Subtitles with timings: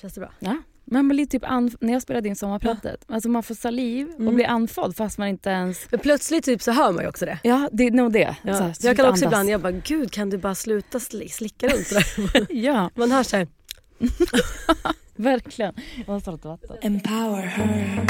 [0.00, 0.32] Känns det bra?
[0.38, 0.56] Ja.
[0.90, 4.34] Man blir typ anf- när jag spelade in sommarpratet, alltså man får saliv och Mm.
[4.34, 5.86] blir andfådd fast man inte ens...
[5.90, 7.38] Men plötsligt typ så hör man ju också det.
[7.42, 8.36] Ja, det är nog det.
[8.42, 8.54] Ja.
[8.56, 9.32] Så här, Så jag kan också andas.
[9.32, 12.46] ibland, jag bara gud kan du bara sluta sli- slicka runt sådär?
[12.52, 13.46] Ja, Man hör såhär,
[15.16, 15.74] verkligen.
[16.06, 16.76] Jag måste ha lite vatten.
[16.82, 18.06] Empower her.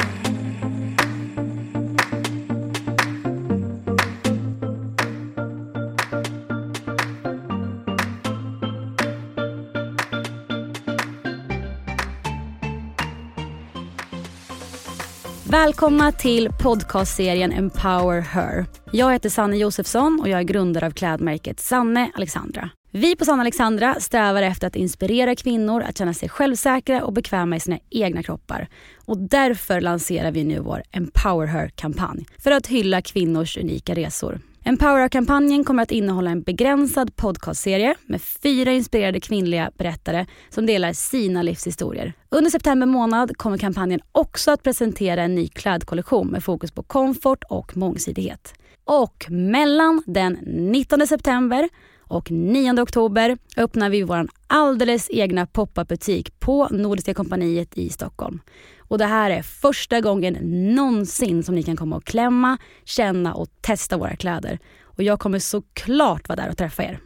[15.65, 18.67] Välkomna till podcastserien Empower Her.
[18.93, 22.71] Jag heter Sanne Josefsson och jag är grundare av klädmärket Sanne Alexandra.
[22.91, 27.57] Vi på Sanne Alexandra strävar efter att inspirera kvinnor att känna sig självsäkra och bekväma
[27.57, 28.69] i sina egna kroppar.
[29.07, 34.41] Och därför lanserar vi nu vår Empower Her-kampanj för att hylla kvinnors unika resor.
[34.69, 41.43] Empower-kampanjen kommer att innehålla en begränsad podcastserie med fyra inspirerade kvinnliga berättare som delar sina
[41.43, 42.13] livshistorier.
[42.29, 47.45] Under september månad kommer kampanjen också att presentera en ny klädkollektion med fokus på komfort
[47.49, 48.55] och mångsidighet.
[48.85, 50.33] Och mellan den
[50.73, 51.69] 19 september
[52.01, 58.41] och 9 oktober öppnar vi vår alldeles egna pop-up butik på Nordiska kompaniet i Stockholm.
[58.89, 60.37] Och det här är första gången
[60.75, 64.59] någonsin som ni kan komma och klämma, känna och testa våra kläder.
[64.83, 67.01] Och jag kommer såklart vara där och träffa er.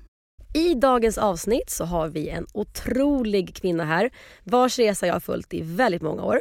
[0.54, 4.10] i dagens avsnitt så har vi en otrolig kvinna här
[4.44, 6.40] vars resa jag har följt i väldigt många år.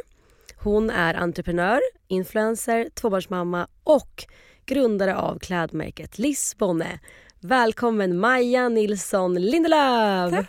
[0.56, 4.24] Hon är entreprenör, influencer, tvåbarnsmamma och
[4.66, 7.00] grundare av klädmärket Lisbonne.
[7.40, 10.30] Välkommen Maja Nilsson Lindelöf!
[10.30, 10.46] Tack!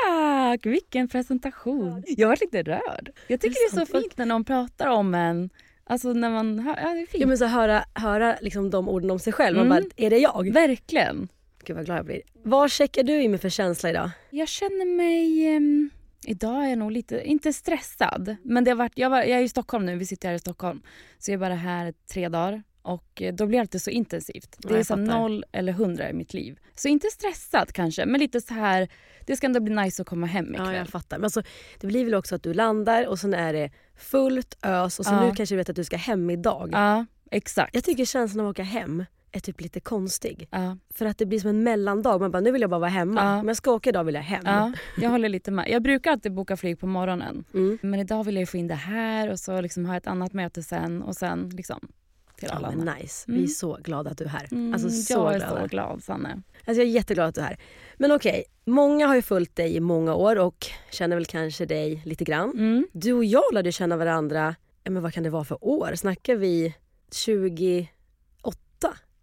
[0.63, 2.03] Vilken presentation.
[2.07, 3.11] Jag var lite rörd.
[3.27, 5.49] Jag tycker det är, så fint när någon pratar om en.
[5.83, 7.21] Alltså när man hör, ja det är fint.
[7.21, 9.57] Ja, men så höra, höra liksom de orden om sig själv.
[9.57, 9.83] Man Mm.
[9.83, 10.53] bara, är det jag?
[10.53, 11.27] Verkligen.
[11.65, 12.21] Gud vad glad jag blir.
[12.43, 14.09] Vad checkar du in med för känsla idag?
[14.29, 15.47] Jag känner mig...
[15.47, 15.89] ehm,
[16.25, 18.35] idag är jag nog lite, inte stressad.
[18.43, 20.39] Men det har varit, jag, var, jag är i Stockholm nu, vi sitter här i
[20.39, 20.81] Stockholm.
[21.19, 22.63] Så jag är bara här tre dagar.
[22.81, 24.55] Och eh, då blir det alltid så intensivt.
[24.59, 25.01] Det är fattar.
[25.01, 26.59] noll eller hundra i mitt liv.
[26.75, 28.89] Så inte stressad kanske, men lite så här...
[29.25, 30.67] Det ska ändå bli nice att komma hem ikväll.
[30.67, 31.17] Ja, jag fattar.
[31.17, 31.41] Men alltså,
[31.79, 35.13] det blir väl också att du landar och sen är det fullt ös och så
[35.13, 35.25] Ja.
[35.29, 36.69] nu kanske du vet att du ska hem idag.
[36.71, 37.75] Ja, exakt.
[37.75, 40.47] Jag tycker känslan av att åka hem är typ lite konstig.
[40.51, 42.19] Ja, För att det blir som en mellandag.
[42.21, 43.21] Man bara, nu vill jag bara vara hemma.
[43.23, 43.39] Ja.
[43.39, 44.41] Om jag ska åka idag vill jag hem.
[44.45, 45.69] ja, jag håller lite med.
[45.69, 47.43] Jag brukar alltid boka flyg på morgonen.
[47.53, 47.77] Mm.
[47.81, 50.63] Men idag vill jag få in det här och så liksom ha ett annat möte
[50.63, 51.87] sen och sen liksom
[52.35, 52.93] till alla men andra.
[52.95, 53.23] nice.
[53.27, 53.47] Vi är Mm.
[53.47, 54.47] så glada att du är här.
[54.51, 55.61] Mm, Alltså så jag är glada.
[55.61, 56.41] så glad Sanne.
[56.65, 57.57] Alltså, jag är jätteglad att du är här.
[58.01, 62.01] Men okej, många har ju följt dig i många år och känner väl kanske dig
[62.05, 62.49] lite grann.
[62.49, 62.87] Mm.
[62.91, 65.91] Du och jag lärde känna varandra, ja, men vad kan det vara för år?
[65.95, 66.75] Snackar vi
[67.11, 67.87] 28?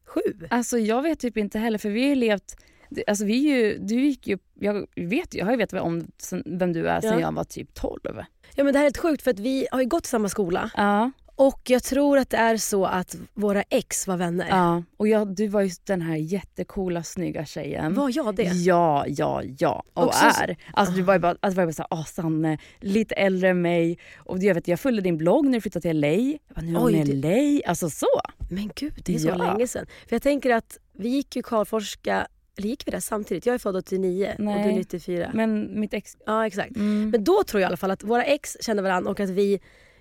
[0.04, 0.20] 7?
[0.50, 2.56] Alltså jag vet typ inte heller för vi har ju levt
[3.06, 6.06] Alltså vi ju, du gick ju, jag vet jag har ju vetat om
[6.44, 7.20] vem du är sen Ja.
[7.20, 8.00] jag var typ 12.
[8.54, 10.28] Ja men det här är helt sjukt för att vi har ju gått i samma
[10.28, 14.46] skola Ja, och jag tror att det är så att våra ex var vänner.
[14.48, 14.82] ja.
[14.96, 17.94] Och jag, du var ju den här jättekola snygga tjejen.
[17.94, 18.42] Var jag det?
[18.42, 19.82] Ja, ja, ja.
[19.94, 20.56] Och så- är.
[20.72, 23.62] Alltså du var ju bara, alltså, var ju bara såhär, ah Sanne, lite äldre än
[23.62, 23.98] mig.
[24.16, 26.08] Och jag vet, jag följde din blogg när du flyttade till LA.
[26.08, 27.04] Jag bara, nu är hon i
[27.60, 27.68] LA.
[27.70, 28.20] Alltså så.
[28.50, 29.34] Men gud, det är så Ja.
[29.36, 29.86] länge sedan.
[30.08, 32.26] För jag tänker att vi gick ju Karlforska,
[32.58, 33.46] eller gick vi där samtidigt?
[33.46, 34.70] Jag är född 89 och du Nej.
[34.72, 35.30] är 94.
[35.34, 36.16] Men mitt ex...
[36.26, 36.76] Ja exakt.
[36.76, 37.10] Mm.
[37.10, 39.60] Men då tror jag i alla fall att våra ex kände varandra och att vi,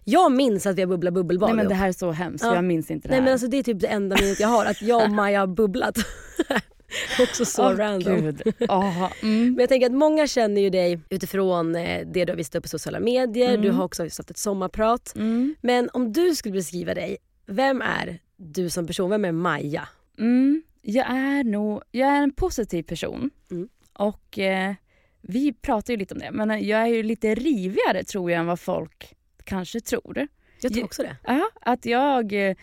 [0.09, 2.55] jag minns att vi har bubblat bubbelbad Nej men det här är så hemskt, Ja.
[2.55, 3.23] jag minns inte det Nej här.
[3.23, 5.47] men alltså det är typ det enda minnet jag har, att jag och Maja har
[5.47, 5.97] bubblat.
[7.21, 8.37] Också så Åh, random.
[8.69, 9.11] Aha.
[9.23, 9.45] Mm.
[9.53, 12.63] Men jag tänker att många känner ju dig utifrån eh, det du har visat upp
[12.63, 13.49] på sociala medier.
[13.49, 13.61] Mm.
[13.61, 15.13] Du har också haft ett sommarprat.
[15.15, 15.55] Mm.
[15.61, 19.09] Men om du skulle beskriva dig, vem är du som person?
[19.09, 19.87] Vem är Maja?
[20.19, 20.63] Mm.
[20.81, 23.29] Jag är nog, jag är en positiv person.
[23.51, 23.67] Mm.
[23.93, 24.73] Och eh,
[25.21, 28.45] vi pratar ju lite om det, men jag är ju lite rivigare tror jag än
[28.45, 29.13] vad folk
[29.47, 30.27] kanske tror.
[30.61, 31.17] Jag tror också det.
[31.23, 32.55] Ja, att jag eh,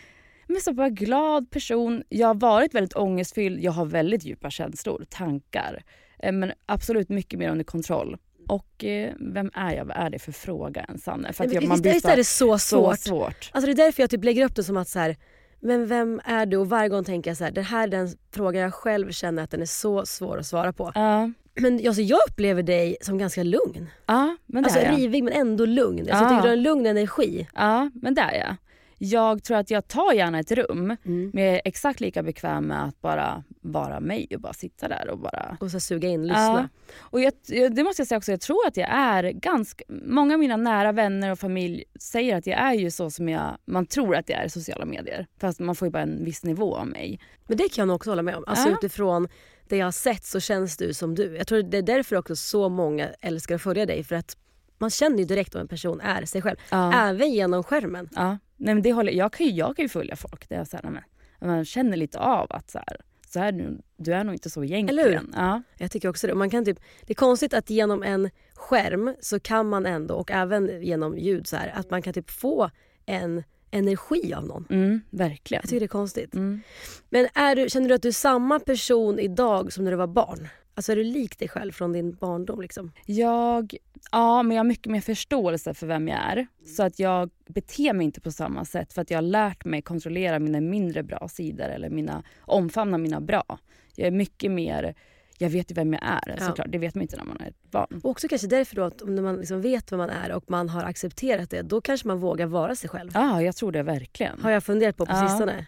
[0.47, 2.03] men så bara glad person.
[2.09, 3.63] Jag har varit väldigt ångestfylld.
[3.63, 5.83] Jag har väldigt djupa känslor, tankar.
[6.19, 8.17] Eh, Men absolut mycket mer under kontroll.
[8.47, 9.85] Och eh, vem är jag?
[9.85, 11.33] Vad är det för fråga ens, Sanne?
[11.33, 12.99] För att Nej, jag, man visst, är det så så svårt.
[12.99, 13.49] svårt.
[13.53, 15.17] Alltså det är därför jag typ lägger upp det som att så här,
[15.59, 16.57] men vem är du?
[16.57, 19.43] Och varje gång tänker jag så här, det här är den frågan jag själv känner
[19.43, 20.91] att den är så svår att svara på.
[20.95, 23.89] Ja, Men alltså, jag upplever dig som ganska lugn.
[24.05, 24.97] ja men det Alltså är jag.
[24.99, 25.99] rivig men ändå lugn.
[25.99, 26.29] Alltså, jag Ja.
[26.29, 27.47] tycker du har en lugn energi.
[27.55, 28.55] Ja, men det är jag.
[28.97, 31.31] Jag tror att jag tar gärna ett rum, Mm.
[31.33, 35.09] men jag är exakt lika bekväm med att bara vara mig och bara sitta där
[35.09, 35.57] och bara...
[35.59, 36.69] Och så suga in, lyssna.
[36.91, 36.99] Ja.
[36.99, 39.83] Och jag, jag- det måste jag säga också, jag tror att jag är ganska...
[39.89, 43.57] Många av mina nära vänner och familj säger att jag är ju så som jag,
[43.65, 45.27] man tror att jag är i sociala medier.
[45.39, 47.19] Fast man får ju bara en viss nivå av mig.
[47.47, 48.43] Men det kan jag nog också hålla med om.
[48.47, 48.73] Alltså Ja.
[48.75, 49.27] utifrån
[49.69, 51.35] det jag har sett så känns du som du.
[51.37, 54.03] Jag tror det är därför också så många älskar att följa dig.
[54.03, 54.37] För att
[54.77, 56.57] man känner ju direkt om en person är sig själv.
[56.69, 56.93] Ja.
[56.93, 58.09] Även genom skärmen.
[58.15, 58.37] Ja.
[58.57, 60.77] Nej, men det håller, jag, kan ju, jag kan ju följa folk där jag så
[60.77, 61.03] här, men,
[61.49, 65.07] man känner lite av att så här, så här, du är nog inte så egentligen.
[65.07, 65.29] Eller hur?
[65.35, 65.61] Ja.
[65.77, 66.35] Jag tycker också det.
[66.35, 70.31] Man kan typ, det är konstigt att genom en skärm så kan man ändå, och
[70.31, 72.69] även genom ljud, så här, att man kan typ få
[73.05, 73.43] en
[73.75, 74.65] energi av någon.
[74.69, 75.61] Mm, verkligen.
[75.63, 76.35] Jag tycker det är konstigt.
[76.35, 76.61] Mm.
[77.09, 80.07] Men är du, känner du att du är samma person idag som när du var
[80.07, 80.47] barn?
[80.75, 82.61] Alltså är du lik dig själv från din barndom?
[82.61, 82.91] Liksom?
[83.05, 83.75] Jag,
[84.11, 86.47] ja, men jag har mycket mer förståelse för vem jag är.
[86.65, 89.81] Så att jag beter mig inte på samma sätt för att jag har lärt mig
[89.81, 93.59] kontrollera mina mindre bra sidor eller mina, omfamna mina bra.
[93.95, 94.95] Jag är mycket mer,
[95.37, 96.45] jag vet ju vem jag är Ja.
[96.45, 96.67] såklart.
[96.69, 98.01] Det vet man inte när man är ett barn.
[98.03, 100.69] Och också kanske därför då att om man liksom vet vem man är och man
[100.69, 103.11] har accepterat det, då kanske man vågar vara sig själv.
[103.13, 104.41] Ja, jag tror det verkligen.
[104.41, 105.27] Har jag funderat på på Ja.
[105.29, 105.65] sistone.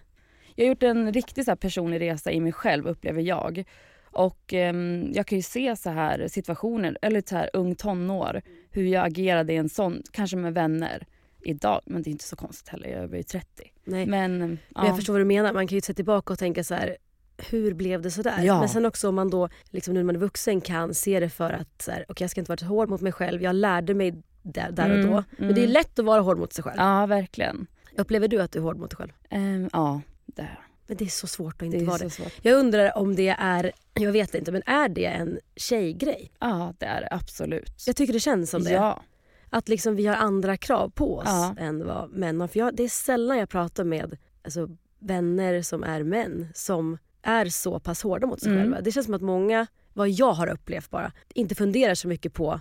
[0.55, 3.63] Jag har gjort en riktig så personlig resa i mig själv upplever jag.
[4.11, 8.41] Och ehm, jag kan ju se så här situationer, eller så här ung tonår,
[8.71, 11.05] hur jag agerade i en sån, kanske med vänner
[11.41, 11.81] idag.
[11.85, 13.47] Men det är inte så konstigt heller, jag är ju 30.
[13.83, 14.05] Nej.
[14.05, 14.85] Men, Men, ja.
[14.87, 15.53] jag förstår vad du menar.
[15.53, 16.97] Man kan ju se tillbaka och tänka så här,
[17.37, 18.43] hur blev det så där?
[18.43, 18.59] Ja.
[18.59, 21.29] Men sen också om man då, liksom nu när man är vuxen, kan se det
[21.29, 23.41] för att så här, okay, jag ska inte vara så hård mot mig själv.
[23.43, 25.23] Jag lärde mig där, där och Mm, då.
[25.37, 25.71] Men det är mm.
[25.73, 26.75] lätt att vara hård mot sig själv.
[26.77, 27.67] Ja, verkligen.
[27.97, 29.11] Upplever du att du är hård mot dig själv?
[29.29, 30.47] Ehm, ja, det,
[30.87, 32.09] Men det är så svårt att inte det vara så det.
[32.09, 32.33] svårt.
[32.41, 36.31] Jag undrar om det är, jag vet inte, men är det en tjejgrej?
[36.39, 37.83] Ja, det är det absolut.
[37.87, 38.71] Jag tycker det känns som det.
[38.71, 39.01] Ja.
[39.49, 41.55] Att liksom vi har andra krav på oss Ja.
[41.59, 42.47] än vad män har.
[42.47, 44.69] För jag, det är sällan jag pratar med alltså,
[44.99, 46.97] vänner som är män som
[47.27, 48.63] är så pass hårda mot sig Mm.
[48.63, 48.81] själva.
[48.81, 52.59] Det känns som att många, vad jag har upplevt bara, inte funderar så mycket på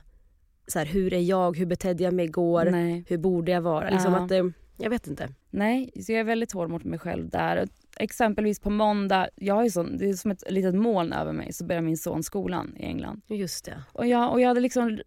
[0.67, 3.05] så här, hur är jag, hur betedde jag mig igår, Nej.
[3.09, 3.91] hur borde jag vara?
[3.91, 4.19] Liksom Ja.
[4.23, 5.29] att, det, jag vet inte.
[5.51, 7.67] Nej, så jag är väldigt hård mot mig själv där.
[7.99, 11.53] Exempelvis på måndag, jag har ju sån, det är som ett litet moln över mig,
[11.53, 13.21] så börjar min son skolan i England.
[13.27, 13.83] Just det.
[13.93, 14.99] Och jag, och jag hade liksom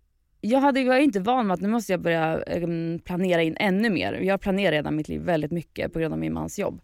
[0.42, 3.56] jag, hade, jag är inte van med att nu måste jag börja em, planera in
[3.60, 4.14] ännu mer.
[4.14, 6.82] Jag planerar redan mitt liv väldigt mycket på grund av min mans jobb.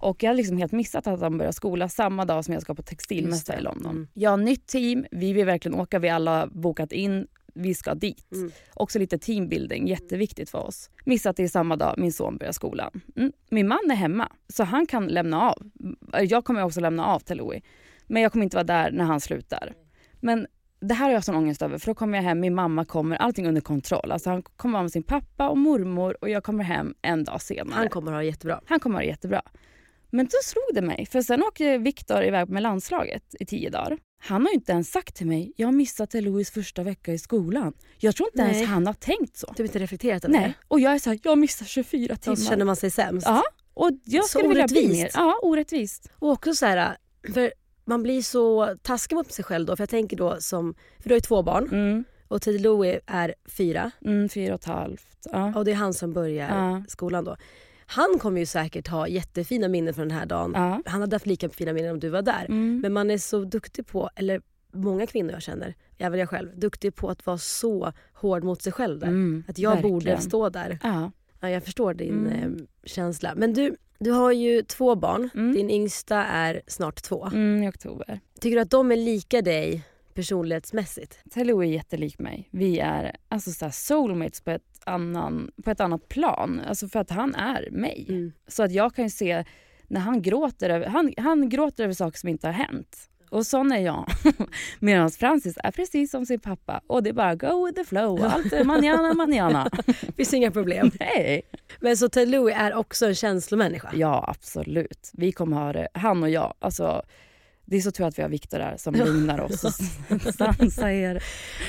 [0.00, 2.74] Och jag hade liksom helt missat att han börjar skola samma dag som jag ska
[2.74, 3.90] på textilmässa i London.
[3.90, 4.08] Mm.
[4.14, 7.94] Jag har nytt team, vi vill verkligen åka, vi alla har bokat in, vi ska
[7.94, 8.32] dit.
[8.32, 8.50] Mm.
[8.74, 10.90] Också lite teambuilding, jätteviktigt för oss.
[11.04, 13.00] Missat det samma dag min son börjar skolan.
[13.16, 13.32] Mm.
[13.50, 15.70] Min man är hemma, så han kan lämna av.
[16.22, 17.62] Jag kommer också lämna av till Louis.
[18.06, 19.72] Men jag kommer inte vara där när han slutar.
[20.20, 20.46] Men
[20.80, 23.16] det här har jag sån ångest över för då kommer jag hem, min mamma kommer,
[23.16, 24.12] allting under kontroll.
[24.12, 27.42] Alltså han kommer vara med sin pappa och mormor och jag kommer hem en dag
[27.42, 27.74] senare.
[27.74, 28.60] Han kommer ha det jättebra.
[28.66, 29.42] Han kommer ha det jättebra.
[30.10, 33.98] Men då slog det mig, för sen åker Viktor iväg med landslaget i tio dagar.
[34.20, 37.18] Han har ju inte ens sagt till mig, jag har missat Louis första vecka i
[37.18, 37.72] skolan.
[37.98, 38.54] Jag tror inte Nej.
[38.56, 39.52] ens han har tänkt så.
[39.56, 42.20] Du har inte reflekterat över Nej, och jag är så här, jag missar 24 det?
[42.20, 42.36] timmar.
[42.36, 43.26] Så känner man sig sämst.
[43.26, 43.42] Ja,
[43.74, 45.02] och jag Så skulle vilja bli orättvist.
[45.02, 45.10] mer.
[45.14, 46.10] Ja, orättvist.
[46.18, 46.96] Och också så här,
[47.34, 47.52] för
[47.84, 49.76] man blir så taskig mot sig själv då.
[49.76, 53.34] För jag tänker då som, för du har ju två barn Mm, och Louie är
[53.48, 55.26] fyra mm, fyra och ett halvt.
[55.32, 55.52] Ja.
[55.56, 56.82] och det är han som börjar Ja.
[56.88, 57.36] skolan då.
[57.90, 60.52] Han kommer ju säkert ha jättefina minnen från den här dagen.
[60.54, 60.82] Ja.
[60.86, 62.44] Han hade haft lika fina minnen om du var där.
[62.48, 62.80] Mm.
[62.80, 64.40] Men man är så duktig på, eller
[64.72, 68.72] många kvinnor jag känner, även jag själv, duktig på att vara så hård mot sig
[68.72, 69.06] själv där.
[69.06, 70.20] Mm, Att jag borde verkligen.
[70.20, 70.78] stå där.
[70.82, 71.10] Ja.
[71.40, 72.54] Ja, jag förstår din Mm.
[72.56, 73.32] eh, känsla.
[73.36, 75.30] Men du, du har ju två barn.
[75.34, 75.52] Mm.
[75.54, 77.24] Din yngsta är snart två.
[77.26, 78.20] Mm, I oktober.
[78.40, 79.82] Tycker du att de är lika dig
[80.18, 81.18] personlighetsmässigt?
[81.30, 82.48] Tello är jättelik mig.
[82.52, 86.60] Vi är alltså så soulmates på ett, annan, på ett annat plan.
[86.66, 88.06] Alltså för att han är mig.
[88.08, 88.32] Mm.
[88.46, 89.44] Så att jag kan ju se
[89.88, 93.08] när han gråter över, han, han gråter över saker som inte har hänt.
[93.30, 94.06] Och sån är jag.
[94.78, 96.80] Medan Francis är precis som sin pappa.
[96.86, 98.24] Och det är bara go with the flow.
[98.24, 99.70] Allt är manana manana.
[100.16, 100.90] finns inga problem.
[101.00, 101.42] Nej.
[101.80, 103.90] Men så Ted Louie är också en känslomänniska.
[103.94, 105.10] Ja, absolut.
[105.12, 106.54] Vi kommer ha det, han och jag.
[106.58, 107.02] Alltså,
[107.70, 109.64] det är så tur att vi har Viktor där som lugnar oss
[110.10, 111.22] och sansar er.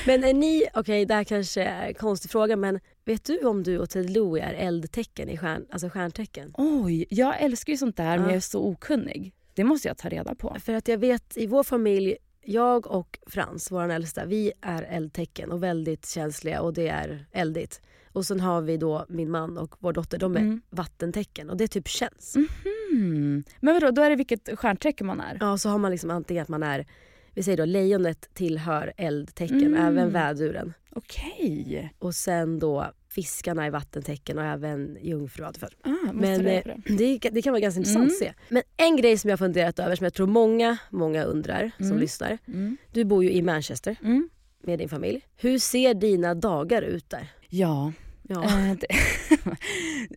[0.08, 3.64] Men är ni, okej det här kanske är en konstig fråga men vet du om
[3.64, 6.54] du och Ted Louie är eldtecken i stjärn, alltså stjärntecken?
[6.58, 8.28] Oj, jag älskar ju sånt där men Ja.
[8.30, 9.34] jag är så okunnig.
[9.54, 10.58] Det måste jag ta reda på.
[10.64, 15.52] För att jag vet i vår familj, jag och Frans, vår äldsta, vi är eldtecken
[15.52, 17.82] och väldigt känsliga och det är eldigt.
[18.12, 20.62] Och sen har vi då min man och vår dotter, de är Mm.
[20.70, 22.36] vattentecken och det typ känns.
[22.36, 22.48] Mm.
[23.60, 25.38] Men vadå, då är det vilket stjärntecken man är?
[25.40, 26.86] Ja, så har man liksom antingen att man är,
[27.34, 29.88] vi säger då lejonet tillhör eldtecken, Mm.
[29.88, 30.74] även väduren.
[30.92, 31.94] Okej.
[32.00, 35.44] Och sen då fiskarna är vattentecken och även jungfru.
[35.46, 35.52] Ah,
[36.14, 36.76] Men eh, det.
[36.98, 38.14] det, det kan vara ganska intressant Mm.
[38.14, 38.34] att se.
[38.50, 41.86] Men en grej som jag har funderat över som jag tror många, många undrar som
[41.86, 42.00] Mm.
[42.00, 42.38] lyssnar.
[42.48, 42.78] Mm.
[42.92, 44.30] Du bor ju i Manchester Mm.
[44.64, 45.22] med din familj.
[45.38, 47.28] Hur ser dina dagar ut där?
[47.50, 47.92] Ja,
[48.30, 48.44] Ja.
[48.44, 48.88] eh, det,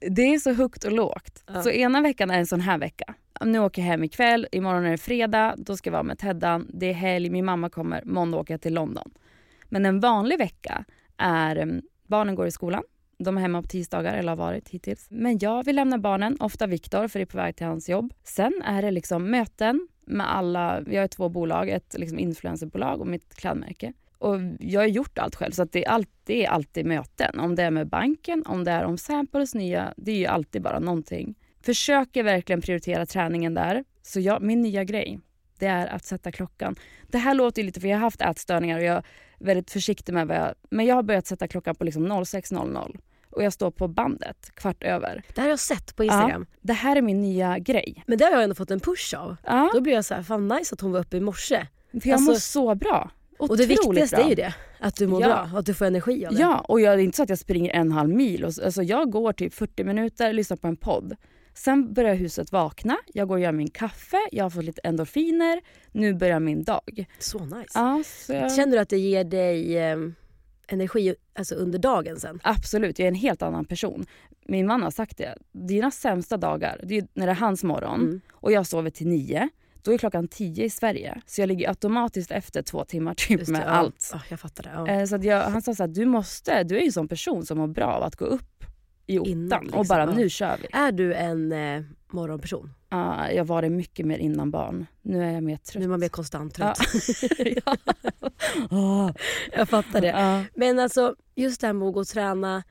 [0.10, 1.44] det är så högt och lågt.
[1.46, 1.62] Ja.
[1.62, 3.14] Så ena veckan är en sån här vecka.
[3.44, 6.66] Nu åker jag hem ikväll, imorgon är det fredag, då ska jag vara med Teddan.
[6.74, 9.10] Det är helg, min mamma kommer, måndag åker jag till London.
[9.68, 10.84] Men en vanlig vecka
[11.16, 12.82] är, mm, Barnen går i skolan.
[13.18, 15.06] De är hemma på tisdagar eller har varit hittills.
[15.10, 18.14] Men jag vill lämna barnen, ofta Viktor för det är på väg till hans jobb.
[18.24, 23.06] Sen är det liksom möten med alla, vi har två bolag, ett liksom influencerbolag och
[23.06, 23.92] mitt klädmärke.
[24.22, 27.40] Och jag har gjort allt själv så att det, är alltid, det är alltid möten.
[27.40, 30.62] Om det är med banken, om det är om samples nya, det är ju alltid
[30.62, 31.34] bara någonting.
[31.62, 33.84] Försöker verkligen prioritera träningen där.
[34.02, 35.20] Så jag, min nya grej,
[35.58, 36.76] det är att sätta klockan.
[37.08, 39.04] Det här låter ju lite, för jag har haft ätstörningar och jag är
[39.38, 40.54] väldigt försiktig med vad jag...
[40.70, 42.98] Men jag har börjat sätta klockan på liksom 06.00
[43.30, 45.22] och jag står på bandet kvart över.
[45.34, 46.46] Det här har jag sett på Instagram.
[46.50, 48.04] Ja, det här är min nya grej.
[48.06, 49.36] Men det har jag ändå fått en push av.
[49.44, 49.70] Ja.
[49.74, 51.66] Då blir jag så här, fan nice att hon var uppe i morse.
[51.92, 53.10] För jag Alltså- mår så bra.
[53.50, 54.24] Och det viktigaste bra.
[54.24, 54.54] är ju det.
[54.80, 55.26] Att du mår Ja.
[55.26, 56.40] bra och att du får energi av det.
[56.40, 58.44] Ja, och jag, det är inte så att jag springer en halv mil.
[58.44, 61.16] Och, så- alltså, jag går typ 40 minuter, lyssnar på en podd.
[61.54, 65.60] Sen börjar huset vakna, jag går och gör min kaffe, jag har fått lite endorfiner.
[65.92, 67.06] Nu börjar min dag.
[67.18, 67.70] Så nice.
[67.74, 69.96] Ja, så jag, Känner du att det ger dig eh,
[70.68, 72.40] energi alltså under dagen sen?
[72.42, 74.06] Absolut, jag är en helt annan person.
[74.46, 75.34] Min man har sagt det.
[75.52, 78.20] Dina sämsta dagar, det är när det är hans morgon Mm.
[78.32, 79.48] och jag sover till nio.
[79.82, 81.20] Då är klockan tio i Sverige.
[81.26, 83.70] Så jag ligger automatiskt efter två timmar typ Just det, med ja.
[83.70, 84.10] allt.
[84.12, 84.70] Ja, jag fattar det.
[84.74, 84.88] Ja.
[85.00, 87.46] Eh, Så jag, han sa så här, du måste, du är ju en sån person
[87.46, 88.64] som mår bra av att gå upp
[89.06, 90.10] i ottan Innan, liksom, och bara ja.
[90.14, 90.66] nu kör vi.
[90.72, 92.74] Är du en eh, morgonperson?
[92.88, 94.86] Ja, jag var det mycket mer innan barn.
[95.02, 95.80] Nu är jag mer trött.
[95.80, 96.78] Nu är man mer konstant trött.
[97.66, 97.76] ja.
[98.70, 99.10] Åh.
[99.52, 100.06] jag fattar det.
[100.06, 100.44] Ja.
[100.54, 102.62] Men alltså just det här med att gå och träna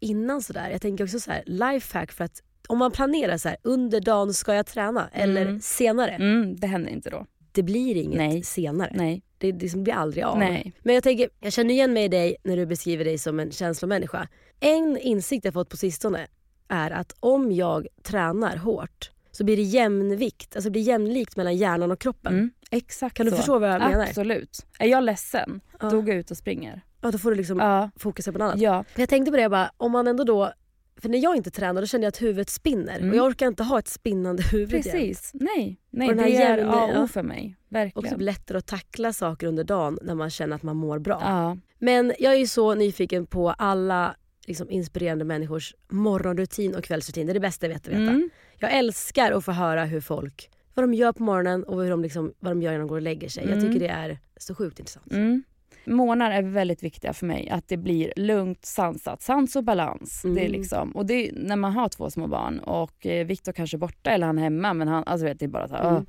[0.00, 0.70] innan sådär.
[0.70, 4.34] Jag tänker också så här lifehack för att om man planerar så här under dagen
[4.34, 5.60] ska jag träna eller Mm.
[5.60, 6.10] senare.
[6.10, 7.26] Mm, det händer inte då.
[7.52, 8.42] Det blir inget Nej.
[8.42, 8.92] senare.
[8.94, 9.22] Nej.
[9.38, 10.38] Det, det blir aldrig av.
[10.38, 10.72] Nej.
[10.82, 13.50] Men jag tänker, jag känner igen mig i dig när du beskriver dig som en
[13.50, 14.28] känslomänniska.
[14.60, 16.26] En insikt jag fått på sistone
[16.68, 21.56] är att om jag tränar hårt så blir det jämnvikt, alltså det blir jämlikt mellan
[21.56, 22.32] hjärnan och kroppen.
[22.32, 23.36] Mm, exakt Kan du så.
[23.36, 24.06] förstå vad jag menar?
[24.06, 24.66] Absolut.
[24.78, 25.90] Är jag ledsen, Ja.
[25.90, 26.80] då går jag ut och springer.
[27.00, 27.90] Ja, då får du liksom Ja.
[27.96, 28.60] fokusera på något annat.
[28.60, 28.84] Ja.
[28.96, 30.52] Jag tänkte på det, jag bara, om man ändå då...
[30.96, 32.96] För när jag inte tränar då känner jag att huvudet spinner.
[32.98, 33.10] Mm.
[33.10, 34.82] Och jag orkar inte ha ett spinnande huvud igen.
[34.82, 35.30] Precis.
[35.34, 37.02] Nej, Nej Och den det är A och.
[37.04, 37.56] O för mig.
[37.68, 38.10] Och Verkligen.
[38.10, 41.18] typ lättare att tackla saker under dagen när man känner att man mår bra.
[41.20, 41.56] Ja.
[41.78, 47.26] Men jag är ju så nyfiken på alla liksom, inspirerande människors morgonrutin och kvällsrutin.
[47.26, 48.00] Det är det bästa jag vet att veta.
[48.02, 48.30] Mm.
[48.58, 52.02] Jag älskar att få höra hur folk, vad de gör på morgonen och hur de
[52.02, 53.44] liksom, vad de gör när de går och lägger sig.
[53.44, 53.64] Jag Mm.
[53.66, 55.12] tycker det är så sjukt intressant.
[55.12, 55.42] Mm.
[55.84, 57.48] Månader är väldigt viktiga för mig.
[57.50, 59.22] Att det blir lugnt, sansat.
[59.22, 60.22] Sans och balans.
[60.22, 60.52] Det är Mm.
[60.52, 63.78] liksom, och det är, när man har två små barn och eh, Viktor kanske är
[63.78, 64.74] borta eller han är hemma.
[64.74, 65.94] Men han, alltså vet, det är bara så här, Mm.
[65.94, 66.02] åh.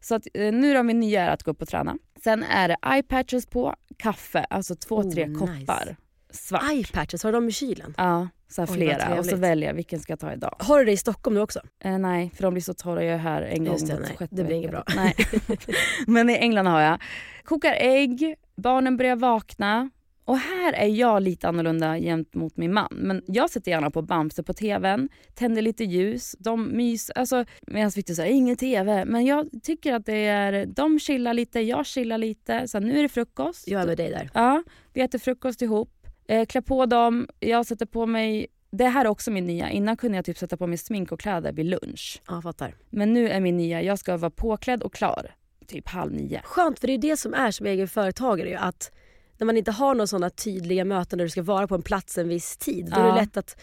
[0.00, 1.96] Så att, eh, nu då min nya är att gå upp och träna.
[2.24, 5.38] Sen är det eye patches på, kaffe, alltså två, Oh, tre nice.
[5.40, 5.96] koppar.
[6.30, 6.62] Svart.
[6.72, 7.94] Eyepatches, har du dem i kylen?
[7.96, 9.18] Ja, så Oj, flera.
[9.18, 10.56] Och så väljer jag vilken ska jag ta idag.
[10.58, 11.60] Har du det i Stockholm nu också?
[11.84, 13.04] Eh, nej, för de blir så torra.
[13.04, 14.28] Jag är här en gång Just det, var nej.
[14.30, 14.84] Det blir inget bra.
[14.96, 15.14] Nej.
[16.06, 16.98] Men i England har jag.
[17.44, 19.90] Kokar ägg, barnen börjar vakna.
[20.24, 22.88] Och här är jag lite annorlunda jämt mot min man.
[22.90, 27.10] Men jag sätter gärna på Bamse på tvn, tänder lite ljus, de mys...
[27.10, 29.04] Alltså, medan Victor säger ingen tv.
[29.04, 30.66] Men jag tycker att det är...
[30.66, 32.68] De chillar lite, jag chillar lite.
[32.68, 33.68] Så nu är det frukost.
[33.68, 34.30] Jag är med dig där.
[34.34, 35.92] Ja, vi äter frukost ihop.
[36.28, 38.46] Eh, klär på dem, jag sätter på mig...
[38.70, 39.70] Det här är också min nya.
[39.70, 42.22] Innan kunde jag typ sätta på mig smink och kläder vid lunch.
[42.28, 42.74] Ja, fattar.
[42.90, 45.34] Men nu är min nya, jag ska vara påklädd och klar.
[45.66, 46.40] Typ halv nio.
[46.44, 48.48] Skönt, för det är det som är som egen företagare.
[48.48, 48.90] Ju, att
[49.38, 52.18] när man inte har några sådana tydliga möten där du ska vara på en plats
[52.18, 52.90] en viss tid.
[52.94, 53.56] Då är det lätt att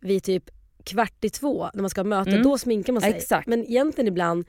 [0.00, 0.50] vi typ
[0.84, 2.42] kvart i två när man ska ha möte, Mm.
[2.42, 3.12] då sminkar man sig.
[3.12, 3.46] Exakt.
[3.48, 4.44] Men egentligen ibland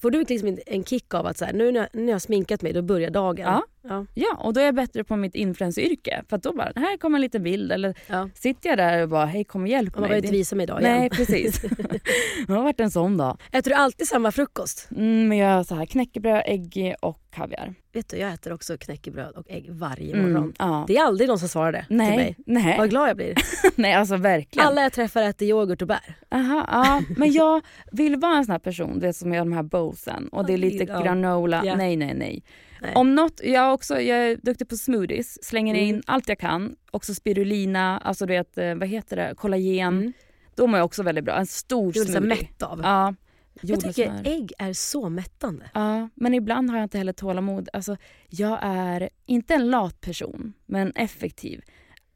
[0.00, 2.10] får du liksom en- en kick av att så här, nu när jag, nu har
[2.10, 3.46] jag sminkat mig, då börjar dagen.
[3.46, 3.64] Ja.
[3.82, 4.06] Ja.
[4.14, 6.22] Ja, och då är jag bättre på mitt influenceryrke.
[6.28, 7.72] För att då bara, här kommer en liten bild.
[7.72, 8.28] Eller Ja.
[8.34, 10.08] sitter jag där och bara, hej kom och hjälp Och man mig.
[10.08, 10.98] behöver inte Det- visa mig idag igen.
[10.98, 11.60] Nej, precis.
[12.46, 13.38] det har varit en sån dag.
[13.52, 14.88] Äter du alltid samma frukost?
[14.96, 17.74] Mm, men jag så här knäckebröd, ägg och kaviar.
[17.92, 20.52] Vet du, jag äter också knäckebröd och ägg varje Mm, morgon.
[20.58, 20.84] ja.
[20.88, 22.36] Det är aldrig någon som svarar det till Nej, mig.
[22.46, 22.78] nej.
[22.78, 23.34] Vad glad jag blir.
[23.76, 24.66] nej, alltså verkligen.
[24.68, 26.16] Alla jag träffar äter yoghurt och bär.
[26.30, 27.02] Aha, ja.
[27.16, 27.60] Men jag
[27.92, 30.52] vill vara en sån här person du vet, som gör de här bowsen och det
[30.52, 31.00] är lite Ja.
[31.02, 31.62] granola.
[31.64, 31.76] Ja.
[31.76, 32.42] Nej, nej, nej.
[32.80, 32.92] Nej.
[32.94, 36.02] Om något, jag, också, jag är duktig på smoothies, slänger in Mm.
[36.06, 36.76] allt jag kan.
[36.90, 39.98] Också spirulina, alltså du vet, eh, vad heter det, kollagen.
[39.98, 40.12] Mm.
[40.54, 41.36] De är också väldigt bra.
[41.36, 42.28] En stor Du lite smoothie.
[42.28, 42.80] mätt av.
[42.82, 43.14] Ja.
[43.62, 45.70] jag tycker ägg är så mättande.
[45.74, 47.68] Ja, men ibland har jag inte heller tålamod.
[47.72, 47.96] Alltså,
[48.28, 51.60] jag är inte en lat person, men effektiv.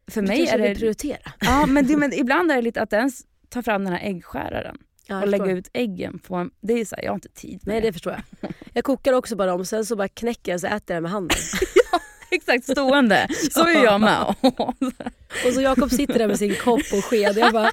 [0.08, 0.74] För Du mig är det...
[0.74, 1.32] prioritera.
[1.40, 4.78] Ja, men, det, men ibland är det lite att ens ta fram den här äggskäraren
[5.06, 6.50] Ja, och lägga ut äggen på en...
[6.60, 8.50] Det är så här, jag har inte tid med Nej det förstår jag.
[8.72, 11.10] Jag kokar också bara dem, sen så bara knäcker jag så äter jag det med
[11.10, 11.38] handen.
[12.30, 13.28] Exakt, stående.
[13.50, 14.34] Så är jag med.
[15.46, 17.36] Och så Jakob sitter där med sin kopp och sked.
[17.36, 17.70] Jag bara,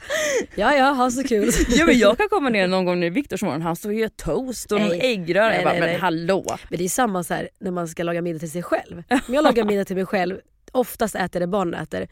[0.55, 1.51] ja ja, ha så kul.
[1.69, 4.09] ja, men jag kan komma ner någon gång när Viktors morgon, han står och gör
[4.09, 4.99] toast och Nej.
[5.01, 5.47] äggröra.
[5.47, 5.91] Nej, Jag bara, nej, nej.
[5.91, 6.57] men hallå.
[6.69, 9.03] Men det är samma så här när man ska laga middag till sig själv.
[9.27, 10.39] Om jag lagar middag till mig själv,
[10.71, 12.07] oftast äter det barnen äter.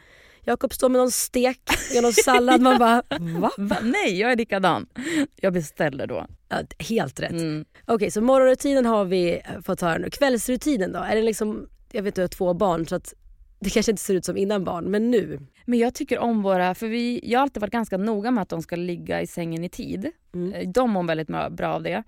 [0.49, 1.59] Jakob står med någon stek,
[1.93, 2.61] gör någon sallad.
[2.61, 3.03] Man bara
[3.39, 3.51] va?
[3.57, 3.77] Va?
[3.83, 4.87] Nej, jag är likadan.
[5.35, 6.25] Jag beställer då.
[6.49, 7.31] Ja, helt rätt.
[7.31, 7.65] Mm.
[7.85, 10.09] Okej, så morgonrutinen har vi fått höra nu.
[10.09, 10.99] Kvällsrutinen då?
[10.99, 13.13] Är det liksom, jag vet att du har två barn så att
[13.59, 15.39] det kanske inte ser ut som innan barn, men nu?
[15.65, 18.49] Men jag tycker om våra, för vi, jag har alltid varit ganska noga med att
[18.49, 20.11] de ska ligga i sängen i tid.
[20.33, 20.53] Mm.
[20.53, 22.03] Eh, De mår väldigt bra av det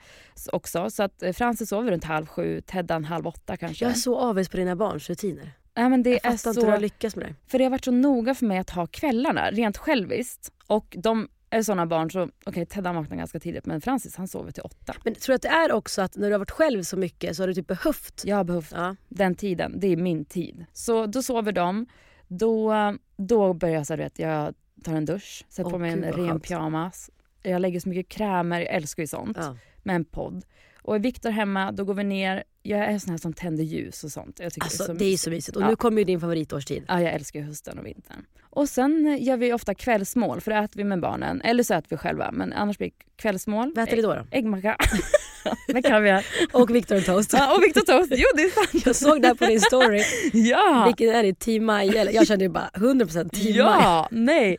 [0.52, 0.90] också.
[0.90, 3.86] Så att eh, Francis sover runt halv sju, Teddan halv åtta kanske.
[3.86, 5.52] Jag är så avis på dina barns rutiner.
[5.78, 7.36] Nej, men det Jag är fattar inte hur du så, har lyckats med det.
[7.48, 10.51] för det har varit så noga för mig att ha kvällarna rent själviskt.
[10.68, 14.51] Och de är såna barn så, okej Teddan vaknar ganska tidigt men Francis han sover
[14.51, 14.94] till åtta.
[15.04, 17.36] Men tror du att det är också att när du har varit själv så mycket
[17.36, 18.22] så har du typ behövt...
[18.25, 18.96] Jag har behövt Ja.
[19.10, 20.66] den tiden, det är min tid.
[20.74, 21.86] Så då sover de,
[22.28, 22.74] då,
[23.18, 26.01] då börjar jag så du vet, jag tar en dusch, sätter Åh, på mig en
[26.01, 26.44] gud, ren skönt.
[26.44, 27.10] pyjamas.
[27.44, 29.58] Jag lägger så mycket krämer, jag älskar ju sånt, Ja.
[29.84, 30.46] med en podd.
[30.82, 32.44] Och är Viktor hemma, då går vi ner.
[32.63, 34.39] Jag är sån här som tänder ljus och sånt.
[34.39, 35.56] Jag tycker Alltså, det är så det är så mysigt.
[35.58, 35.70] Och Ja.
[35.70, 36.84] nu kommer ju din favoritårstid.
[36.88, 38.25] Ja, jag älskar hösten och vintern.
[38.50, 41.41] Och sen gör vi ofta kvällsmål, för det äter vi med barnen.
[41.41, 43.72] Eller så äter vi själva, men annars blir det kvällsmål.
[43.75, 44.13] Vad äter ni då?
[44.13, 44.25] då?
[44.32, 44.77] Äggmacka.
[45.68, 46.25] med kaviar.
[46.53, 47.34] Och Victor Toast.
[47.34, 48.12] Ja, och Victor Toast.
[48.15, 48.86] Jo, det är sant.
[48.86, 50.01] Jag såg det här på din story.
[50.34, 50.84] Ja!
[50.88, 51.39] Vilken är det?
[51.39, 52.12] Team Maja?
[52.12, 53.77] Jag kände ju bara 100% Team Maja.
[53.82, 54.58] Ja, nej.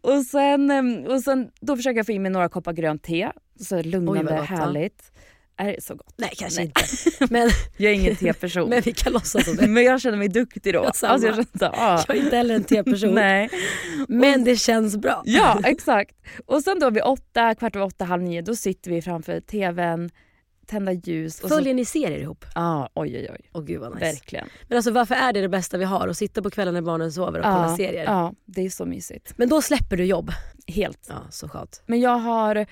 [0.00, 3.30] Och sen, em, och sen då försöker jag få in mig några koppar grönt te.
[3.60, 4.56] Så Oj, lugnande, vad gott, ja.
[5.60, 6.14] Är det så gott?
[6.16, 6.66] Nej, kanske Nej.
[6.66, 7.26] inte.
[7.32, 8.68] Men, Jag är ingen teperson.
[8.70, 9.66] men vi kan låtsas som det.
[9.66, 10.82] Men jag känner mig duktig då.
[10.84, 11.12] Ja, samma.
[11.12, 12.04] alltså jag känner så, ah.
[12.08, 13.14] Jag är inte heller en teperson.
[13.14, 13.50] Nej.
[14.08, 15.22] Men det känns bra.
[15.24, 16.16] Ja, exakt.
[16.46, 20.10] Och sen då vid åtta, kvart över åtta, halv nio, då sitter vi framför tvn,
[20.66, 21.40] tända ljus.
[21.40, 22.44] Och så, Följer ni serier ihop?
[22.54, 23.50] ah, oj, oj, oj.
[23.52, 24.06] Åh gud vad nice.
[24.06, 24.48] Verkligen.
[24.68, 26.08] Men alltså varför är det det bästa vi har?
[26.08, 28.04] Att sitta på kvällen när barnen sover och kolla Ja, serier?
[28.04, 29.32] Ja, det är så mysigt.
[29.36, 30.30] Men då släpper du jobb?
[30.66, 31.06] Helt.
[31.08, 31.82] Ja, så skönt.
[31.86, 32.66] Men jag har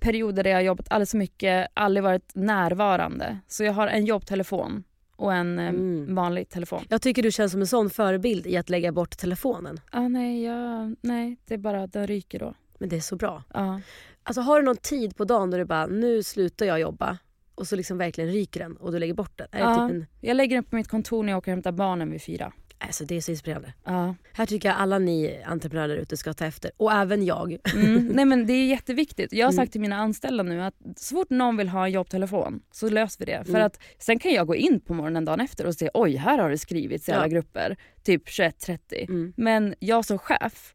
[0.00, 3.38] perioder där jag har jobbat alldeles för mycket, aldrig varit närvarande.
[3.46, 4.84] Så jag har en jobbtelefon
[5.16, 6.14] och en eh, Mm.
[6.14, 6.84] vanlig telefon.
[6.88, 9.80] Jag tycker du känns som en sån förebild i att lägga bort telefonen.
[9.92, 12.54] Ah, nej, jag, nej, det är bara att den ryker då.
[12.78, 13.42] Men det är så bra.
[13.54, 13.80] Ja.
[14.22, 17.18] Alltså har du någon tid på dagen då du bara, nu slutar jag jobba
[17.54, 19.46] och så liksom verkligen ryker den och du lägger bort den?
[19.52, 19.74] Är Ja.
[19.74, 20.06] typ en...
[20.20, 22.52] Jag lägger den på mitt kontor när jag åker och hämtar barnen vid fyra.
[22.86, 23.72] Alltså det är så inspirerande.
[23.84, 24.14] Ja.
[24.32, 26.70] Här tycker jag alla ni entreprenörer ute ska ta efter.
[26.76, 27.56] Och även jag.
[27.74, 28.06] Mm.
[28.14, 29.32] Nej, men det är jätteviktigt.
[29.32, 29.62] Jag har Mm.
[29.64, 33.18] sagt till mina anställda nu att så fort någon vill ha en jobbtelefon så löser
[33.18, 33.44] vi det.
[33.44, 33.62] För Mm.
[33.66, 36.50] att sen kan jag gå in på morgonen dagen efter och se oj här har
[36.50, 37.16] det skrivits i Ja.
[37.16, 37.76] alla grupper.
[38.04, 38.78] Typ 21.30.
[39.08, 39.32] Mm.
[39.36, 40.74] Men jag som chef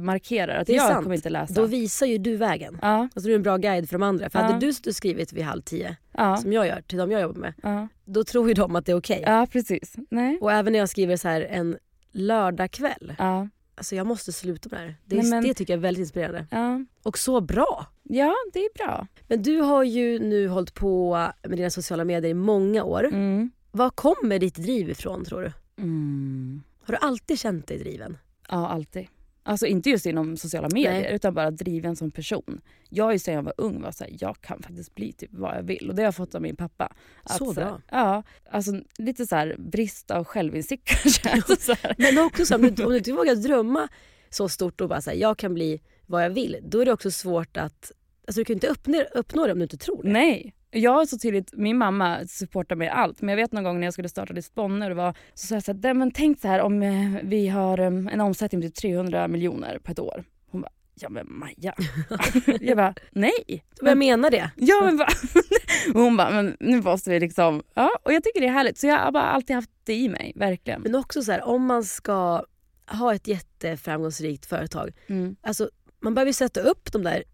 [0.00, 1.02] markerar att jag sant.
[1.02, 1.54] kommer inte läsa.
[1.54, 2.78] Då visar ju du vägen.
[2.82, 4.30] Ja, Alltså du är en bra guide för de andra.
[4.30, 4.44] För Ja.
[4.44, 7.54] hade du skrivit vid halv tio, ja, som jag gör till de jag jobbar med,
[7.62, 9.22] ja, då tror ju de att det är okej.
[9.26, 9.94] ja precis.
[10.10, 10.38] Nej.
[10.40, 11.76] Och även när jag skriver så här en
[12.12, 13.14] lördagkväll.
[13.18, 14.94] Ja, Alltså jag måste sluta med det här.
[15.04, 16.46] Det, Nej, men- det tycker jag är väldigt inspirerande.
[16.50, 16.84] ja.
[17.02, 17.86] Och så bra.
[18.02, 19.06] ja, det är bra.
[19.28, 23.04] Men du har ju nu hållit på med dina sociala medier i många år.
[23.06, 23.50] Mm.
[23.70, 25.52] Var kommer ditt driv ifrån tror du?
[25.82, 26.62] Mm.
[26.84, 28.18] Har du alltid känt dig driven?
[28.48, 29.06] Ja, alltid.
[29.48, 31.14] Alltså inte just inom sociala medier Nej.
[31.14, 32.60] utan bara driven som person.
[32.88, 35.30] Jag har ju sedan jag var ung var så här, jag kan faktiskt bli typ
[35.32, 36.92] vad jag vill och det har jag fått av min pappa.
[37.22, 37.80] Att Så här, bra.
[37.90, 41.30] Ja, alltså lite så här brist av självinsikt kanske.
[41.30, 41.94] Alltså, så här.
[41.98, 43.88] Men också så om, du, om du inte vågar drömma
[44.30, 46.58] så stort och bara säga jag kan bli vad jag vill.
[46.62, 47.92] Då är det också svårt att...
[48.26, 50.08] Alltså du kan ju inte uppnå, uppnå det om du inte tror det.
[50.08, 50.54] Nej.
[50.70, 53.80] Jag har så tydligt, min mamma supportar mig i allt men jag vet någon gång
[53.80, 56.40] när jag skulle starta Disponner och var, så sa jag så här, "Nej, men tänk
[56.40, 59.98] så här om eh, vi har eh, en omsättning på typ 300 miljoner på ett
[59.98, 60.24] år.
[60.50, 61.74] Hon bara, ja men Maja.
[62.60, 63.64] jag bara, nej.
[63.80, 64.50] Men jag menar det.
[64.56, 65.00] Ja men?
[65.94, 68.78] Och hon bara, men nu måste vi liksom, ja och jag tycker det är härligt
[68.78, 70.80] så jag har bara alltid haft det i mig, verkligen.
[70.82, 72.42] Men också så här, om man ska
[72.90, 74.92] ha ett jätteframgångsrikt företag.
[75.06, 75.36] Mm.
[75.40, 77.24] Alltså, man behöver ju sätta upp de där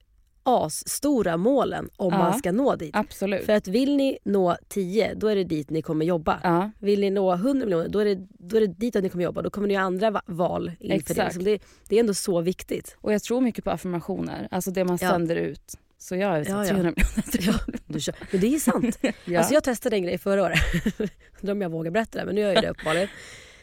[0.42, 2.18] asstora målen om Ja.
[2.18, 2.96] man ska nå dit.
[2.96, 3.44] Absolut.
[3.46, 6.40] För att vill ni nå 10, då är det dit ni kommer jobba.
[6.42, 9.24] Ja, Vill ni nå 100 miljoner, då är det, då är det dit ni kommer
[9.24, 9.42] jobba.
[9.42, 10.94] Då kommer ni göra andra va- val inför.
[11.12, 11.44] Exakt.
[11.44, 11.58] Det.
[11.88, 12.96] Det är ändå så viktigt.
[13.00, 15.10] och jag tror mycket på affirmationer, alltså det man Ja.
[15.10, 15.74] sänder ut.
[15.98, 16.64] Så jag är Ja, ja.
[16.64, 16.94] 300 miljoner.
[17.40, 18.12] Ja.
[18.30, 18.98] Men det är sant.
[19.24, 19.38] Ja.
[19.38, 20.58] Alltså jag testade en grej förra året.
[21.40, 23.08] Undrar om jag vågar berätta det, men nu gör jag det uppenbarligen.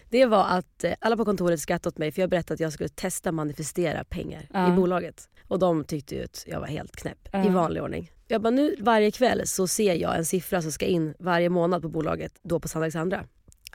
[0.09, 2.73] Det var att eh, alla på kontoret skrattade åt mig för jag berättade att jag
[2.73, 4.73] skulle testa manifestera pengar Ja.
[4.73, 5.29] i bolaget.
[5.47, 7.45] Och de tyckte ju att jag var helt knäpp Ja.
[7.45, 8.11] i vanlig ordning.
[8.27, 11.81] Jag bara nu varje kväll så ser jag en siffra som ska in varje månad
[11.81, 13.23] på bolaget, då på San Alexandra.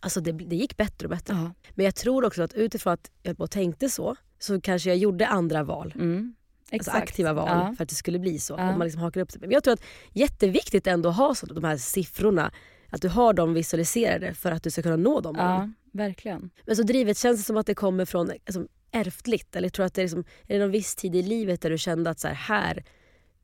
[0.00, 1.34] Alltså det, det gick bättre och bättre.
[1.34, 1.50] Ja.
[1.74, 5.26] Men jag tror också att utifrån att jag bara tänkte så, så kanske jag gjorde
[5.26, 5.92] andra val.
[5.96, 6.34] Mm.
[6.72, 7.74] Alltså aktiva val Ja.
[7.76, 8.54] för att det skulle bli så.
[8.58, 8.68] Ja.
[8.70, 9.40] Om man liksom hakar upp sig.
[9.40, 12.52] Men jag tror att jätteviktigt ändå att ha så, de här siffrorna.
[12.90, 15.36] Att du har dem visualiserade för att du ska kunna nå dem.
[15.38, 16.50] Ja, verkligen.
[16.66, 19.56] Men så drivet, känns det som att det kommer från alltså, ärftligt?
[19.56, 21.78] Eller tror att det är, liksom, är det någon viss tid i livet där du
[21.78, 22.84] kände att så här, här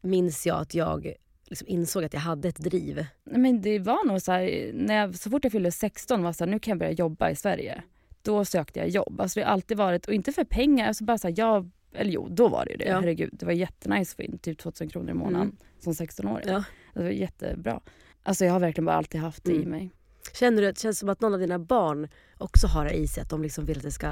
[0.01, 1.13] minns jag att jag
[1.45, 3.07] liksom insåg att jag hade ett driv?
[3.25, 6.45] Men det var nog så här, när jag, så fort jag fyllde 16 var så
[6.45, 7.83] här, nu kan jag börja jobba i Sverige.
[8.23, 9.21] då sökte jag jobb.
[9.21, 12.11] Alltså det har alltid varit, och inte för pengar, alltså bara så här, jag, eller
[12.13, 12.85] jo, då var det ju det.
[12.85, 13.01] Ja.
[13.01, 15.57] Herregud, det var jättenice att få in typ 2000 kronor i månaden Mm.
[15.79, 16.49] som 16-åring.
[16.49, 16.65] Ja.
[16.95, 17.81] Det var jättebra.
[18.23, 19.71] Alltså jag har verkligen bara alltid haft det i Mm.
[19.71, 19.91] mig.
[20.35, 23.09] Känner du att det känns som att någon av dina barn också har det i
[23.09, 23.23] sig?
[23.23, 24.07] Att de liksom vill att det ska,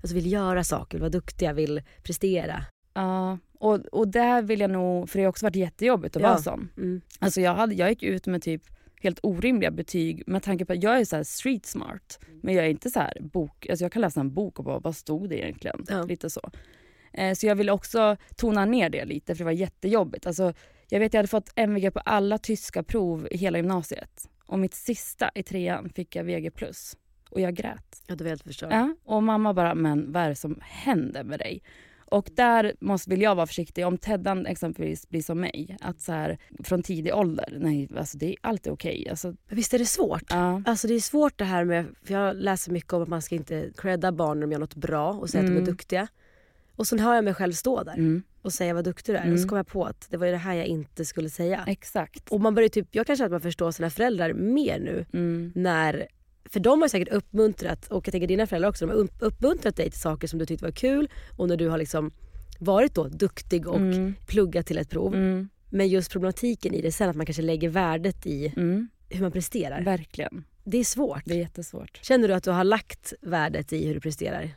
[0.00, 2.64] alltså vill göra saker, vill vara duktiga, vill prestera?
[2.94, 6.28] Ja, och, och där vill jag nog, för det har också varit jättejobbigt att Ja.
[6.28, 6.68] vara sån.
[6.76, 7.00] Mm.
[7.18, 8.62] Alltså jag, hade, jag gick ut med typ
[9.02, 12.18] helt orimliga betyg med tanke på att jag är så här street smart.
[12.42, 14.78] Men jag är inte så här bok, alltså jag kan läsa en bok och bara
[14.78, 15.84] vad stod det egentligen?
[15.88, 16.02] Ja.
[16.02, 16.50] Lite så.
[17.12, 20.26] Eh, så jag ville också tona ner det lite för det var jättejobbigt.
[20.26, 20.52] Alltså,
[20.88, 24.28] jag vet jag hade fått MVG på alla tyska prov i hela gymnasiet.
[24.52, 26.50] Och mitt sista i trean fick jag VG+.
[27.30, 28.02] Och jag grät.
[28.06, 28.66] Ja, du vet förstå.
[28.70, 31.62] Ja, och mamma bara, men vad är det som händer med dig?
[31.98, 33.86] Och där måste, vill jag vara försiktig.
[33.86, 38.26] Om Teddan exempelvis blir som mig, att så här, från tidig ålder, nej, alltså det
[38.26, 39.08] är alltid okej.
[39.10, 40.22] Alltså, Men Visst är det svårt?
[40.30, 40.62] ja.
[40.66, 43.34] Alltså det är svårt det här med, för jag läser mycket om att man ska
[43.34, 45.62] inte credda barn när de gör något bra och säga att de Mm.
[45.62, 46.08] är duktiga.
[46.82, 49.22] Och sen hör jag mig själv stå där Mm, och säga vad duktig du är.
[49.22, 49.34] Mm.
[49.34, 51.64] Och så kom jag på att det var ju det här jag inte skulle säga.
[51.66, 52.28] exakt.
[52.32, 55.52] Och man börjar typ, jag kan känna att man förstår sina föräldrar mer nu Mm,
[55.54, 56.06] när
[56.44, 59.76] för de har säkert uppmuntrat, och jag tänker dina föräldrar också, de har upp- uppmuntrat
[59.76, 62.12] dig till saker som du tyckte var kul och när du har liksom
[62.58, 65.14] varit då duktig och mm, pluggat till ett prov.
[65.14, 69.20] mm, Men just problematiken i det sen att man kanske lägger värdet i mm, hur
[69.20, 69.82] man presterar.
[69.82, 70.44] verkligen.
[70.64, 71.22] Det är svårt.
[71.24, 71.98] Det är jättesvårt.
[72.02, 74.50] Känner du att du har lagt värdet i hur du presterar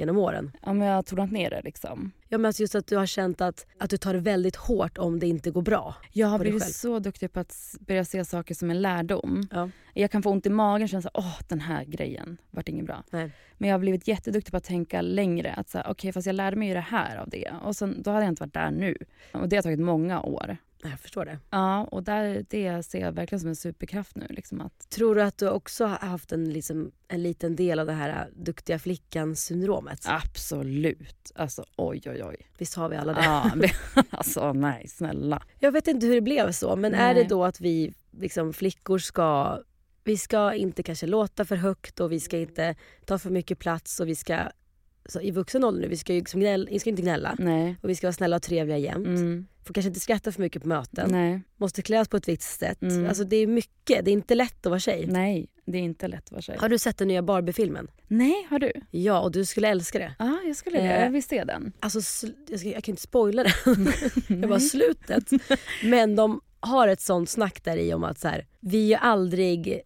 [0.00, 0.52] genom åren?
[0.62, 2.12] Om jag har tonat ner det liksom.
[2.28, 4.98] Ja, men alltså just att du har känt att, att du tar det väldigt hårt
[4.98, 5.94] om det inte går bra.
[6.12, 9.48] Jag har blivit så duktig på att börja se saker som en lärdom.
[9.50, 9.70] Ja.
[9.94, 12.86] Jag kan få ont i magen och känna att åh den här grejen vart inget
[12.86, 13.04] bra.
[13.10, 13.30] Nej.
[13.58, 15.52] Men jag har blivit jätteduktig på att tänka längre.
[15.52, 17.52] Att säga, okej fast jag lärde mig ju det här av det.
[17.64, 18.96] Och sen, då hade jag inte varit där nu.
[19.32, 20.56] Och det har tagit många år.
[20.82, 21.38] Jag förstår det.
[21.50, 24.26] Ja, och där, det ser jag verkligen som en superkraft nu.
[24.30, 27.86] Liksom att, Tror du att du också har haft en, liksom, en liten del av
[27.86, 30.00] det här äh, duktiga flickan-syndromet?
[30.04, 31.32] absolut.
[31.34, 32.36] Alltså oj oj oj.
[32.58, 33.24] Visst har vi alla det?
[33.24, 33.72] Ja, det,
[34.10, 35.42] alltså nej snälla.
[35.58, 37.22] Jag vet inte hur det blev så, men är Nej.
[37.22, 39.60] det då att vi liksom, flickor ska...
[40.04, 44.00] Vi ska inte kanske låta för högt och vi ska inte ta för mycket plats
[44.00, 44.38] och vi ska...
[45.06, 47.76] Så I vuxen ålder nu, vi ska ju liksom gnäll, vi ska inte gnälla Nej.
[47.82, 49.06] och vi ska vara snälla och trevliga jämt.
[49.06, 51.10] Mm, Får kanske inte skratta för mycket på möten.
[51.10, 51.42] nej.
[51.56, 52.82] Måste klä oss på ett visst sätt.
[52.82, 53.06] Mm.
[53.08, 55.06] Alltså det är mycket, det är inte lätt att vara tjej.
[55.06, 56.56] Nej, det är inte lätt att vara tjej.
[56.60, 57.88] Har du sett den nya Barbie-filmen?
[58.08, 58.72] Nej, har du?
[58.90, 60.14] Ja, och du skulle älska det.
[60.18, 60.88] Ja, jag skulle det.
[60.88, 61.72] Eh, Jag vill se den.
[61.80, 63.84] Alltså, jag, ska, jag kan inte spoila den.
[64.40, 65.30] det var slutet.
[65.84, 69.80] Men de har ett sånt snack där i om att så här, vi är aldrig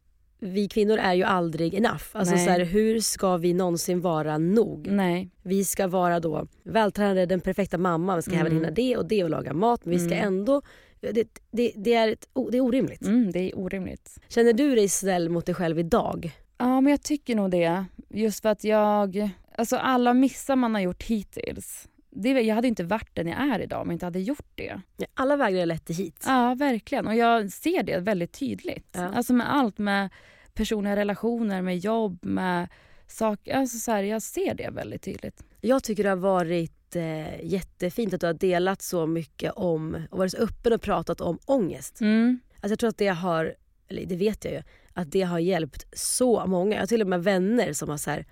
[0.45, 2.05] vi kvinnor är ju aldrig enough.
[2.13, 2.45] Alltså Nej.
[2.45, 4.87] så här, hur ska vi någonsin vara nog?
[4.91, 5.31] Nej.
[5.43, 8.55] Vi ska vara då vältränade, den perfekta mamman, vi ska även Mm.
[8.55, 9.85] hinna det och det och laga mat.
[9.85, 10.27] Men vi ska Mm.
[10.27, 10.63] ändå...
[11.01, 13.03] Det, det, det, är ett, det är orimligt.
[13.03, 14.19] Mm, det är orimligt.
[14.29, 16.31] Känner du dig snäll mot dig själv idag?
[16.59, 17.85] Ja, men jag tycker nog det.
[18.11, 19.31] Just för att jag...
[19.59, 21.89] Alltså alla missar man har gjort hittills.
[22.11, 24.81] Det, jag hade inte varit den jag är idag om jag inte hade gjort det.
[25.15, 26.25] Alla vägar är lätt hit.
[26.27, 27.07] Ja, verkligen.
[27.07, 28.89] Och jag ser det väldigt tydligt.
[28.93, 29.09] Ja.
[29.15, 30.09] Alltså med allt, med
[30.55, 32.69] personliga relationer, med jobb, med
[33.07, 33.55] saker.
[33.55, 35.45] Alltså så här, jag ser det väldigt tydligt.
[35.61, 40.19] Jag tycker det har varit eh, jättefint att du har delat så mycket om och
[40.19, 42.01] varit så öppen och pratat om ångest.
[42.01, 42.41] Mm.
[42.55, 43.55] Alltså jag tror att det har,
[43.89, 44.63] eller det vet jag ju,
[44.93, 46.75] att det har hjälpt så många.
[46.75, 48.27] Jag har till och med vänner som har så här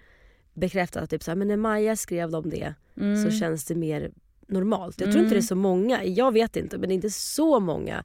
[0.54, 3.24] bekräftat att typ så här, men när Maja skrev om det Mm.
[3.24, 4.11] så känns det mer
[4.46, 5.00] normalt.
[5.00, 5.30] Jag tror inte Mm.
[5.30, 8.04] det är så många, jag vet inte, men det är inte så många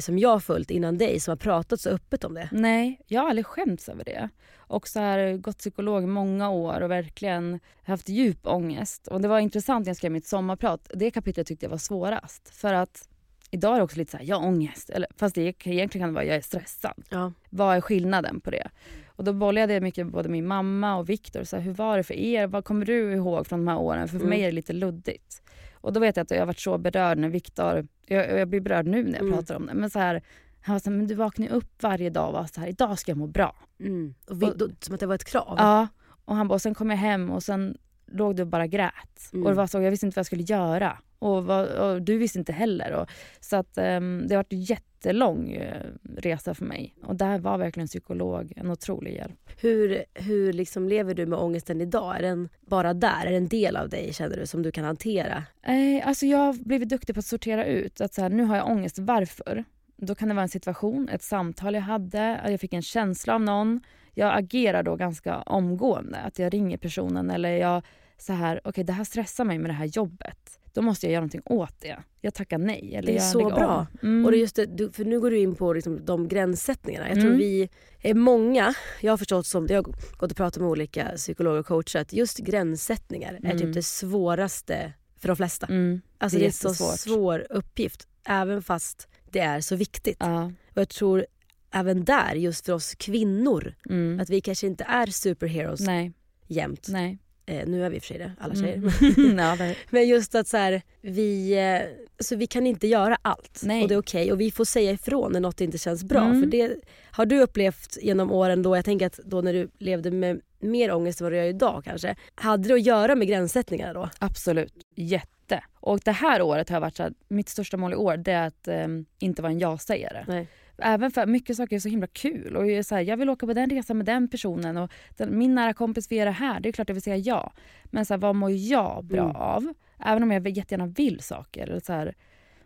[0.00, 2.48] som jag har följt innan dig som har pratat så öppet om det.
[2.52, 4.28] Nej, jag har aldrig skämts över det.
[4.56, 9.06] Och så här, gått psykolog i många år och verkligen haft djup ångest.
[9.08, 10.90] Och det var intressant när jag skrev mitt sommarprat.
[10.94, 12.48] Det kapitlet tyckte jag var svårast.
[12.54, 13.08] För att
[13.50, 14.90] idag är det också lite så här, jag har ångest.
[14.90, 17.02] Eller, fast det, egentligen kan det vara, jag är stressad.
[17.08, 17.32] Ja.
[17.50, 18.68] Vad är skillnaden på det?
[19.06, 21.44] Och då bollade jag mycket med både min mamma och Viktor.
[21.44, 22.46] Så här, hur var det för er?
[22.46, 24.08] Vad kommer du ihåg från de här åren?
[24.08, 24.30] För, för Mm.
[24.30, 25.42] mig är det lite luddigt.
[25.74, 28.60] Och då vet jag att jag har varit så berörd när Viktor, jag, jag blir
[28.60, 29.32] berörd nu när jag Mm.
[29.32, 29.74] pratar om det.
[29.74, 30.22] Men så här,
[30.60, 32.98] han var så här, men du vaknar upp varje dag och var så här, idag
[32.98, 33.56] ska jag må bra.
[33.80, 34.14] Mm.
[34.26, 35.54] Och vi, då, som att det var ett krav.
[35.58, 35.88] Ja.
[36.24, 39.30] Och han bara, och sen kom jag hem och sen låg du och bara grät.
[39.32, 39.44] Mm.
[39.46, 40.98] Och det var så, jag visste inte vad jag skulle göra.
[41.18, 42.92] Och, vad, och du visste inte heller.
[42.92, 43.08] Och,
[43.40, 46.94] så att ehm, det har varit en jättelång eh, resa för mig.
[47.02, 49.50] Och där var verkligen en psykolog en otrolig hjälp.
[49.60, 52.16] Hur, hur liksom lever du med ångesten idag?
[52.16, 53.26] Är den bara där?
[53.26, 55.44] Är det en del av dig känner du som du kan hantera?
[55.62, 58.00] Eh, alltså jag har blivit duktig på att sortera ut.
[58.00, 59.64] Att så här, nu har jag ångest, varför?
[59.96, 63.34] Då kan det vara en situation, ett samtal jag hade, att jag fick en känsla
[63.34, 63.80] av någon.
[64.14, 66.18] Jag agerar då ganska omgående.
[66.18, 67.82] Att jag ringer personen eller jag
[68.18, 70.57] så här, okej det här stressar mig med det här jobbet.
[70.74, 71.96] Då måste jag göra någonting åt det.
[72.20, 72.94] Jag tackar nej.
[72.94, 73.86] Eller Det är så bra.
[74.02, 74.24] Mm.
[74.24, 77.08] Och det är just det, för nu går du in på liksom de gränssättningarna.
[77.08, 77.38] Jag tror Mm.
[77.38, 77.68] vi
[78.02, 79.82] är många, jag har förstått som, jag har
[80.18, 83.58] gått och pratat med olika psykologer och coacher att just gränssättningar är Mm.
[83.58, 85.66] typ det svåraste för de flesta.
[85.66, 86.00] Mm.
[86.18, 90.16] Alltså det det är är, så svår uppgift även fast det är så viktigt.
[90.20, 90.44] Ja.
[90.70, 91.26] Och jag tror
[91.70, 94.20] även där, just för oss kvinnor, Mm.
[94.20, 96.12] att vi kanske inte är superheroes Nej.
[96.46, 96.86] jämt.
[96.88, 97.18] Nej.
[97.48, 98.76] Eh, nu är vi i och för sig det, alla tjejer.
[98.76, 99.74] Mm.
[99.90, 103.82] Men just att så här, vi, eh, alltså vi kan inte göra allt Nej.
[103.82, 106.24] och det är okej och vi får säga ifrån när något inte känns bra.
[106.24, 106.40] Mm.
[106.42, 106.76] För det
[107.10, 110.92] har du upplevt genom åren då, jag tänker att då när du levde med mer
[110.92, 112.16] ångest än vad du gör idag kanske.
[112.34, 114.10] Hade det att göra med gränssättningarna då?
[114.18, 114.74] absolut.
[114.94, 115.64] Jätte.
[115.74, 118.46] Och det här året har varit så att mitt största mål i år det är
[118.46, 120.46] att ehm, inte vara en ja-sägare.
[120.82, 122.56] Även för mycket saker är så himla kul.
[122.56, 125.38] Och jag, så här, jag vill åka på den resan med den personen och den,
[125.38, 126.60] min nära kompis vill göra det här.
[126.60, 127.52] Det är klart jag vill säga ja.
[127.84, 129.36] Men så här, vad mår jag bra Mm.
[129.36, 129.74] av?
[130.04, 131.62] Även om jag jättegärna vill saker.
[131.62, 132.14] Eller så här,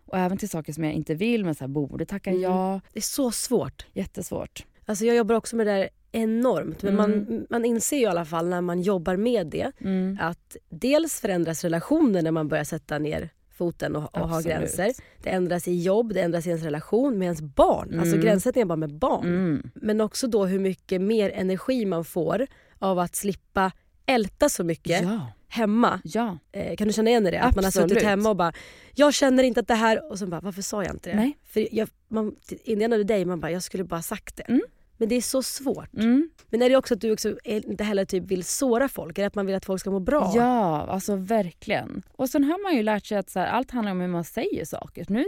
[0.04, 2.42] och även till saker som jag inte vill men så här, borde tacka Mm.
[2.42, 2.80] ja.
[2.92, 3.86] Det är så svårt.
[3.92, 4.66] Jättesvårt.
[4.86, 7.46] Alltså jag jobbar också med det där enormt men man, Mm.
[7.50, 10.18] man inser ju i alla fall när man jobbar med det Mm.
[10.20, 13.28] att dels förändras relationer när man börjar sätta ner
[13.62, 14.56] foten och, och ha Absolut.
[14.58, 14.92] gränser.
[15.22, 17.98] Det ändras i jobb, det ändras i ens relation med ens barn.
[18.00, 18.20] Alltså Mm.
[18.26, 19.26] gränssättningen bara med barn.
[19.26, 19.70] Mm.
[19.74, 22.46] Men också då hur mycket mer energi man får
[22.78, 23.72] av att slippa
[24.06, 25.32] älta så mycket Ja.
[25.48, 26.00] hemma.
[26.04, 26.38] Ja.
[26.52, 27.40] Eh, kan du känna igen i det?
[27.40, 28.04] Att man har suttit Absolut.
[28.04, 28.52] hemma och bara
[28.94, 31.38] “jag känner inte att det här” och så bara “varför sa jag inte det?” Nej.
[31.44, 34.36] För jag, man, in the end of the day, man bara “jag skulle bara sagt
[34.36, 34.42] det”.
[34.48, 34.62] Mm.
[35.02, 35.94] Men det är så svårt.
[35.94, 36.30] Mm.
[36.50, 39.18] Men är det också att du också inte heller typ vill såra folk?
[39.18, 40.32] Är det att man vill att folk ska må bra?
[40.36, 42.02] Ja, alltså verkligen.
[42.12, 44.24] Och sen har man ju lärt sig att så här, allt handlar om hur man
[44.24, 45.06] säger saker.
[45.08, 45.24] Nu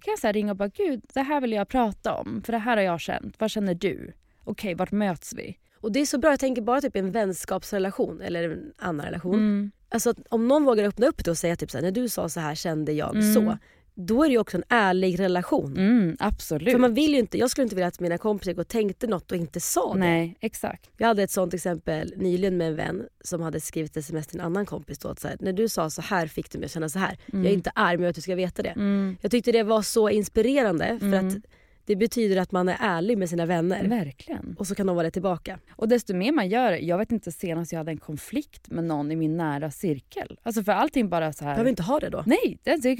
[0.00, 2.42] kan jag så ringa och bara, gud, det här vill jag prata om.
[2.44, 3.34] För det här har jag känt.
[3.38, 4.12] Vad känner du?
[4.44, 5.56] Okej, vart möts vi?
[5.80, 9.34] Och det är så bra, jag tänker bara typ en vänskapsrelation eller en annan relation.
[9.34, 9.70] Mm.
[9.88, 12.28] Alltså om någon vågar öppna upp det och säga typ så här, när du sa
[12.28, 13.34] så här kände jag Mm.
[13.34, 13.58] så.
[14.00, 15.76] Då är det ju också en ärlig relation.
[15.76, 16.72] Mm, absolut.
[16.72, 19.06] För man vill ju inte, jag skulle inte vilja att mina kompisar gick och tänkte
[19.06, 20.00] något och inte sa det.
[20.00, 20.90] Nej, exakt.
[20.96, 24.38] Jag hade ett sånt exempel nyligen med en vän som hade skrivit ett sms till
[24.40, 24.98] en annan kompis.
[24.98, 26.98] Då, att så här, när du sa så här fick du mig att känna så
[26.98, 27.18] här.
[27.32, 27.44] Mm.
[27.44, 28.68] Jag är inte arg men jag vill att du ska veta det.
[28.70, 29.16] Mm.
[29.20, 31.28] Jag tyckte det var så inspirerande för Mm.
[31.28, 31.34] att
[31.88, 33.88] det betyder att man är ärlig med sina vänner.
[33.88, 34.56] Verkligen.
[34.58, 35.58] Och så kan de vara det tillbaka.
[35.70, 39.12] Och desto mer man gör jag vet inte senast jag hade en konflikt med någon
[39.12, 40.38] i min nära cirkel.
[40.42, 41.52] Alltså för allting bara så här...
[41.52, 42.22] Behöver inte ha det då.
[42.26, 42.94] Nej, det,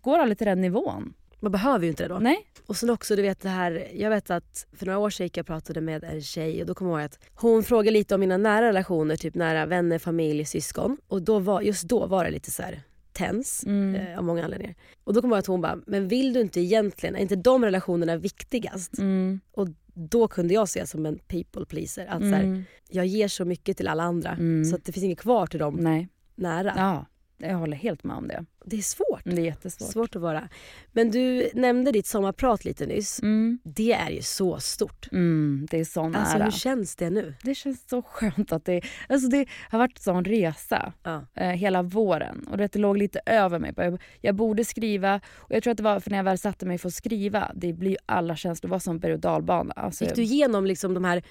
[0.00, 1.14] går aldrig till den nivån.
[1.40, 2.18] Man behöver ju inte det då.
[2.18, 2.46] Nej.
[2.66, 5.36] Och sen också du vet det här, jag vet att för några år sedan gick
[5.36, 8.20] jag pratade med en tjej och då kommer jag ihåg att hon frågade lite om
[8.20, 10.96] mina nära relationer, typ nära vänner, familj, syskon.
[11.08, 12.82] Och då var, just då var det lite så här
[13.18, 13.94] tens Mm.
[13.94, 14.74] eh, av många anledningar.
[15.04, 17.64] Och då kommer jag att hon bara, men vill du inte egentligen, är inte de
[17.64, 18.98] relationerna viktigast?
[18.98, 19.40] Mm.
[19.52, 22.64] Och då kunde jag se som en people pleaser att så här, Mm.
[22.88, 24.64] jag ger så mycket till alla andra Mm.
[24.64, 26.08] så att det finns inget kvar till dem Nej.
[26.34, 26.72] nära.
[26.76, 27.06] Ja,
[27.38, 28.44] jag håller helt med om det.
[28.64, 29.20] Det är svårt.
[29.24, 29.92] Det är jättesvårt.
[29.92, 30.48] Svårt att vara.
[30.92, 33.22] Men du nämnde ditt sommarprat lite nyss.
[33.22, 33.58] Mm.
[33.64, 35.08] Det är ju så stort.
[35.12, 36.22] Mm, det är så nära.
[36.22, 37.34] Alltså hur känns det nu?
[37.42, 38.82] Det känns så skönt att det...
[39.08, 41.26] Alltså det har varit en sån resa Ja.
[41.34, 42.46] eh, hela våren.
[42.50, 43.72] Och det låg lite över mig.
[43.76, 45.20] Jag, jag borde skriva.
[45.36, 47.52] Och jag tror att det var för när jag väl satte mig för att skriva.
[47.54, 48.68] Det blir ju alla känslor.
[48.68, 49.72] Det var som berg och dalbana.
[49.76, 51.22] Alltså, Gick du igenom liksom de här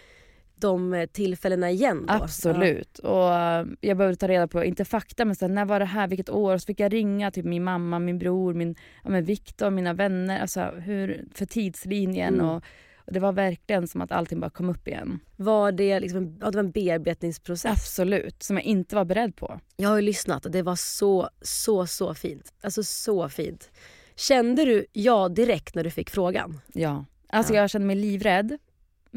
[0.59, 2.13] de eh, tillfällena igen då?
[2.13, 2.99] Absolut.
[2.99, 6.07] Och eh, jag behövde ta reda på, inte fakta, men sen, när var det här,
[6.07, 6.57] vilket år?
[6.57, 10.39] Så fick jag ringa till min mamma, min bror, min, ja, men Viktor, mina vänner.
[10.41, 12.33] Alltså hur, för tidslinjen.
[12.33, 12.45] Mm.
[12.49, 12.63] Och,
[12.97, 15.19] och det var verkligen som att allting bara kom upp igen.
[15.37, 15.43] Ja.
[15.43, 17.71] Var det, liksom, ja, det var en bearbetningsprocess?
[17.71, 18.43] Absolut.
[18.43, 19.59] Som jag inte var beredd på.
[19.75, 22.53] Jag har ju lyssnat och det var så, så, så fint.
[22.61, 23.71] Alltså så fint.
[24.15, 26.59] Kände du ja direkt när du fick frågan?
[26.73, 27.05] Ja.
[27.29, 27.61] Alltså Ja.
[27.61, 28.57] jag kände mig livrädd.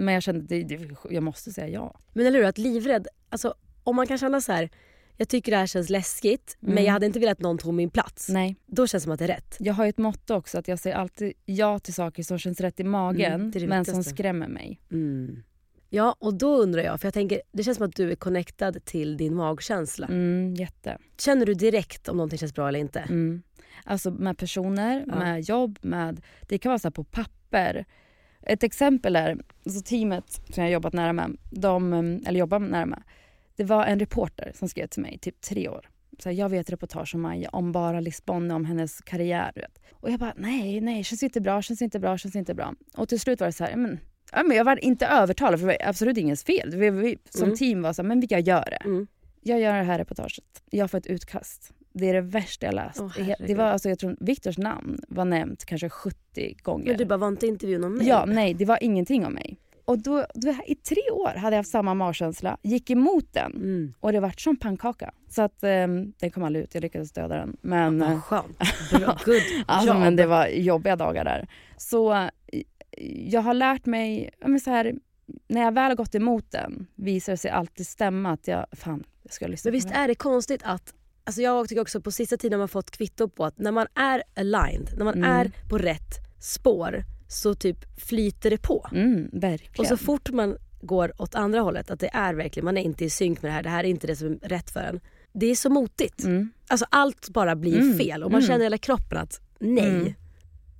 [0.04, 2.00] Men jag kände att det, det, jag måste säga ja.
[2.12, 4.70] Men eller hur, att livrädd, alltså om man kan känna så här,
[5.16, 6.84] jag tycker det här känns läskigt men Mm.
[6.84, 8.28] jag hade inte velat att någon tog min plats.
[8.28, 8.56] Nej.
[8.66, 9.56] Då känns det som att det är rätt.
[9.60, 12.60] Jag har ju ett motto också att jag säger alltid ja till saker som känns
[12.60, 14.80] rätt i magen Mm, det det men som skrämmer mig.
[14.92, 15.42] Mm.
[15.92, 18.84] Ja och då undrar jag, för jag tänker det känns som att du är connectad
[18.84, 20.06] till din magkänsla.
[20.06, 20.98] Mm, jätte.
[21.18, 23.00] Känner du direkt om någonting känns bra eller inte?
[23.00, 23.42] Mm.
[23.84, 25.18] Alltså med personer, Ja.
[25.18, 26.20] med jobb, med...
[26.48, 27.84] Det kan vara så på papper.
[28.42, 31.92] Ett exempel är, alltså teamet som jag jobbat nära med, de,
[32.26, 33.02] eller jobbar nära med.
[33.56, 35.88] Det var en reporter som skrev till mig, typ tre år.
[36.18, 39.52] Så här, jag vet reportage om Maja, om bara Lisbonne, om hennes karriär.
[39.54, 39.78] Vet.
[39.92, 42.74] Och jag bara, nej, nej, känns inte bra, känns inte bra, känns inte bra.
[42.96, 43.98] Och till slut var det så här, men,
[44.32, 46.70] ja, men jag var inte övertalad, för det var absolut ingens fel.
[46.76, 47.56] Vi, vi, som Mm.
[47.56, 48.88] team var så här, men jag gör det.
[48.88, 49.06] Mm.
[49.42, 50.62] Jag gör det här reportaget.
[50.70, 51.72] Jag får ett utkast.
[51.92, 53.00] Det är det värsta jag läst.
[53.00, 56.86] Åh, det, var, alltså, jag tror Viktors namn var nämnt kanske 70 gånger.
[56.86, 58.06] Men du bara, var inte intervjun om mig?
[58.06, 59.58] ja, nej, det var ingenting om mig.
[59.84, 63.94] och då, då, I tre år hade jag haft samma magkänsla, gick emot den Mm.
[64.00, 65.12] och det vart som pannkaka.
[65.28, 67.56] Så att um, den kom aldrig ut, jag lyckades döda den.
[67.60, 68.58] Men, eh, Vad skönt.
[68.92, 69.18] Bra.
[69.24, 71.48] Good Alltså, men det var jobbiga dagar där.
[71.76, 72.28] Så eh,
[73.30, 74.94] jag har lärt mig, ja, men så här,
[75.48, 79.04] när jag väl har gått emot den visar det sig alltid stämma att jag, fan,
[79.22, 82.36] jag ska lyssna Men visst är det konstigt att Alltså jag tycker också på sista
[82.36, 85.30] tiden har man fått kvitto på att när man är aligned, när man Mm.
[85.30, 88.86] är på rätt spår så typ flyter det på.
[88.92, 89.80] Mm, verkligen.
[89.80, 93.04] Och så fort man går åt andra hållet, att det är verkligen, man är inte
[93.04, 95.00] i synk med det här, det här är inte det som är rätt för en.
[95.32, 96.24] Det är så motigt.
[96.24, 96.50] mm.
[96.68, 98.48] Alltså allt bara blir Mm, fel och man mm.
[98.48, 99.88] känner i hela kroppen att nej.
[99.88, 100.12] Mm.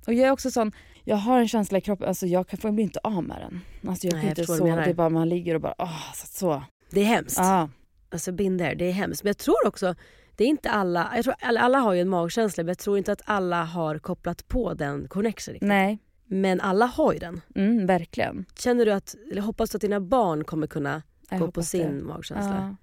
[0.07, 0.71] Och jag är också sån,
[1.03, 3.61] jag har en känsla i kroppen, alltså jag kan, får bli inte av med den.
[3.89, 6.13] Alltså jag Nej, kan jag inte sova, det är bara man ligger och bara, åh,
[6.15, 6.27] så.
[6.27, 6.63] så.
[6.89, 7.39] Det är hemskt.
[7.39, 7.69] Ah.
[8.09, 9.23] Alltså binder, det är hemskt.
[9.23, 9.95] Men jag tror också,
[10.41, 13.11] det är inte alla, jag tror alla, har ju en magkänsla men jag tror inte
[13.11, 15.67] att alla har kopplat på den connection riktigt.
[15.67, 17.41] Nej, Men alla har ju den.
[17.55, 18.45] mm, verkligen.
[18.59, 21.97] Känner du att, eller hoppas du att dina barn kommer kunna Jag gå på sin
[21.97, 22.03] det.
[22.03, 22.75] magkänsla?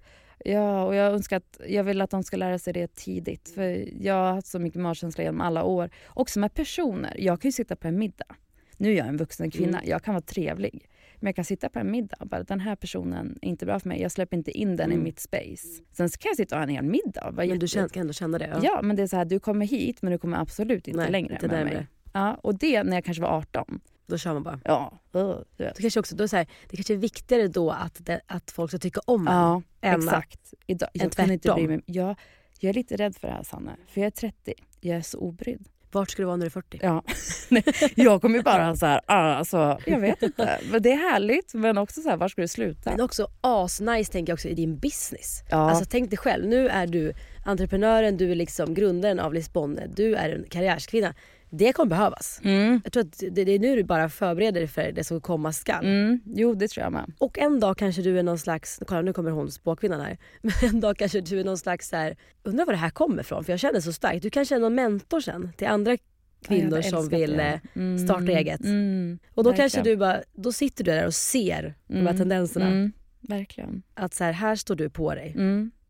[0.45, 0.51] Ja.
[0.51, 3.51] ja, och jag önskar att jag vill att de ska lära sig det tidigt.
[3.55, 5.89] För jag har haft så mycket magkänsla genom alla år.
[6.07, 7.15] Också med personer.
[7.19, 8.35] Jag kan ju sitta på en middag.
[8.77, 9.89] Nu är jag en vuxen kvinna, Mm.
[9.89, 10.88] jag kan vara trevlig.
[11.19, 13.79] Men jag kan sitta på en middag och bara den här personen är inte bra
[13.79, 14.01] för mig.
[14.01, 14.99] Jag släpper inte in den Mm.
[14.99, 15.67] i mitt space.
[15.91, 17.31] Sen kan jag sitta och ha en hel middag.
[17.31, 18.59] vara Men du känner, kan ändå känna det?
[18.63, 18.81] Ja.
[18.81, 21.33] men det är så här, du kommer hit men du kommer absolut inte Nej, längre
[21.33, 21.87] inte med mig.
[22.13, 23.79] Ja, och det när jag kanske var 18.
[24.07, 24.59] Då kör man bara.
[24.63, 25.35] Ja, uh.
[25.57, 28.21] Det kanske, också, då är det, så här, det kanske är viktigare då att, det,
[28.27, 29.33] att folk ska tycka om en.
[29.33, 30.53] Ja, än exakt.
[30.67, 31.81] Idag, jag kunde inte bry mig.
[31.85, 32.15] Jag,
[32.59, 34.53] jag är lite rädd för det här Sanne, för jag är 30.
[34.81, 35.67] Jag är så obrydd.
[35.91, 36.79] Vart ska du vara när du är 40?
[36.81, 37.03] Ja.
[37.95, 40.59] Jag kommer bara så här, ah, alltså, jag vet inte.
[40.71, 42.89] Men det är härligt, men också så här, var ska du sluta?
[42.91, 45.43] Men också asnice tänker jag också i din business.
[45.49, 45.57] Ja.
[45.57, 47.13] Alltså tänk dig själv, nu är du
[47.45, 51.13] entreprenören, du är liksom grundaren av Lisbonne, du är en karriärskvinna.
[51.49, 52.41] Det kommer behövas.
[52.43, 52.81] Mm.
[52.83, 55.53] Jag tror att det, det är nu du bara förbereder dig för det som komma
[55.53, 55.85] skall.
[55.85, 56.19] Mm.
[56.25, 57.13] Jo, det tror jag med.
[57.17, 60.17] Och en dag kanske du är någon slags, kolla nu kommer hon spåkvinnan här.
[60.41, 63.21] Men en dag kanske du är någon slags så här, undrar var det här kommer
[63.21, 64.21] ifrån för jag känner så starkt.
[64.23, 65.97] Du kanske är någon mentor sen till andra
[66.47, 67.99] kvinnor jag som vill eh, Mm.
[68.07, 68.61] starta eget.
[68.63, 69.19] Mm.
[69.33, 69.69] Och då Verkligen.
[69.69, 72.17] kanske du bara, då sitter du där och ser de här Mm.
[72.17, 72.67] tendenserna.
[72.67, 72.91] Mm.
[73.21, 73.81] Verkligen.
[73.93, 75.35] Att så här, här står du på dig.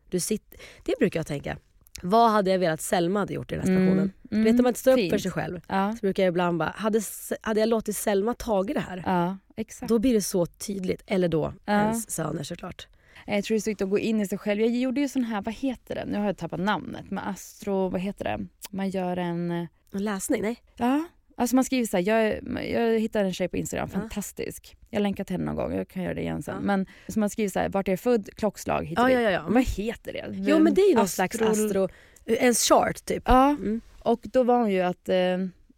[0.10, 1.58] Du sitter, det brukar jag tänka.
[2.04, 3.98] Vad hade jag velat Selma hade gjort i den här situationen?
[4.00, 4.14] Mm.
[4.30, 5.62] Du vet när man inte står upp för sig själv.
[5.68, 5.92] Ja.
[5.94, 7.02] Så brukar jag ibland bara, hade,
[7.42, 9.04] hade jag låtit Selma tagit det här?
[9.06, 9.90] ja, exakt.
[9.90, 11.04] Då blir det så tydligt.
[11.08, 11.74] Eller då Ja.
[11.82, 12.88] ens söner såklart.
[13.26, 14.62] Jag tror det är så viktigt att gå in i sig själv.
[14.62, 16.06] Jag gjorde ju sån här, vad heter det?
[16.06, 17.12] Nu har jag tappat namnet.
[17.12, 18.46] Med astro, vad heter det?
[18.70, 19.52] Man gör en...
[19.52, 20.58] eh, Och läsning, nej?
[20.76, 21.04] Ja,
[21.40, 24.78] alltså man skriver så här, jag, jag hittade en tjej på Instagram, fantastisk.
[24.90, 26.56] Jag länkar till henne någon gång, jag kan göra det igen sen.
[26.56, 26.62] Ja.
[26.62, 29.20] Men så man skriver så här, vart jag är född, klockslag hit och Ja, ja,
[29.22, 29.44] ja, ja.
[29.48, 30.26] Vad heter det?
[30.34, 31.90] Jo men det är ju någon slags Astro-
[32.26, 33.24] en chart typ.
[33.26, 33.82] Ja, Mm.
[34.00, 35.16] och då var hon ju att, eh,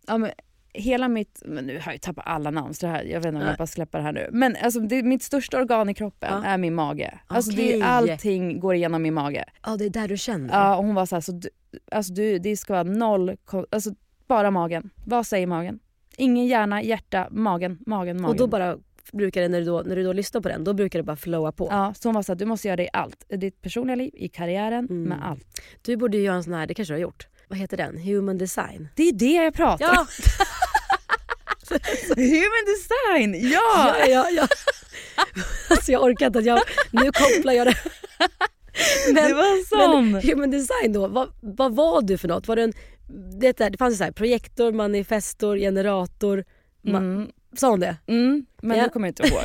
[0.07, 0.29] ja men
[0.73, 3.41] hela mitt, men nu har jag tappat alla namn så det här, jag vet inte
[3.41, 4.29] om jag bara släpper det här nu.
[4.31, 6.49] Men alltså det, mitt största organ i kroppen Ja.
[6.49, 7.19] är min mage.
[7.27, 9.45] Alltså det, allting går igenom min mage.
[9.65, 10.53] Ja det är där du känner.
[10.53, 11.49] Ja, och hon var så här, så du,
[11.91, 13.37] alltså du, det ska vara noll,
[13.71, 13.91] alltså
[14.31, 14.89] bara magen.
[15.05, 15.79] Vad säger magen?
[16.17, 18.25] Ingen hjärna, hjärta, magen, magen, magen.
[18.25, 18.77] och då bara
[19.11, 21.15] brukar det, när du då, när du då lyssnar på den, då brukar det bara
[21.15, 21.67] flowa på.
[21.71, 23.25] Ja, så hon var så här, du måste göra det i allt.
[23.29, 25.03] I ditt personliga liv, i karriären, Mm.
[25.03, 25.61] med allt.
[25.81, 27.27] Du borde ju göra en sån här, det kanske du har gjort.
[27.47, 27.97] Vad heter den?
[27.97, 28.87] Human design.
[28.95, 29.93] Det är det jag pratar om.
[29.95, 30.07] Ja!
[32.15, 33.95] Human design, ja!
[33.99, 34.47] ja, ja, ja.
[35.69, 36.59] alltså jag orkar inte jag,
[36.91, 37.77] nu kopplar jag det.
[39.15, 40.11] det var sån.
[40.11, 42.47] Men human design då, vad, vad var du för något?
[42.47, 42.73] Var det, en,
[43.39, 46.43] det, det fanns ju så här, projektor, manifestor, generator.
[46.83, 47.97] Ma- Mm, Sa hon det?
[48.07, 48.83] mm, men Ja.
[48.83, 49.43] det kommer jag inte ihåg.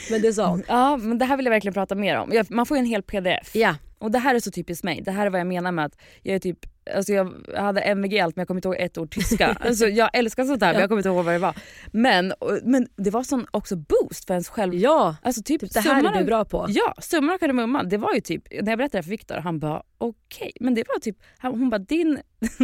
[0.10, 0.62] Men det sa hon.
[0.68, 2.42] ja, men det här vill jag verkligen prata mer om.
[2.50, 3.54] Man får ju en hel pdf.
[3.56, 3.74] Ja.
[3.98, 5.00] Och det här är så typiskt mig.
[5.04, 6.58] Det här är vad jag menar med att jag är typ,
[6.96, 9.48] alltså jag hade MVG allt men jag kommer inte ihåg ett ord tyska.
[9.60, 10.80] Alltså jag älskar sånt här men Ja.
[10.80, 11.54] jag kommer inte ihåg vad det var.
[11.92, 14.74] Men, men det var sån också boost för ens själv.
[14.74, 16.66] Ja, Alltså typ, typ, det här är du bra på.
[16.68, 17.88] Ja, summan av kardemumman.
[17.88, 20.52] Det var ju typ, när jag berättade det för Viktor, han bara okej.
[20.60, 22.18] Men det var typ, hon bara din,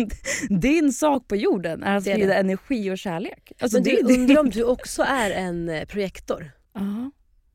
[0.60, 3.52] din sak på jorden är att sprida energi och kärlek.
[3.60, 6.50] Alltså, Men du det, undrar om du också är en eh, projektor?
[6.74, 7.10] Ja,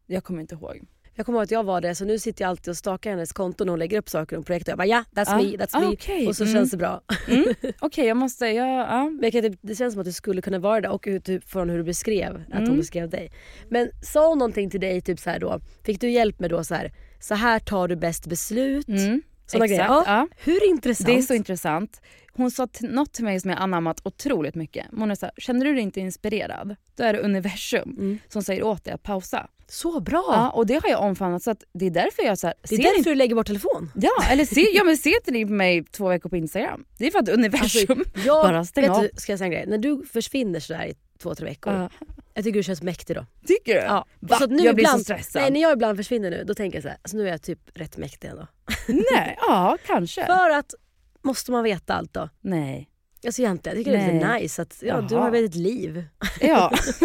[0.08, 0.80] jag kommer inte ihåg.
[1.20, 3.34] Jag kommer ihåg att jag var det, så nu sitter jag alltid och stakar hennes
[3.34, 4.72] konto när hon lägger upp saker om projektor.
[4.72, 5.80] Jag bara ja, that's Ah, me, that's ah,
[6.20, 6.28] me.
[6.28, 6.56] Och så Mm.
[6.56, 7.02] känns det bra.
[7.28, 7.46] Mm.
[7.80, 9.04] Okej, jag måste, ja.
[9.10, 11.24] Men jag kan, typ- det känns som att du skulle kunna vara det och ut-
[11.26, 12.78] typ från hur du beskrev att hon Mm.
[12.78, 13.32] beskrev dig.
[13.70, 16.64] Men sa hon någonting till dig, typ så här då, fick du hjälp med då
[16.64, 18.88] så här, så här tar du bäst beslut?
[18.88, 19.22] Mm.
[19.52, 19.86] Såna Exakt, grejer.
[19.88, 20.04] Ja.
[20.06, 20.28] ja.
[20.44, 21.08] Hur intressant?
[21.08, 22.02] Det är så intressant.
[22.34, 24.86] Hon sa något till mig som jag anammat otroligt mycket.
[24.92, 26.76] Hon här, känner du dig inte inspirerad?
[26.96, 28.20] Då är det universum Mm.
[28.28, 29.48] som säger åt dig att pausa.
[29.68, 30.26] Så bra!
[30.28, 32.76] Ja, och det har jag omfamnat så att det är därför jag så här, det
[32.76, 33.92] är därför inte, du lägger bort telefon.
[33.96, 36.86] Ja, eller se, ja, men se inte ni på mig två veckor på Instagram.
[36.98, 39.02] Det är för att universum Jag, bara stänger av.
[39.02, 39.66] du, ska jag säga en grej?
[39.68, 41.74] När du försvinner sådär i två, tre veckor.
[41.74, 41.90] Ja.
[42.34, 43.26] Jag tycker du känns mäktig då.
[43.48, 43.80] Tycker du?
[43.80, 44.06] Ja.
[44.20, 44.38] Va?
[44.38, 45.42] Så att nu jag blir ibland, så stressad.
[45.42, 47.42] Nej, när jag ibland försvinner nu då tänker jag så här, alltså nu är jag
[47.42, 48.48] typ rätt mäktig ändå.
[48.88, 50.26] Nej, ja kanske.
[50.26, 50.74] För att,
[51.22, 52.30] måste man veta allt då?
[52.42, 52.90] Nej.
[53.26, 54.42] Alltså egentligen, jag tycker det är lite Nej.
[54.42, 56.06] nice att ja, du har väl ett liv.
[56.42, 56.72] Ja.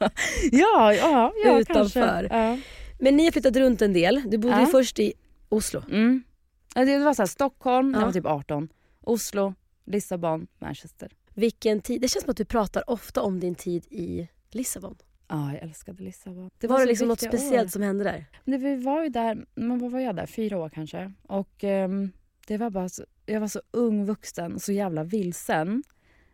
[0.52, 1.74] ja, ja, ja Utanför.
[1.74, 2.36] kanske.
[2.36, 2.58] Ja.
[3.00, 4.22] Men ni har flyttat runt en del.
[4.26, 4.60] Du bodde Ja.
[4.60, 5.12] ju först i
[5.48, 5.82] Oslo.
[5.90, 6.22] Mm.
[6.74, 8.02] Det var så här, Stockholm när Ja.
[8.02, 8.68] jag var typ 18.
[9.00, 9.54] Oslo,
[9.86, 11.10] Lissabon, Manchester.
[11.38, 14.96] Vilken tid, det känns som att du pratar ofta om din tid i Lissabon.
[15.28, 16.50] Ja, jag älskade Lissabon.
[16.58, 17.70] Det var, det så liksom något speciellt år.
[17.70, 18.24] som hände där?
[18.44, 20.26] Det, vi var ju där, men vad var jag där?
[20.26, 21.12] Fyra år kanske.
[21.22, 22.10] Och ehm,
[22.46, 25.82] det var bara så, jag var så ung vuxen och så jävla vilsen.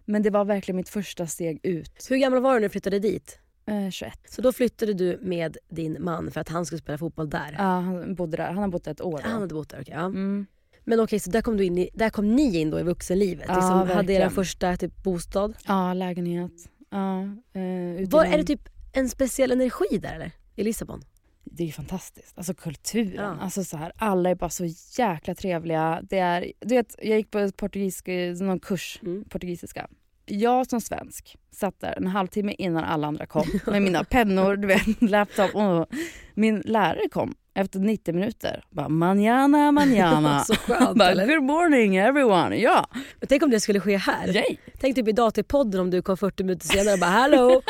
[0.04, 2.06] Men det var verkligen mitt första steg ut.
[2.10, 3.38] Hur gammal var du när du flyttade dit?
[3.66, 4.20] Eh, 21.
[4.28, 7.54] Så då flyttade du med din man för att han skulle spela fotboll där?
[7.58, 8.46] Ja, han bodde där.
[8.46, 9.20] Han har bott ett år.
[9.24, 9.28] då.
[9.28, 9.94] Han hade bott där, okej.
[9.96, 10.04] ja.
[10.04, 10.46] Mm.
[10.84, 13.44] Men okej, så där kom, du in i, där kom ni in då i vuxenlivet?
[13.48, 14.30] Ja, liksom, hade er verkligen.
[14.30, 15.54] första typ, bostad?
[15.66, 16.52] Ja, lägenhet.
[16.90, 17.22] Ja,
[17.60, 20.30] eh, Var, är det typ en speciell energi där eller?
[20.56, 21.02] I Lissabon?
[21.46, 22.38] det är ju fantastiskt.
[22.38, 23.14] Alltså kulturen.
[23.24, 23.36] Ja.
[23.40, 24.64] Alltså så här, alla är bara så
[24.98, 26.00] jäkla trevliga.
[26.10, 28.06] Det är, du vet, jag gick på portugisisk,
[28.40, 29.24] någon kurs, Mm.
[29.28, 29.88] portugisiska.
[30.26, 34.66] Jag som svensk satt där en halvtimme innan alla andra kom med mina pennor, du
[34.68, 35.54] vet, laptop.
[35.54, 35.86] Och
[36.34, 38.64] min lärare kom efter 90 minuter.
[38.70, 40.40] Bara manana, manana.
[40.46, 41.26] Så skönt bara, eller?
[41.26, 42.56] Good morning everyone.
[42.56, 42.86] Ja,
[43.20, 44.36] Men Tänk om det skulle ske här?
[44.36, 44.56] yay.
[44.80, 47.62] Tänk typ idag till podden om du kom 40 minuter senare och bara hallå!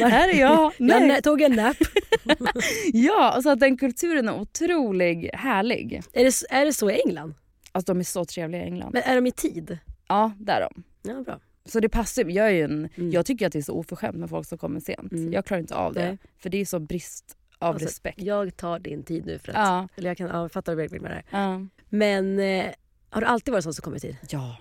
[0.00, 0.60] Här är jag.
[0.62, 1.08] Jag Nej.
[1.08, 1.76] nä- tog en nap.
[2.92, 6.02] Ja, alltså att den kulturen är otroligt härlig.
[6.12, 7.34] Är det, är det så i England?
[7.72, 8.90] Alltså de är så trevliga i England.
[8.92, 9.78] Men är de i tid?
[10.08, 10.82] Ja, där är de.
[11.02, 11.38] Ja, bra.
[11.70, 13.10] Så det passar jag, är en, Mm.
[13.10, 15.12] jag tycker att det är så oförskämt med folk som kommer sent.
[15.12, 15.32] Mm.
[15.32, 16.04] Jag klarar inte av det.
[16.08, 16.18] Nej.
[16.38, 18.22] För det är så brist av Alltså, respekt.
[18.22, 19.56] Jag tar din tid nu för att...
[19.58, 21.24] Ja, Eller jag kan ja, jag fattar med det här.
[21.30, 21.66] ja.
[21.88, 22.64] Men eh,
[23.10, 24.16] har du alltid varit sån som kommer i tid?
[24.30, 24.56] ja,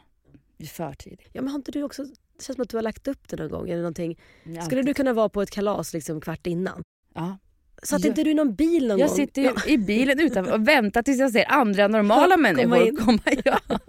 [0.58, 1.22] i förtid.
[1.34, 2.04] Ja men har inte du också...
[2.04, 4.20] Det känns som att du har lagt upp det någon gång eller någonting.
[4.44, 6.84] Jag Skulle alltid- du kunna vara på ett kalas liksom kvart innan?
[7.16, 7.38] Ja.
[7.84, 9.16] Satt inte du i någon bil någon Jag gång?
[9.18, 9.62] sitter ju Ja.
[9.68, 12.98] i bilen utanför och väntar tills jag ser andra normala Komma människor in.
[12.98, 13.20] komma.
[13.46, 13.60] Ja.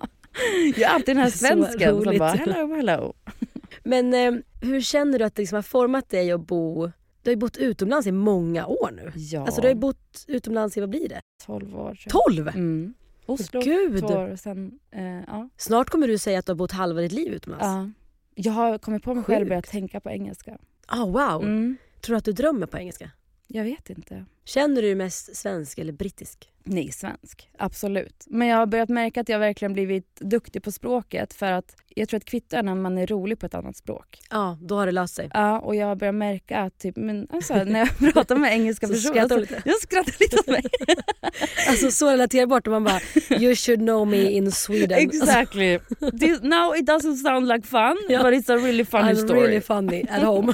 [0.76, 3.12] Jag är alltid den här svensken som bara hello hello.
[3.84, 6.86] Men eh, hur känner du att det liksom har format dig att bo...
[7.22, 9.12] Du har ju bott utomlands i många år nu.
[9.14, 11.20] Ja, Alltså du har ju bott utomlands i, vad blir det?
[11.46, 11.94] 12 år.
[11.94, 12.46] tror 12?
[12.46, 12.54] jag.
[12.54, 12.94] Mm.
[13.26, 14.04] Oslo, Gud!
[14.04, 14.78] år sen.
[14.90, 15.48] Eh, ja.
[15.56, 17.64] Snart kommer du säga att du har bott halva ditt liv utomlands.
[17.64, 17.90] ja.
[18.34, 19.72] Jag har kommit på mig själv och börjat Sjukt.
[19.72, 20.58] tänka på engelska.
[20.86, 21.42] Ah, wow!
[21.42, 21.76] Mm.
[22.00, 23.10] Tror du att du drömmer på engelska?
[23.46, 24.24] Jag vet inte.
[24.54, 26.48] Känner du dig mest svensk eller brittisk?
[26.64, 27.48] Nej, svensk.
[27.58, 28.24] Absolut.
[28.26, 32.08] Men jag har börjat märka att jag verkligen blivit duktig på språket för att jag
[32.08, 34.18] tror att kvittar när man är rolig på ett annat språk.
[34.30, 35.30] Ja, då har det löst sig.
[35.34, 38.88] Ja, och jag har börjat märka att typ, men, alltså, när jag pratar med engelska
[38.88, 39.14] personer...
[39.14, 39.62] skrattar Alltså, lite?
[39.68, 40.62] jag skrattar lite åt mig.
[41.68, 43.00] Alltså så relaterbart man bara
[43.40, 44.98] you should know me in Sweden.
[44.98, 45.78] exactly.
[46.20, 48.22] This, now it doesn't sound like fun, Ja.
[48.22, 49.40] but it's a really funny I'm story.
[49.40, 50.52] really funny at home.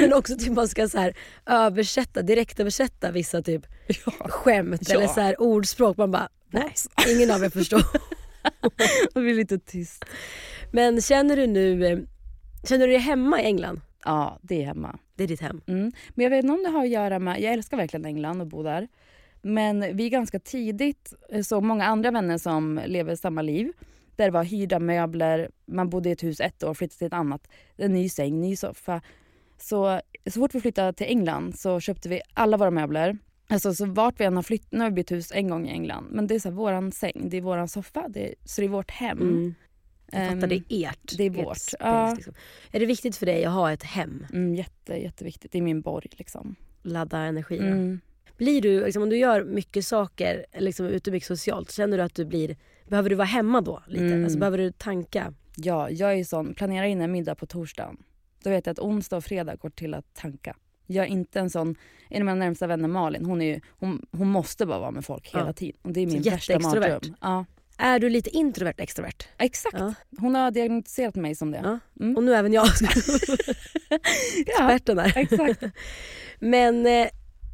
[0.00, 3.66] Men också typ man ska så här översätta, direktöversätta vissa typ
[4.06, 4.12] Ja.
[4.28, 4.94] skämt Ja.
[4.96, 5.96] eller så här ordspråk.
[5.96, 6.72] Man bara nej,
[7.08, 7.82] ingen av er förstår.
[9.14, 10.04] Jag blir lite tyst.
[10.72, 11.98] Men känner du nu, eh,
[12.68, 13.80] känner du dig hemma i England?
[14.04, 14.98] Ja, det är hemma.
[15.16, 15.60] Det är ditt hem.
[15.66, 15.92] Mm.
[16.14, 17.40] Men jag vet inte om det har att göra med...
[17.40, 18.88] Jag älskar verkligen England och bo där.
[19.42, 21.12] Men vi ganska tidigt
[21.44, 23.72] såg många andra vänner som lever samma liv.
[24.16, 27.12] Där det var hyrda möbler, man bodde i ett hus ett år, flyttade till ett
[27.12, 27.48] annat.
[27.76, 29.00] En ny säng, ny soffa.
[29.62, 30.00] Så,
[30.30, 33.18] så fort vi flyttade till England så köpte vi alla våra möbler.
[33.48, 35.70] Alltså så vart vi än har flyttat, nu har vi bytt hus en gång i
[35.70, 36.06] England.
[36.10, 38.66] Men det är så här, våran säng, det är våran soffa, det är, så det
[38.66, 39.20] är vårt hem.
[39.20, 39.54] Mm.
[40.12, 41.16] Jag fattar, Ehm, det är ert.
[41.18, 41.56] det är vårt.
[41.56, 42.14] space, Ja.
[42.14, 42.34] liksom.
[42.72, 44.26] Är det viktigt för dig att ha ett hem?
[44.32, 46.56] Mm, jätte, jätteviktigt, det är min borg liksom.
[46.82, 47.62] Ladda energin?
[47.62, 48.00] Mm.
[48.36, 52.14] Blir du, liksom, om du gör mycket saker, liksom, ute mycket socialt, känner du att
[52.14, 52.56] du blir,
[52.88, 53.82] behöver du vara hemma då?
[53.86, 54.04] lite?
[54.04, 54.24] Mm.
[54.24, 55.34] Alltså, behöver du tanka?
[55.56, 57.96] Ja, jag är sån, planerar in en middag på torsdagen.
[58.42, 60.56] Då vet jag att onsdag och fredag går till att tanka.
[60.86, 61.74] Jag är inte en sån,
[62.10, 65.04] en av mina närmsta vänner Malin, hon, är ju, hon, hon måste bara vara med
[65.04, 65.52] folk hela Ja.
[65.52, 65.80] tiden.
[65.82, 67.00] Och det är min värsta mardröm.
[67.20, 67.44] Ja,
[67.78, 69.28] Är du lite introvert extrovert?
[69.38, 69.76] exakt.
[69.78, 69.94] Ja.
[70.18, 71.60] Hon har diagnostiserat mig som det.
[71.64, 71.78] Ja.
[72.04, 72.16] Mm.
[72.16, 72.66] Och nu även jag,
[74.46, 75.12] Ja, experten där.
[75.18, 75.62] exakt.
[76.38, 77.08] Men eh,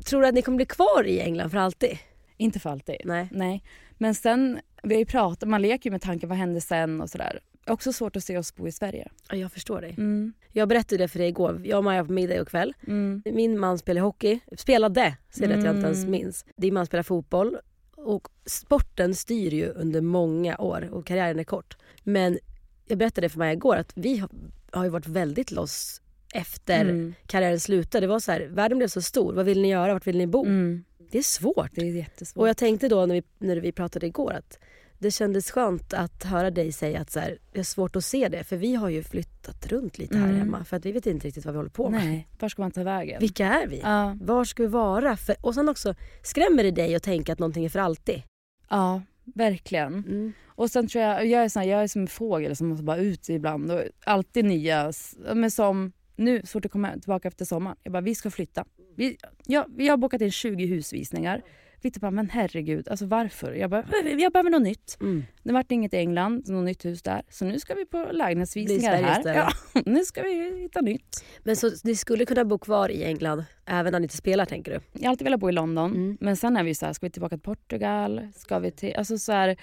[0.05, 1.99] tror du att ni kommer bli kvar i England för alltid?
[2.41, 2.97] inte för alltid.
[3.05, 3.29] Nej.
[3.33, 3.63] Nej.
[3.99, 7.11] Men sen, vi har ju pratat, man leker ju med tanken vad händer sen och
[7.11, 7.41] sådär.
[7.69, 9.09] Också svårt att se oss bo i Sverige.
[9.31, 9.91] Ja, jag förstår dig.
[9.99, 10.33] Mm.
[10.53, 11.61] Jag berättade det för dig igår.
[11.65, 12.75] Jag och Maja var på middag igår kväll.
[12.87, 13.23] Mm.
[13.25, 14.41] Min man spelar hockey.
[14.57, 16.11] Spelade, ser det att jag inte ens Mm.
[16.11, 16.45] minns.
[16.57, 17.57] Din man spelar fotboll.
[17.97, 21.77] Och sporten styr ju under många år och karriären är kort.
[22.03, 22.39] Men
[22.87, 24.31] jag berättade för Maja igår att vi har,
[24.73, 26.03] har varit väldigt loss
[26.35, 27.15] efter Mm.
[27.27, 28.07] karriären slutade.
[28.07, 29.33] Det var så här, världen blev så stor.
[29.33, 29.93] Vad vill ni göra?
[29.93, 30.45] Vart vill ni bo?
[30.45, 30.85] Mm.
[31.11, 31.71] Det är svårt.
[31.75, 32.41] Det är jättesvårt.
[32.43, 34.59] Och jag tänkte då när vi, när vi pratade igår att
[35.01, 38.29] Det kändes skönt att höra dig säga att så här, det är svårt att se
[38.29, 38.45] det.
[38.45, 40.39] För vi har ju flyttat runt lite här Mm.
[40.39, 40.65] hemma.
[40.65, 42.05] För att vi vet inte riktigt vad vi håller på med.
[42.05, 43.21] Nej, var ska man ta vägen?
[43.21, 43.81] Vilka är vi?
[43.81, 45.17] Ja, Var ska vi vara?
[45.17, 48.23] För, och sen också, skrämmer det dig att tänka att någonting är för alltid?
[48.71, 49.03] ja,
[49.35, 49.95] verkligen.
[49.95, 50.33] Mm.
[50.47, 52.85] Och sen tror jag, jag är, sån här, jag är som en fågel som måste
[52.85, 54.93] bara ut ibland och alltid nya,
[55.35, 58.65] men som nu så fort jag kommer tillbaka efter sommaren, jag bara vi ska flytta.
[58.97, 61.43] Vi, ja, vi har bokat in 20 husvisningar.
[61.83, 63.53] Victor bara, men herregud, alltså varför?
[63.53, 63.85] Jag bara,
[64.19, 64.97] jag behöver något nytt.
[65.01, 65.25] Mm.
[65.43, 67.23] Det vart inget i England, något nytt hus där.
[67.29, 69.35] Så nu ska vi på lägenhetsvisningar här.
[69.35, 71.25] Ja, nu ska vi hitta nytt.
[71.43, 74.73] Men så ni skulle kunna bo kvar i England även när ni inte spelar tänker
[74.73, 74.81] du?
[74.93, 76.17] Jag har alltid velat bo i London, Mm.
[76.21, 78.29] men sen är vi så här, ska vi tillbaka till Portugal?
[78.37, 79.57] Ska vi till, alltså så här,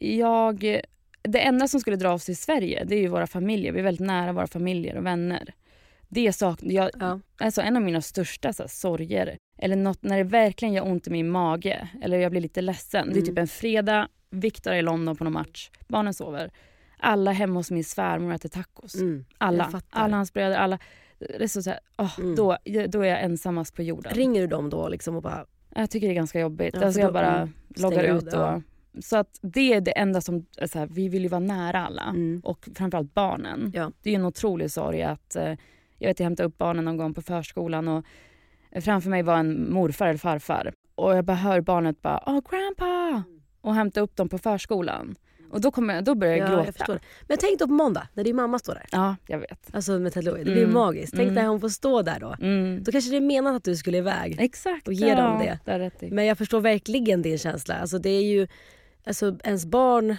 [0.00, 0.80] jag,
[1.22, 3.72] det enda som skulle dra oss till Sverige, det är ju våra familjer.
[3.72, 5.54] Vi är väldigt nära våra familjer och vänner.
[6.08, 6.90] Det saknar jag.
[7.00, 7.20] Ja.
[7.40, 11.06] Alltså en av mina största så här, sorger, eller något, när det verkligen gör ont
[11.06, 13.06] i min mage, eller jag blir lite ledsen.
[13.06, 13.26] Det är Mm.
[13.26, 16.50] typ en fredag, Viktor är i London på någon match, barnen sover.
[16.98, 18.94] Alla hemma hos min svärmor äter tacos.
[18.94, 19.24] Mm.
[19.38, 19.80] Alla.
[19.90, 20.78] Alla hans bröder, alla.
[21.18, 22.34] Det är så, så här, åh, Mm.
[22.34, 22.56] då,
[22.88, 24.12] då är jag ensammast på jorden.
[24.14, 26.74] Ringer du dem då liksom och bara Jag tycker det är ganska jobbigt.
[26.74, 28.24] Ja, alltså jag bara mm, loggar ut.
[28.32, 28.54] ja.
[28.96, 30.46] Och, Så att det är det enda som...
[30.66, 32.02] Så här, vi vill ju vara nära alla.
[32.02, 32.40] mm.
[32.44, 33.72] Och framförallt barnen.
[33.74, 33.92] Ja.
[34.02, 35.36] Det är en otrolig sorg att...
[35.36, 35.52] Eh,
[35.98, 38.04] jag vet jag hämtade upp barnen någon gång på förskolan och
[38.80, 40.72] framför mig var en morfar eller farfar.
[40.94, 43.22] Och jag bara hör barnet bara “Åh, grandpa!”
[43.60, 45.16] och hämta upp dem på förskolan.
[45.50, 46.84] Och då, kommer jag, då börjar jag Ja, gråta.
[46.88, 46.98] jag.
[47.28, 48.84] Men tänk då på måndag när din mamma står där.
[48.92, 49.74] Ja, jag vet.
[49.74, 50.44] Alltså med Ted Louis.
[50.44, 50.74] Det blir Mm.
[50.74, 51.12] magiskt.
[51.16, 51.34] Tänk Mm.
[51.34, 52.36] när hon får stå där då.
[52.40, 52.82] Mm.
[52.82, 54.36] Då kanske det är menat att du skulle iväg.
[54.40, 54.88] Exakt.
[54.88, 55.90] Och ge dem ja, det.
[56.00, 56.10] det.
[56.10, 57.74] Men jag förstår verkligen din känsla.
[57.74, 58.46] Alltså det är ju,
[59.06, 60.16] alltså ens barn,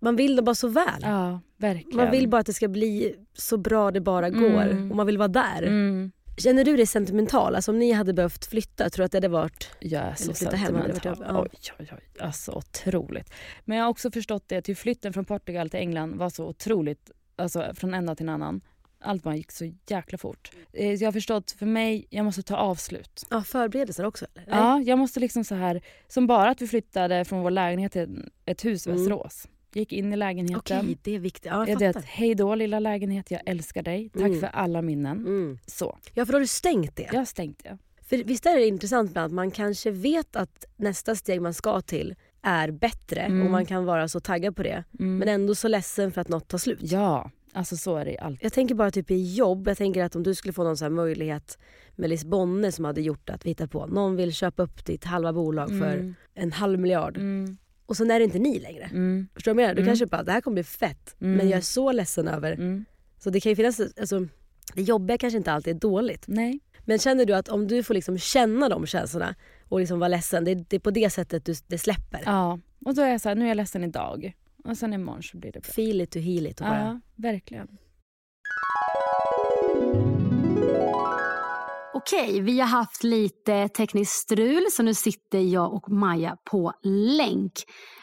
[0.00, 1.00] man vill det bara så väl.
[1.02, 1.96] Ja, verkligen.
[1.96, 4.90] Man vill bara att det ska bli så bra det bara går Mm.
[4.90, 5.62] och man vill vara där.
[5.62, 6.12] Mm.
[6.36, 7.54] Känner du dig sentimental?
[7.54, 9.70] Alltså om ni hade behövt flytta, tror du att det hade varit...
[9.80, 11.36] Jag är så flytta hem, sentimental.
[11.36, 11.52] jobbigt.
[11.58, 12.20] Oj, oj, oj.
[12.20, 13.32] Alltså otroligt.
[13.64, 17.10] Men jag har också förstått det, till flytten från Portugal till England var så otroligt,
[17.36, 18.60] alltså från en dag till en annan.
[19.00, 20.50] Allt bara gick så jäkla fort.
[20.72, 23.26] Eh, Jag har förstått, för mig, jag måste ta avslut.
[23.30, 24.56] Ja, förberedelser också eller?
[24.56, 28.30] Ja, jag måste liksom så här, som bara att vi flyttade från vår lägenhet till
[28.44, 29.02] ett hus i Mm.
[29.02, 29.48] Västerås.
[29.74, 30.78] Gick in i lägenheten.
[30.80, 31.44] Okej, det är viktigt.
[31.52, 34.10] Ja, jag jag vet, hej då lilla lägenhet, jag älskar dig.
[34.10, 34.40] Tack Mm.
[34.40, 35.18] för alla minnen.
[35.18, 35.58] Mm.
[35.66, 37.08] Så, Ja, för då har du stängt det.
[37.12, 37.78] jag har stängt det.
[38.08, 41.80] För visst är det intressant ibland att man kanske vet att nästa steg man ska
[41.80, 43.42] till är bättre Mm.
[43.46, 44.84] och man kan vara så taggad på det.
[45.00, 45.18] Mm.
[45.18, 46.78] Men ändå så ledsen för att något tar slut.
[46.82, 48.44] Ja, alltså så är det alltid.
[48.44, 49.68] Jag tänker bara typ i jobb.
[49.68, 51.58] Jag tänker att om du skulle få någon så möjlighet
[51.96, 53.86] med Lisbonne som hade gjort att vi hittar på.
[53.86, 56.14] Någon vill köpa upp ditt halva bolag för Mm.
[56.34, 57.18] en halv miljard.
[57.88, 58.84] Och sen är det inte ni längre.
[58.84, 59.28] Mm.
[59.34, 59.74] Förstår du vad jag menar?
[59.74, 59.90] Du Mm.
[59.90, 61.16] kanske bara, det här kommer bli fett.
[61.20, 61.36] Mm.
[61.36, 62.52] Men jag är så ledsen över.
[62.52, 62.84] Mm.
[63.18, 64.26] Så det kan ju finnas, alltså,
[64.74, 66.24] det jobbiga kanske inte alltid är dåligt.
[66.28, 66.60] Nej.
[66.84, 69.34] Men känner du att om du får liksom känna de känslorna
[69.68, 72.22] och liksom vara ledsen, det, det är på det sättet du, det släpper.
[72.26, 74.36] Ja, och då är jag så här, nu är jag ledsen idag.
[74.64, 75.72] Och sen imorgon så blir det bra.
[75.72, 76.60] Feel it to heal it.
[76.60, 77.68] Och bara, Ja, verkligen.
[81.98, 87.52] Okej, vi har haft lite tekniskt strul så nu sitter jag och Maja på länk.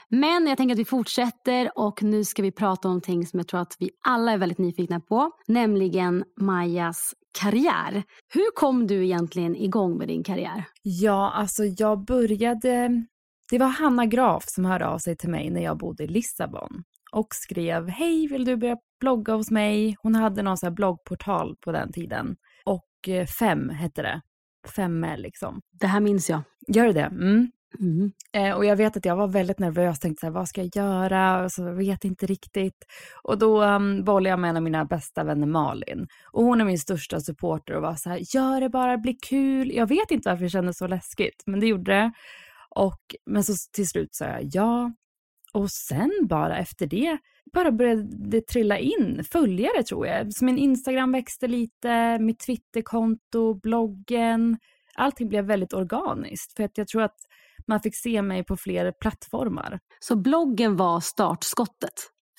[0.09, 3.47] Men jag tänker att vi fortsätter och nu ska vi prata om någonting som jag
[3.47, 5.31] tror att vi alla är väldigt nyfikna på.
[5.47, 8.03] Nämligen Majas karriär.
[8.33, 10.63] Hur kom du egentligen igång med din karriär?
[10.81, 12.89] Ja, alltså jag började...
[13.51, 16.83] Det var Hanna Graf som hörde av sig till mig när jag bodde i Lissabon
[17.11, 19.95] och skrev hej, vill du börja blogga hos mig?
[20.03, 22.35] Hon hade någon sån här bloggportal på den tiden
[23.39, 24.21] Fem hette det.
[24.75, 25.61] Femme liksom.
[25.71, 26.41] Det här minns jag.
[26.67, 27.01] Gör du det?
[27.01, 27.51] Mm.
[27.79, 28.11] Mm.
[28.33, 30.75] Eh, och jag vet att jag var väldigt nervös, tänkte så här, vad ska jag
[30.75, 31.43] göra?
[31.43, 32.85] Och så jag vet inte riktigt.
[33.23, 36.07] Och då um, bollade jag med en av mina bästa vänner Malin.
[36.31, 39.71] Och hon är min största supporter och var så här, gör det bara, bli kul.
[39.71, 42.11] Jag vet inte varför det kändes så läskigt, men det gjorde det.
[42.69, 44.91] Och, men så till slut sa jag ja.
[45.55, 47.17] Och sen bara efter det,
[47.53, 50.33] bara började det trilla in följare tror jag.
[50.33, 54.57] Så min Instagram växte lite, mitt Twitterkonto, bloggen.
[54.95, 56.53] Allting blev väldigt organiskt.
[56.55, 57.15] För att jag tror att
[57.67, 59.79] man fick se mig på fler plattformar.
[59.99, 61.93] Så bloggen var startskottet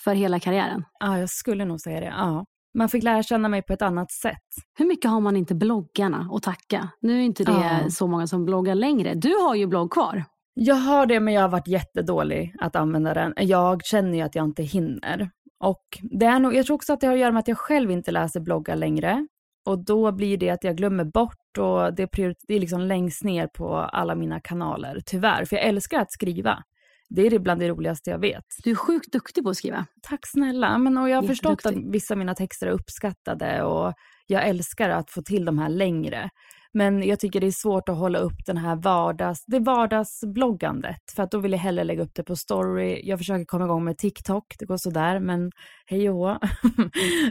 [0.05, 0.85] för hela karriären.
[1.01, 2.07] Ja, jag skulle nog säga det.
[2.07, 2.45] Ja.
[2.79, 4.43] Man fick lära känna mig på ett annat sätt.
[4.79, 6.89] Hur mycket har man inte bloggarna att tacka?
[7.01, 7.91] Nu är inte det Ja.
[7.91, 9.15] så många som bloggar längre.
[9.15, 10.25] Du har ju blogg kvar.
[10.59, 13.35] Jag har det, men jag har varit jättedålig att använda den.
[13.37, 15.31] Jag känner ju att jag inte hinner.
[15.61, 17.59] Och det är nog, jag tror också att det har att göra med att jag
[17.59, 19.27] själv inte läser bloggar längre.
[19.67, 22.81] Och då blir det att jag glömmer bort och det är, priori- det är liksom
[22.81, 25.45] längst ner på alla mina kanaler, tyvärr.
[25.45, 26.63] För jag älskar att skriva.
[27.09, 28.45] Det är bland det roligaste jag vet.
[28.65, 29.87] Du är sjukt duktig på att skriva.
[30.03, 30.79] Tack snälla.
[30.79, 33.93] Men, och jag har förstått att vissa av mina texter är uppskattade och
[34.27, 36.31] jag älskar att få till de här längre.
[36.77, 41.13] Men jag tycker det är svårt att hålla upp den här vardags, det vardagsbloggandet.
[41.17, 43.01] För att då vill jag hellre lägga upp det på story.
[43.05, 45.53] Jag försöker komma igång med TikTok, det går sådär men
[45.87, 46.39] hej och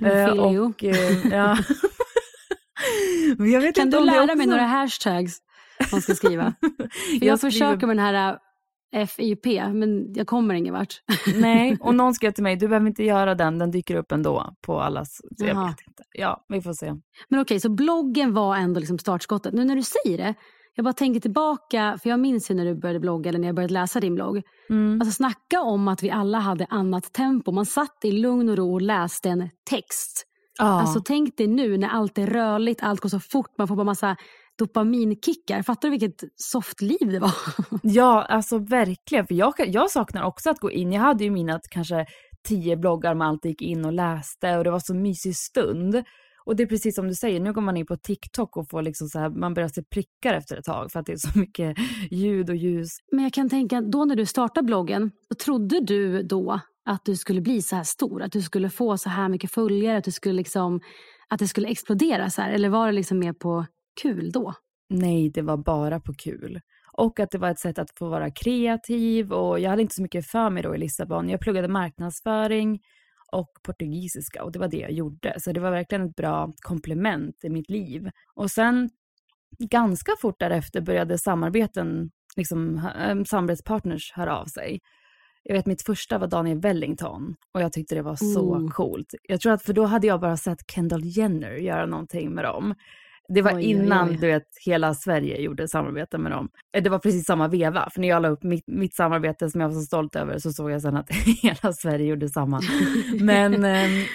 [0.02, 1.58] Mm, och, eh, ja.
[3.76, 4.36] Kan du lära också...
[4.36, 5.38] mig några hashtags
[5.92, 6.54] man ska skriva?
[7.12, 8.38] Jag, jag försöker med den här
[9.08, 11.02] FIP, men jag kommer ingen vart.
[11.36, 14.56] Nej, och någon skrev till mig, du behöver inte göra den, den dyker upp ändå
[14.62, 15.22] på allas...
[15.38, 16.04] Så jag vet inte.
[16.14, 16.94] Ja, vi får se.
[17.30, 19.54] Men okej, så bloggen var ändå liksom startskottet.
[19.54, 20.34] Nu när du säger det,
[20.76, 23.56] jag bara tänker tillbaka, för jag minns ju när du började blogga eller när jag
[23.56, 24.42] började läsa din blogg.
[24.70, 25.02] Mm.
[25.02, 27.52] Alltså snacka om att vi alla hade annat tempo.
[27.52, 30.26] Man satt i lugn och ro och läste en text.
[30.60, 30.80] Ah.
[30.80, 33.84] Alltså tänk dig nu när allt är rörligt, allt går så fort, man får bara
[33.84, 34.16] massa
[34.58, 35.62] dopaminkickar.
[35.62, 37.34] Fattar du vilket soft liv det var?
[37.84, 39.28] Ja, alltså verkligen.
[39.28, 40.92] För jag, jag saknar också att gå in.
[40.92, 42.06] Jag hade ju mina kanske
[42.48, 46.04] tio bloggar man alltid gick in och läste och det var så mysig stund.
[46.46, 48.82] Och det är precis som du säger, nu går man in på TikTok och får
[48.82, 51.30] liksom så här, man börjar se prickar efter ett tag för att det är så
[51.40, 51.78] mycket
[52.12, 52.90] ljud och ljus.
[53.12, 55.12] Men jag kan tänka, då när du startade bloggen,
[55.46, 58.22] trodde du då att du skulle bli så här stor?
[58.22, 59.98] Att du skulle få så här mycket följare?
[59.98, 60.80] Att, du skulle liksom,
[61.30, 62.52] att det skulle explodera så här?
[62.52, 63.66] Eller var det liksom mer på
[64.02, 64.54] kul då?
[64.90, 66.62] Nej, det var bara på kul.
[66.94, 70.02] Och att det var ett sätt att få vara kreativ och jag hade inte så
[70.02, 71.30] mycket för mig då i Lissabon.
[71.30, 72.80] Jag pluggade marknadsföring
[73.32, 75.36] och portugisiska och det var det jag gjorde.
[75.38, 78.10] Så det var verkligen ett bra komplement i mitt liv.
[78.36, 78.90] Och sen
[79.60, 84.80] ganska fort därefter började samarbeten, liksom äh, samarbetspartners höra av sig.
[85.44, 88.72] Jag vet mitt första var Daniel Wellington och jag tyckte det var så mm.
[88.72, 89.14] coolt.
[89.24, 92.76] Jag tror att för då hade jag bara sett Kendall Jenner göra någonting med dem.
[93.28, 94.18] Det var oj, innan oj, oj.
[94.22, 96.50] du vet, hela Sverige gjorde samarbete med dem.
[96.78, 99.62] Eh, det var precis samma veva, för när jag la upp mitt, mitt samarbete som
[99.62, 101.10] jag var så stolt över så såg jag sen att
[101.42, 102.62] hela Sverige gjorde samma.
[103.20, 104.06] Men ehm,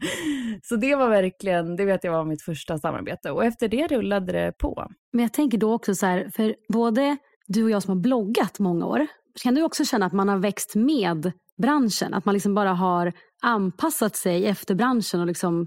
[0.62, 4.32] så det var verkligen, det vet jag var mitt första samarbete och efter det rullade
[4.32, 4.86] det på.
[5.12, 8.58] Men jag tänker då också så här, för både du och jag som har bloggat
[8.58, 9.06] många år,
[9.42, 11.32] kan du också känna att man har växt med
[11.62, 12.14] branschen?
[12.14, 15.66] Att man liksom bara har anpassat sig efter branschen och liksom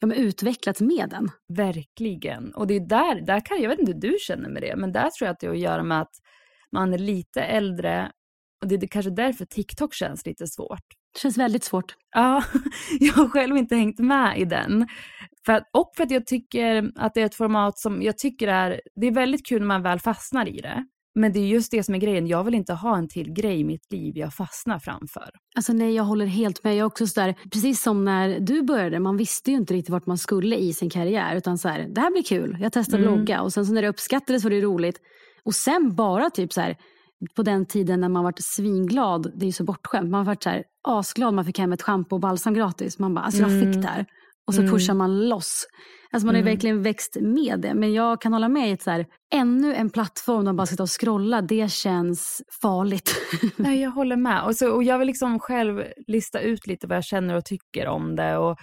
[0.00, 1.28] ja, men utvecklats med den.
[1.48, 2.54] Verkligen.
[2.54, 4.92] Och det är där, där kan, jag vet inte hur du känner med det, men
[4.92, 6.14] där tror jag att det har att göra med att
[6.72, 8.12] man är lite äldre
[8.60, 10.84] och det är kanske därför TikTok känns lite svårt.
[11.12, 11.96] Det känns väldigt svårt.
[12.14, 12.44] Ja,
[13.00, 14.88] jag har själv inte hängt med i den.
[15.46, 18.48] För att, och för att jag tycker att det är ett format som jag tycker
[18.48, 20.86] är, det är väldigt kul när man väl fastnar i det.
[21.14, 22.26] Men det är just det som är grejen.
[22.26, 25.30] Jag vill inte ha en till grej i mitt liv jag fastnar framför.
[25.56, 26.76] Alltså nej, jag håller helt med.
[26.76, 30.18] Jag också så precis som när du började, man visste ju inte riktigt vart man
[30.18, 31.36] skulle i sin karriär.
[31.36, 33.14] Utan så här, det här blir kul, jag testar mm.
[33.14, 33.42] blogga.
[33.42, 35.00] Och sen så när det uppskattades var det roligt.
[35.44, 36.76] Och sen bara typ så här,
[37.36, 40.10] på den tiden när man varit svinglad, det är ju så bortskämt.
[40.10, 42.98] Man varit så här, asglad man fick hem ett schampo och balsam gratis.
[42.98, 43.80] Man bara, alltså jag fick mm.
[43.80, 44.06] det här.
[44.48, 44.72] Och så mm.
[44.72, 45.66] pushar man loss.
[46.10, 46.52] Alltså man har mm.
[46.52, 47.74] verkligen växt med det.
[47.74, 50.66] Men jag kan hålla med i att så här, ännu en plattform där man bara
[50.66, 53.14] sitter och scrolla, det känns farligt.
[53.56, 54.44] Nej, jag håller med.
[54.44, 57.86] Och, så, och jag vill liksom själv lista ut lite vad jag känner och tycker
[57.86, 58.36] om det.
[58.38, 58.58] Och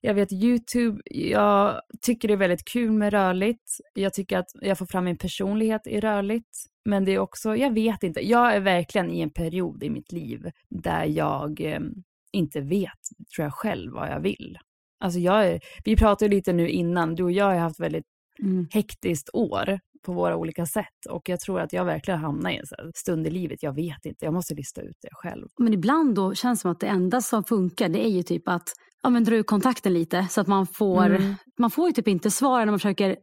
[0.00, 3.76] jag vet YouTube, jag tycker det är väldigt kul med rörligt.
[3.94, 6.58] Jag tycker att jag får fram min personlighet i rörligt.
[6.84, 10.12] Men det är också, jag vet inte, jag är verkligen i en period i mitt
[10.12, 11.80] liv där jag eh,
[12.32, 13.00] inte vet,
[13.36, 14.58] tror jag själv, vad jag vill.
[15.02, 18.04] Alltså jag är, vi pratade lite nu innan, du och jag har haft väldigt
[18.42, 18.66] mm.
[18.70, 22.92] hektiskt år på våra olika sätt och jag tror att jag verkligen hamnar i en
[22.94, 25.46] stund i livet, jag vet inte, jag måste lista ut det själv.
[25.58, 28.48] Men ibland då känns det som att det enda som funkar det är ju typ
[28.48, 28.72] att
[29.02, 31.34] ja, men dra ut kontakten lite så att man får, mm.
[31.58, 33.16] man får ju typ inte svaren när man försöker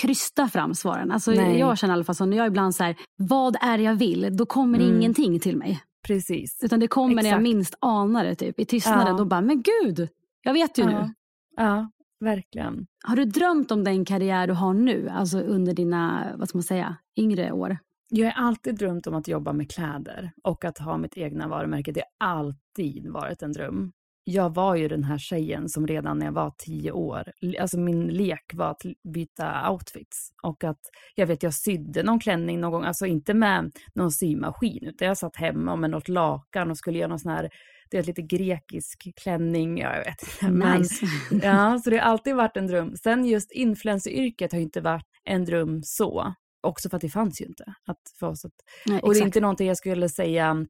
[0.00, 1.10] krysta fram svaren.
[1.10, 3.84] Alltså jag känner i alla fall så när jag ibland så här, vad är det
[3.84, 4.36] jag vill?
[4.36, 4.96] Då kommer mm.
[4.96, 5.80] ingenting till mig.
[6.06, 6.58] Precis.
[6.62, 7.24] Utan det kommer Exakt.
[7.24, 8.60] när jag minst anar det typ.
[8.60, 9.18] I tystnaden ja.
[9.18, 10.08] då bara, men gud,
[10.42, 10.88] jag vet ju ja.
[10.88, 11.14] nu.
[11.56, 12.86] Ja, verkligen.
[13.04, 16.62] Har du drömt om den karriär du har nu, alltså under dina, vad ska man
[16.62, 17.78] säga, yngre år?
[18.08, 21.92] Jag har alltid drömt om att jobba med kläder och att ha mitt egna varumärke.
[21.92, 23.92] Det har alltid varit en dröm.
[24.24, 28.06] Jag var ju den här tjejen som redan när jag var tio år, alltså min
[28.06, 28.82] lek var att
[29.14, 30.30] byta outfits.
[30.42, 30.80] Och att
[31.14, 35.18] jag vet jag sydde någon klänning någon gång, alltså inte med någon symaskin, utan jag
[35.18, 37.50] satt hemma med något lakan och skulle göra någon sån här
[37.90, 40.78] det är lite grekisk klänning, ja, jag vet inte.
[40.78, 41.06] Nice.
[41.42, 42.96] ja, så det har alltid varit en dröm.
[42.96, 46.34] Sen just influenceryrket har ju inte varit en dröm så.
[46.62, 47.64] Också för att det fanns ju inte.
[47.86, 48.52] Att för oss att,
[48.86, 50.66] Nej, och det är inte någonting jag skulle säga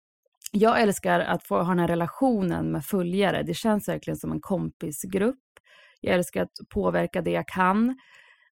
[0.50, 3.42] jag älskar att få ha den här relationen med följare.
[3.42, 5.36] Det känns verkligen som en kompisgrupp.
[6.00, 7.96] Jag älskar att påverka det jag kan.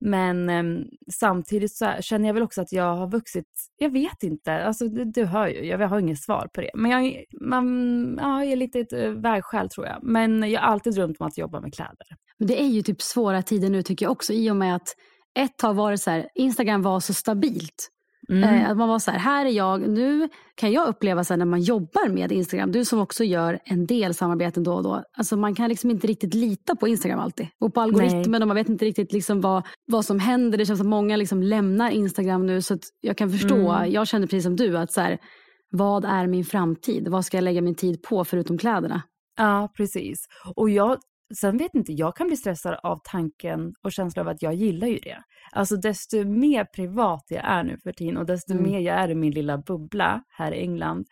[0.00, 4.64] Men eh, samtidigt så känner jag väl också att jag har vuxit, jag vet inte,
[4.64, 6.70] alltså du, du hör ju, jag har inget svar på det.
[6.74, 9.98] Men jag, man, ja, jag är lite ett eh, vägskäl tror jag.
[10.02, 12.06] Men jag har alltid drömt om att jobba med kläder.
[12.38, 14.88] Men det är ju typ svåra tider nu tycker jag också i och med att
[15.38, 17.90] ett tag var det så här, Instagram var så stabilt.
[18.28, 18.44] Mm.
[18.44, 21.44] Eh, att man var så här, här är jag, nu kan jag uppleva så när
[21.44, 25.36] man jobbar med Instagram, du som också gör en del samarbeten då och då, alltså
[25.36, 27.46] man kan liksom inte riktigt lita på Instagram alltid.
[27.60, 30.58] Och på algoritmen och man vet inte riktigt liksom vad, vad som händer.
[30.58, 33.92] Det känns som många liksom lämnar Instagram nu så att jag kan förstå, Mm.
[33.92, 35.18] jag känner precis som du att så här,
[35.70, 37.08] vad är min framtid?
[37.08, 39.02] Vad ska jag lägga min tid på förutom kläderna?
[39.36, 40.18] Ja, precis.
[40.56, 40.98] Och jag,
[41.36, 44.88] sen vet inte, jag kan bli stressad av tanken och känslan av att jag gillar
[44.88, 45.18] ju det.
[45.52, 48.64] Alltså desto mer privat jag är nu för tiden och desto Mm.
[48.64, 51.04] mer jag är i min lilla bubbla här i England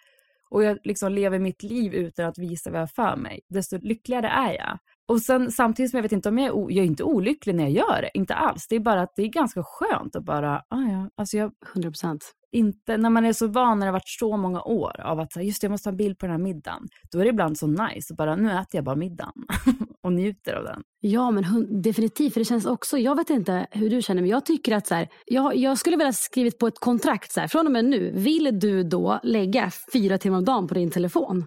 [0.50, 4.28] och jag liksom lever mitt liv utan att visa vad jag för mig, desto lyckligare
[4.28, 4.78] är jag.
[5.08, 7.62] Och sen samtidigt som jag vet inte om jag är, jag är inte olycklig när
[7.64, 8.66] jag gör det, inte alls.
[8.68, 11.90] Det är bara att det är ganska skönt att bara, ah ja, alltså jag 100
[11.90, 12.32] procent.
[12.52, 15.36] inte, när man är så van, när det har varit så många år av att
[15.44, 16.88] just det, jag måste ha en bild på den här middagen.
[17.12, 19.32] Då är det ibland så nice, bara nu äter jag bara middagen
[20.04, 20.82] och njuter av den.
[21.00, 22.32] Ja, men hun- definitivt.
[22.32, 24.94] För det känns också, jag vet inte hur du känner, men jag tycker att så
[24.94, 28.10] här, jag, jag skulle vilja skrivit på ett kontrakt så här, från och med nu,
[28.14, 31.44] vill du då lägga fyra timmar om dagen på din telefon?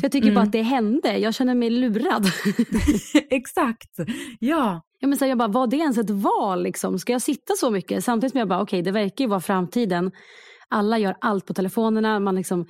[0.00, 2.26] För jag tycker bara att det hände, jag känner mig lurad.
[3.30, 3.90] Exakt,
[4.38, 4.82] ja.
[5.02, 6.62] Ja, men så här, jag bara, var det ens ett val?
[6.62, 6.98] Liksom?
[6.98, 8.04] Ska jag sitta så mycket?
[8.04, 10.10] Samtidigt som jag bara, okej, det verkar ju vara framtiden.
[10.68, 12.20] Alla gör allt på telefonerna.
[12.20, 12.66] Man, liksom,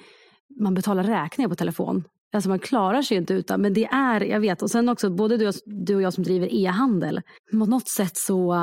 [0.60, 2.04] man betalar räkningar på telefon.
[2.32, 3.60] Alltså man klarar sig ju inte utan.
[3.60, 4.62] Men det är, jag vet.
[4.62, 7.20] Och sen också, både du och, du och jag som driver e-handel.
[7.50, 8.54] På något sätt så,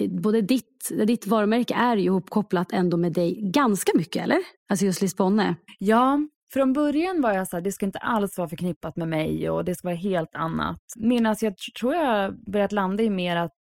[0.00, 4.38] eh, både ditt, ditt varumärke är ju ihopkopplat ändå med dig ganska mycket, eller?
[4.68, 5.56] Alltså just Lisbonne.
[5.78, 6.18] Ja,
[6.52, 9.64] från början var jag så här, det ska inte alls vara förknippat med mig och
[9.64, 10.80] det ska vara helt annat.
[10.96, 13.58] Men alltså jag tror jag börjat landa i mer att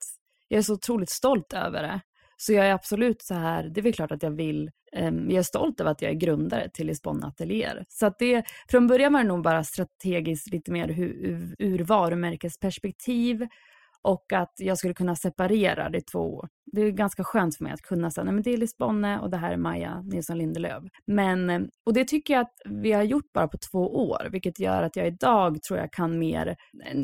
[0.49, 2.01] jag är så otroligt stolt över det.
[2.37, 5.39] Så jag är absolut så här, det är väl klart att jag vill, Ehm, jag
[5.39, 7.85] är stolt över att jag är grundare till Lisbon Atelier.
[7.89, 13.47] Så att det, från början var det nog bara strategiskt lite mer ur, ur, varumärkesperspektiv
[14.03, 16.45] och att jag skulle kunna separera de två.
[16.73, 19.31] Det är ganska skönt för mig att kunna säga, nej men det är Lisbonne och
[19.31, 20.85] det här är Maja Nilsson Lindelöf.
[21.07, 24.61] Men, eh, och det tycker jag att vi har gjort bara på två år, vilket
[24.61, 26.57] gör att jag idag tror jag kan mer.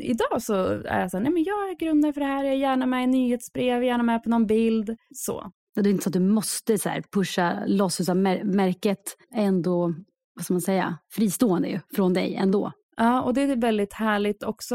[0.02, 2.52] Idag så är jag så här, nej men jag är grundare för det här, jag
[2.52, 5.52] är gärna med i nyhetsbrev, gärna med på någon bild, så.
[5.82, 9.94] Det är inte så att du måste så här, pusha loss, utan märket är ändå,
[10.34, 12.72] vad ska man säga, fristående ju, från dig ändå.
[12.96, 14.74] Ja, och det är väldigt härligt också.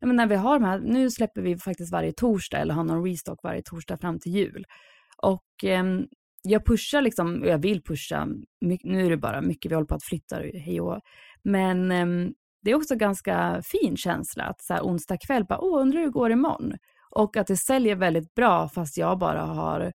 [0.00, 2.84] Jag menar, när vi har de här, nu släpper vi faktiskt varje torsdag eller har
[2.84, 4.64] någon restock varje torsdag fram till jul.
[5.22, 5.84] Och eh,
[6.42, 8.28] jag pushar liksom, och jag vill pusha,
[8.82, 11.00] nu är det bara mycket, vi håller på att flytta, hej och.
[11.42, 12.30] Men eh,
[12.62, 16.06] det är också ganska fin känsla att så här onsdag kväll bara, åh, undrar hur
[16.06, 16.72] det går imorgon?
[17.10, 19.92] Och att det säljer väldigt bra fast jag bara har,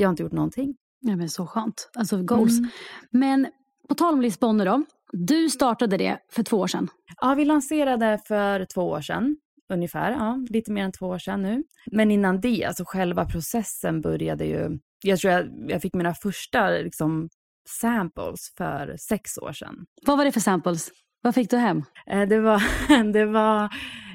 [0.00, 0.74] jag har inte gjort någonting.
[1.00, 1.90] Ja, men så skönt.
[1.94, 2.58] Alltså goals.
[2.58, 2.70] Mm.
[3.10, 3.46] Men
[3.88, 4.84] på tal om Lisbonne då.
[5.12, 6.88] Du startade det för två år sedan.
[7.20, 9.36] Ja, vi lanserade för två år sedan,
[9.72, 10.10] ungefär.
[10.10, 11.64] Ja, lite mer än två år sedan nu.
[11.86, 14.78] Men innan det, alltså själva processen började ju...
[15.02, 17.28] Jag tror jag, jag fick mina första liksom,
[17.68, 19.86] samples för sex år sedan.
[20.06, 20.90] Vad var det för samples?
[21.22, 21.82] Vad fick du hem?
[22.06, 22.62] Eh, Det var,
[23.12, 23.68] det var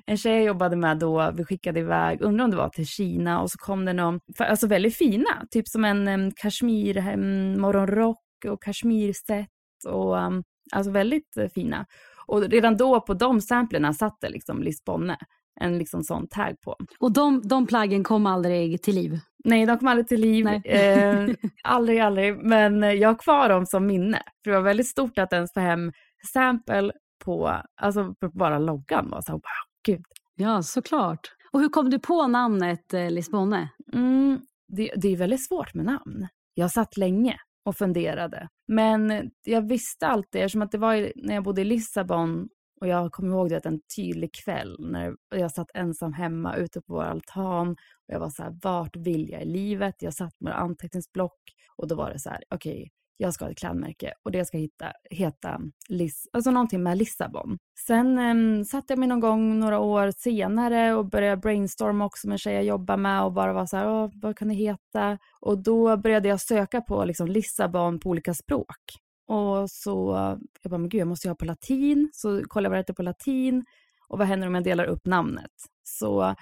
[0.05, 3.41] en tjej jag jobbade med då, vi skickade iväg, undrar om det var till Kina
[3.41, 7.15] och så kom det någon, alltså väldigt fina, typ som en kashmir
[7.57, 9.47] morgonrock och kashmirset
[9.87, 11.85] och um, alltså väldigt eh, fina.
[12.27, 15.17] Och redan då på de samplerna satt det liksom Lisbonne,
[15.61, 16.75] en liksom sån tag på.
[16.99, 19.19] Och de, de plaggen kom aldrig till liv.
[19.43, 20.47] Nej, de kom aldrig till liv.
[20.47, 21.27] Eh,
[21.63, 22.37] aldrig, aldrig.
[22.37, 24.21] Men jag har kvar dem som minne.
[24.43, 25.91] För det var väldigt stort att ens få hem
[26.33, 26.91] sample
[27.25, 29.41] på, alltså på bara loggan var så wow,
[29.85, 30.03] gud.
[30.35, 31.19] Ja, såklart.
[31.51, 33.69] Och hur kom du på namnet eh, Lisbonne?
[33.93, 36.27] Mm, det, det är väldigt svårt med namn.
[36.53, 38.47] Jag satt länge och funderade.
[38.67, 42.49] Men jag visste alltid, eftersom att det var när jag bodde i Lissabon
[42.81, 46.93] och jag kommer ihåg det en tydlig kväll när jag satt ensam hemma ute på
[46.93, 49.95] vår altan och jag var så här, vart vill jag i livet?
[49.99, 51.39] Jag satt med anteckningsblock
[51.75, 54.57] och då var det så här, okej, jag ska ha ett klädmärke och det ska
[54.57, 55.59] hitta, heta
[55.89, 57.57] Liss, alltså någonting med Lissabon.
[57.87, 62.39] Sen eh, satte jag mig någon gång några år senare och började brainstorma också med
[62.39, 65.17] tjejer jag jobbar med och bara var så här, vad kan det heta?
[65.41, 68.77] Och då började jag söka på liksom Lissabon på olika språk.
[69.27, 70.13] Och så,
[70.61, 72.09] jag bara, men gud, jag måste ju ha på latin.
[72.13, 73.65] Så kollade jag vad det heter på latin.
[74.07, 75.51] Och vad händer om jag delar upp namnet?
[75.83, 76.35] Så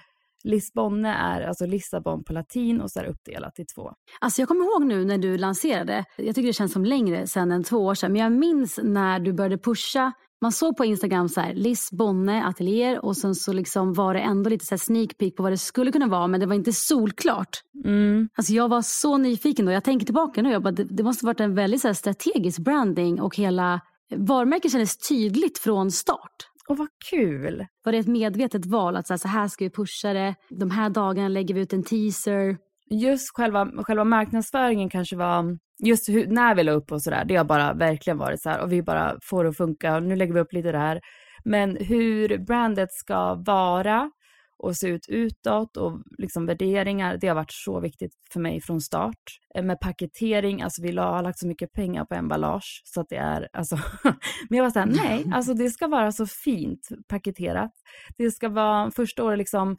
[0.44, 3.92] Lisbonne är alltså Lissabon på latin och så är uppdelat i två.
[4.20, 7.52] Alltså jag kommer ihåg nu när du lanserade, jag tycker det känns som längre sedan
[7.52, 10.12] än två år sedan, men jag minns när du började pusha
[10.44, 14.50] man såg på Instagram så här, Lisbonne ateljéer och sen så liksom var det ändå
[14.50, 16.72] lite så här sneak peek på vad det skulle kunna vara men det var inte
[16.72, 17.62] solklart.
[17.84, 18.28] Mm.
[18.34, 19.72] Alltså jag var så nyfiken då.
[19.72, 20.50] Jag tänker tillbaka nu.
[20.50, 23.80] Jag bara, det, det måste varit en väldigt så strategisk branding och hela
[24.16, 26.48] varumärket kändes tydligt från start.
[26.68, 27.66] Och vad kul!
[27.84, 30.34] Var det ett medvetet val att så här, så här ska vi pusha det?
[30.50, 32.56] De här dagarna lägger vi ut en teaser.
[32.90, 37.36] just själva, själva marknadsföringen kanske var, just hur, när vi la upp och sådär, det
[37.36, 40.16] har bara verkligen varit så här och vi bara får det att funka och nu
[40.16, 41.00] lägger vi upp lite där.
[41.44, 44.10] Men hur brandet ska vara
[44.58, 48.80] och se ut utåt och liksom värderingar, det har varit så viktigt för mig från
[48.80, 49.38] start.
[49.54, 53.16] Eh, med paketering, alltså vi har lagt så mycket pengar på emballage så att det
[53.16, 53.78] är, alltså,
[54.48, 57.72] men jag var såhär, nej, alltså det ska vara så fint paketerat.
[58.16, 59.76] Det ska vara, första året liksom,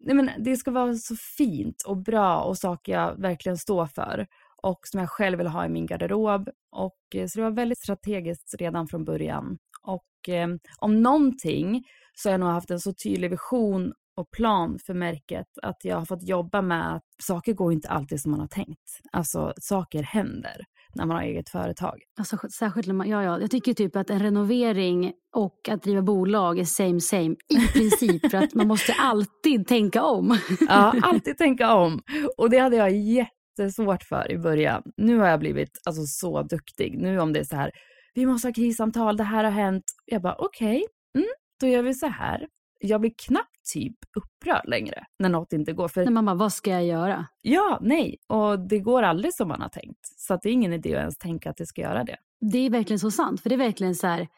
[0.00, 4.26] nej men det ska vara så fint och bra och saker jag verkligen står för
[4.62, 6.48] och som jag själv vill ha i min garderob.
[6.70, 9.58] Och, eh, så det var väldigt strategiskt redan från början.
[9.82, 10.48] Och eh,
[10.78, 11.84] om någonting
[12.14, 15.96] så har jag nog haft en så tydlig vision och plan för märket att jag
[15.96, 19.00] har fått jobba med att saker går inte alltid som man har tänkt.
[19.12, 22.02] Alltså saker händer när man har eget företag.
[22.18, 26.02] Alltså, särskilt när man, ja, ja, jag tycker typ att en renovering och att driva
[26.02, 30.38] bolag är same same i princip för att man måste alltid tänka om.
[30.68, 32.02] ja, alltid tänka om.
[32.36, 34.82] Och det hade jag jättesvårt för i början.
[34.96, 36.98] Nu har jag blivit alltså, så duktig.
[36.98, 37.70] Nu om det är så här,
[38.14, 39.84] vi måste ha krissamtal, det här har hänt.
[40.06, 40.82] Jag bara okej, okay,
[41.18, 41.28] mm,
[41.60, 42.46] då gör vi så här
[42.84, 45.88] jag blir knappt typ upprörd längre när något inte går.
[45.88, 46.10] För...
[46.10, 47.26] Man bara, vad ska jag göra?
[47.42, 48.16] Ja, nej.
[48.28, 50.06] Och det går aldrig som man har tänkt.
[50.18, 52.16] Så det är ingen idé att ens tänka att det ska göra det.
[52.40, 53.40] Det är verkligen så sant.
[53.40, 54.28] För det är verkligen så här,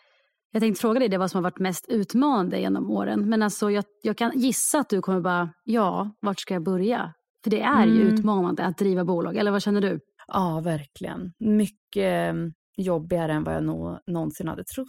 [0.50, 3.28] jag tänkte fråga dig det vad som har varit mest utmanande genom åren.
[3.28, 7.14] Men alltså jag, jag kan gissa att du kommer bara, ja, vart ska jag börja?
[7.44, 7.96] För det är mm.
[7.96, 10.00] ju utmanande att driva bolag, eller vad känner du?
[10.26, 11.32] Ja, verkligen.
[11.38, 12.34] Mycket
[12.76, 14.88] jobbigare än vad jag nå, någonsin hade trott.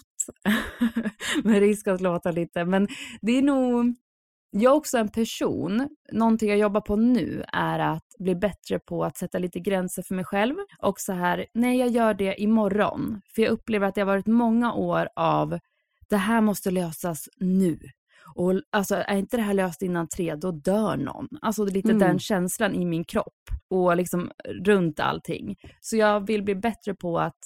[1.44, 2.88] Med risk att låta lite, men
[3.22, 3.96] det är nog
[4.50, 9.04] jag är också en person, någonting jag jobbar på nu är att bli bättre på
[9.04, 13.22] att sätta lite gränser för mig själv och så här, nej jag gör det imorgon.
[13.36, 15.60] För jag upplever att det har varit många år av
[16.10, 17.80] det här måste lösas nu.
[18.36, 21.28] Och alltså är inte det här löst innan tre, då dör någon.
[21.42, 22.00] Alltså det är lite mm.
[22.00, 25.56] den känslan i min kropp och liksom runt allting.
[25.82, 27.38] Så jag vill bli bättre på att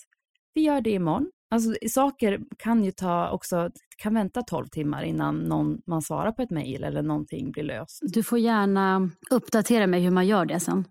[0.53, 1.31] vi gör det imorgon.
[1.51, 6.41] Alltså saker kan ju ta också, kan vänta 12 timmar innan någon, man svarar på
[6.41, 7.99] ett mejl eller någonting blir löst.
[8.01, 10.85] Du får gärna uppdatera mig hur man gör det sen.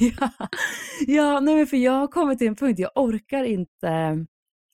[0.20, 0.30] ja,
[1.06, 4.26] ja nej för jag har kommit till en punkt, jag orkar inte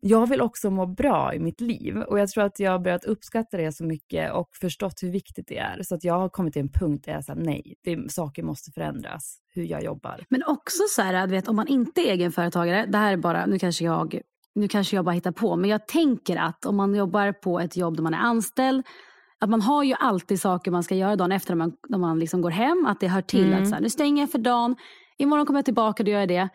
[0.04, 3.04] jag vill också må bra i mitt liv och jag tror att jag har börjat
[3.04, 5.82] uppskatta det så mycket och förstått hur viktigt det är.
[5.82, 8.70] Så att jag har kommit till en punkt där jag säger nej, det, saker måste
[8.70, 10.24] förändras, hur jag jobbar.
[10.28, 13.58] Men också så här, vet, om man inte är egenföretagare, det här är bara, nu
[13.58, 14.20] kanske jag
[14.54, 17.76] nu kanske jag bara hittar på, men jag tänker att om man jobbar på ett
[17.76, 18.86] jobb där man är anställd,
[19.40, 22.18] att man har ju alltid saker man ska göra dagen efter när man, när man
[22.18, 23.62] liksom går hem, att det hör till mm.
[23.62, 24.76] att så här, nu stänger jag för dagen,
[25.18, 26.48] imorgon kommer jag tillbaka och då gör jag det.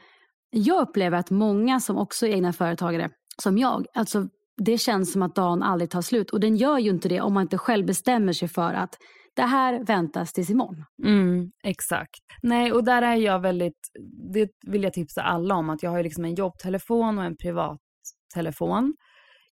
[0.49, 3.09] Jag upplever att många som också är egna företagare
[3.41, 3.85] som jag.
[3.93, 4.27] Alltså,
[4.57, 7.33] det känns som att dagen aldrig tar slut och den gör ju inte det om
[7.33, 8.97] man inte själv bestämmer sig för att
[9.35, 10.85] det här väntas tills imorgon.
[11.03, 12.19] Mm, exakt.
[12.41, 13.89] Nej, och där är jag väldigt,
[14.33, 18.95] det vill jag tipsa alla om, att jag har liksom en jobbtelefon och en privattelefon.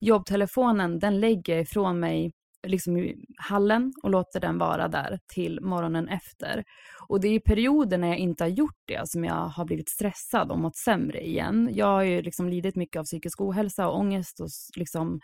[0.01, 2.32] Jobbtelefonen, den lägger jag ifrån mig
[2.67, 6.65] liksom i hallen och låter den vara där till morgonen efter.
[7.09, 9.89] Och det är i perioder när jag inte har gjort det som jag har blivit
[9.89, 11.71] stressad och mått sämre igen.
[11.73, 15.21] Jag har ju liksom lidit mycket av psykisk ohälsa och ångest och liksom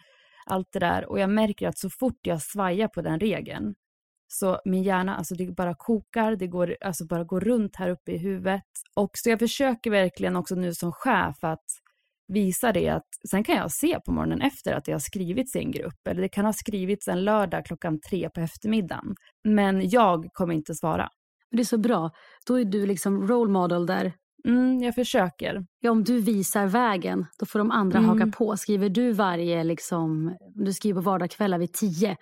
[0.47, 1.11] allt det där.
[1.11, 3.75] Och jag märker att så fort jag svajar på den regeln
[4.33, 8.13] så min hjärna, alltså det bara kokar, det går, alltså bara går runt här uppe
[8.13, 8.65] i huvudet.
[8.95, 11.65] Och så jag försöker verkligen också nu som chef att
[12.33, 15.59] visa det att sen kan jag se på morgonen efter att det har skrivits i
[15.59, 19.15] en grupp eller det kan ha skrivits en lördag klockan tre på eftermiddagen.
[19.45, 21.09] Men jag kommer inte svara.
[21.51, 22.11] Det är så bra.
[22.47, 24.13] Då är du liksom role model där.
[24.45, 25.65] Mm, jag försöker.
[25.81, 28.11] Ja, om du visar vägen, då får de andra mm.
[28.11, 28.57] haka på.
[28.57, 32.17] Skriver du varje, liksom, du skriver på vardagskvällar vid tio,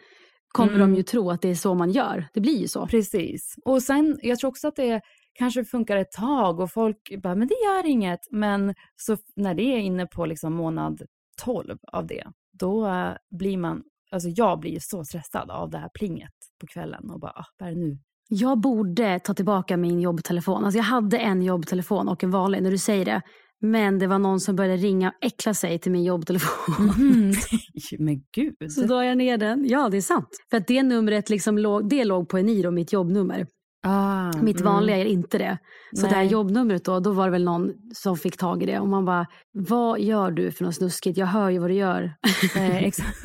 [0.48, 0.90] kommer mm.
[0.90, 2.26] de ju tro att det är så man gör.
[2.34, 2.86] Det blir ju så.
[2.86, 3.54] Precis.
[3.64, 5.00] Och sen, jag tror också att det
[5.38, 8.20] kanske funkar ett tag och folk bara, men det gör inget.
[8.30, 11.02] Men så när det är inne på liksom månad
[11.44, 15.90] 12 av det, då uh, blir man, alltså jag blir så stressad av det här
[15.94, 17.98] plinget på kvällen och bara, ah, vad är det nu?
[18.28, 20.64] Jag borde ta tillbaka min jobbtelefon.
[20.64, 23.22] Alltså jag hade en jobbtelefon och en vanlig, när du säger det.
[23.60, 26.90] Men det var någon som började ringa och äckla sig till min jobbtelefon.
[26.98, 27.32] Mm.
[27.98, 28.72] Men gud.
[28.72, 29.68] Så då jag ner den.
[29.68, 30.28] Ja, det är sant.
[30.50, 33.46] För att det numret liksom låg, det låg på Eniro, mitt jobbnummer.
[33.82, 35.06] Ah, Mitt vanliga mm.
[35.06, 35.58] är inte det.
[35.92, 36.10] Så Nej.
[36.10, 38.78] det här jobbnumret då, då var det väl någon som fick tag i det.
[38.78, 41.18] Och man bara, vad gör du för något snuskigt?
[41.18, 42.14] Jag hör ju vad du gör.
[42.56, 43.18] Eh, exakt.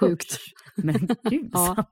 [0.00, 0.38] Sjukt.
[0.76, 1.84] Men gud ja.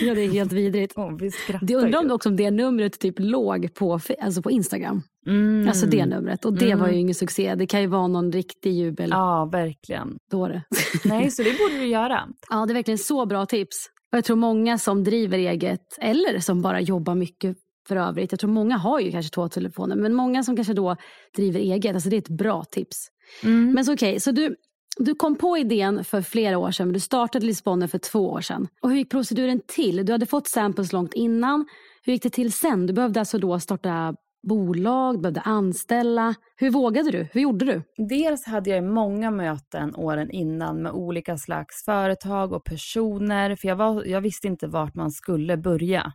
[0.00, 0.96] ja, det är helt vidrigt.
[0.96, 5.02] Oh, vi det undrar om också om det numret typ låg på, alltså på Instagram.
[5.26, 5.68] Mm.
[5.68, 6.44] Alltså det numret.
[6.44, 6.78] Och det mm.
[6.78, 7.54] var ju ingen succé.
[7.54, 9.10] Det kan ju vara någon riktig jubel.
[9.10, 10.18] Ja, verkligen.
[10.30, 10.62] Dåre.
[11.04, 12.28] Nej, så det borde du göra.
[12.50, 13.76] Ja, det är verkligen så bra tips.
[14.12, 17.56] Och jag tror många som driver eget eller som bara jobbar mycket
[17.88, 18.32] för övrigt.
[18.32, 20.96] Jag tror många har ju kanske två telefoner men många som kanske då
[21.36, 23.08] driver eget, alltså det är ett bra tips.
[23.42, 23.72] Mm.
[23.72, 24.56] Men så okej, okay, så du,
[24.96, 28.40] du kom på idén för flera år sedan men du startade Lisbonne för två år
[28.40, 28.68] sedan.
[28.80, 30.06] Och hur gick proceduren till?
[30.06, 31.66] Du hade fått samples långt innan.
[32.02, 32.86] Hur gick det till sen?
[32.86, 34.14] Du behövde alltså då starta
[34.48, 36.34] bolag, behövde anställa.
[36.56, 37.28] Hur vågade du?
[37.32, 37.82] Hur gjorde du?
[38.08, 43.76] Dels hade jag många möten åren innan med olika slags företag och personer, för jag,
[43.76, 46.12] var, jag visste inte vart man skulle börja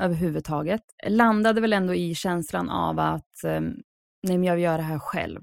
[0.00, 0.80] överhuvudtaget.
[1.02, 3.74] Jag landade väl ändå i känslan av att ehm,
[4.22, 5.40] nej, men jag vill göra det här själv.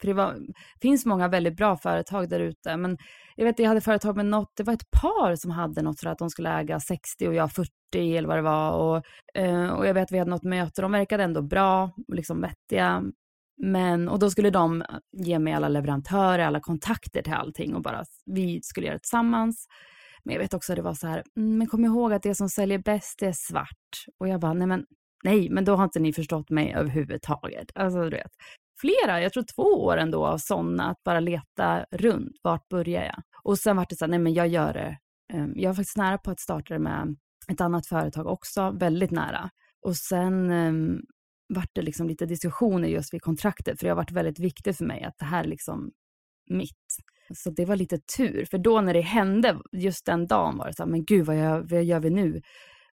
[0.00, 0.36] För det var,
[0.82, 2.98] finns många väldigt bra företag där ute, men
[3.36, 6.08] jag vet jag hade företag med något, det var ett par som hade något för
[6.08, 7.70] att de skulle äga 60 och jag 40
[8.16, 8.72] eller vad det var.
[8.72, 9.04] Och,
[9.40, 13.02] eh, och jag vet vi hade något möte, de verkade ändå bra, och liksom vettiga.
[13.56, 18.04] Men, och då skulle de ge mig alla leverantörer, alla kontakter till allting och bara
[18.26, 19.66] vi skulle göra det tillsammans.
[20.24, 22.34] Men jag vet också att det var så här, mm, men kom ihåg att det
[22.34, 24.04] som säljer bäst är svart.
[24.18, 24.84] Och jag bara, nej men,
[25.24, 27.70] nej, men då har inte ni förstått mig överhuvudtaget.
[27.74, 28.32] Alltså du vet,
[28.80, 33.22] flera, jag tror två år ändå av sådana, att bara leta runt, vart börjar jag?
[33.42, 34.98] Och sen var det så här, nej men jag gör det.
[35.32, 37.16] Ehm, jag var faktiskt nära på att starta det med
[37.48, 39.50] ett annat företag också, väldigt nära.
[39.82, 41.02] Och sen um,
[41.48, 44.84] vart det liksom lite diskussioner just vid kontraktet, för det har varit väldigt viktigt för
[44.84, 45.92] mig att det här är liksom
[46.50, 46.96] mitt.
[47.34, 50.74] Så det var lite tur, för då när det hände just den dagen var det
[50.74, 52.42] så här, men gud vad, jag, vad gör vi nu?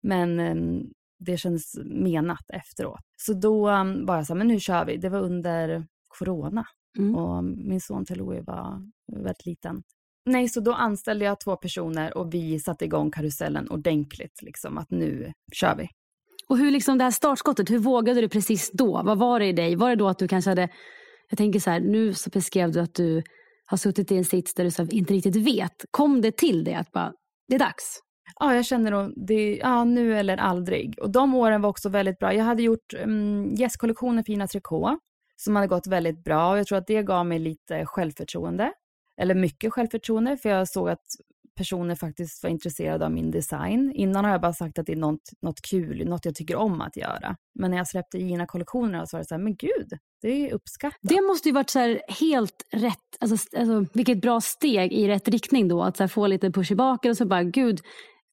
[0.02, 3.00] Men um, det kändes menat efteråt.
[3.16, 4.96] Så då um, var jag så här, men nu kör vi.
[4.96, 5.86] Det var under
[6.18, 6.64] corona
[6.98, 7.16] mm.
[7.16, 9.82] och min son Teloe var väldigt liten.
[10.24, 14.90] Nej, så då anställde jag två personer och vi satte igång karusellen ordentligt, liksom att
[14.90, 15.88] nu kör vi.
[16.48, 19.02] Och hur liksom det här startskottet, hur vågade du precis då?
[19.04, 19.76] Vad var det i dig?
[19.76, 20.68] Var det då att du kanske hade,
[21.28, 23.22] jag tänker så här, nu så beskrev du att du
[23.64, 25.84] har suttit i en sits där du så inte riktigt vet.
[25.90, 27.12] Kom det till det att bara,
[27.48, 28.00] det är dags?
[28.40, 30.98] Ja, jag känner nog, det, ja, nu eller aldrig.
[30.98, 32.34] Och de åren var också väldigt bra.
[32.34, 34.98] Jag hade gjort um, för Fina Trikå
[35.36, 38.72] som hade gått väldigt bra och jag tror att det gav mig lite självförtroende.
[39.20, 41.04] Eller mycket självförtroende för jag såg att
[41.56, 43.92] personer faktiskt var intresserade av min design.
[43.94, 46.80] Innan har jag bara sagt att det är något, något kul, något jag tycker om
[46.80, 47.36] att göra.
[47.54, 50.98] Men när jag släppte Gina-kollektionerna så var det så här, men gud, det är uppskattat.
[51.02, 55.68] Det måste ju varit så helt rätt, alltså, alltså, vilket bra steg i rätt riktning
[55.68, 55.82] då.
[55.82, 57.80] Att så få lite push i baken och så bara, gud,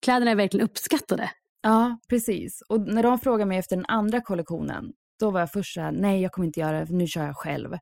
[0.02, 1.32] kläderna är verkligen uppskattade.
[1.62, 2.62] Ja, precis.
[2.70, 5.92] Och när de frågade mig efter den andra kollektionen, då var jag först så här,
[5.92, 7.78] nej jag kommer inte göra det, nu kör jag själv.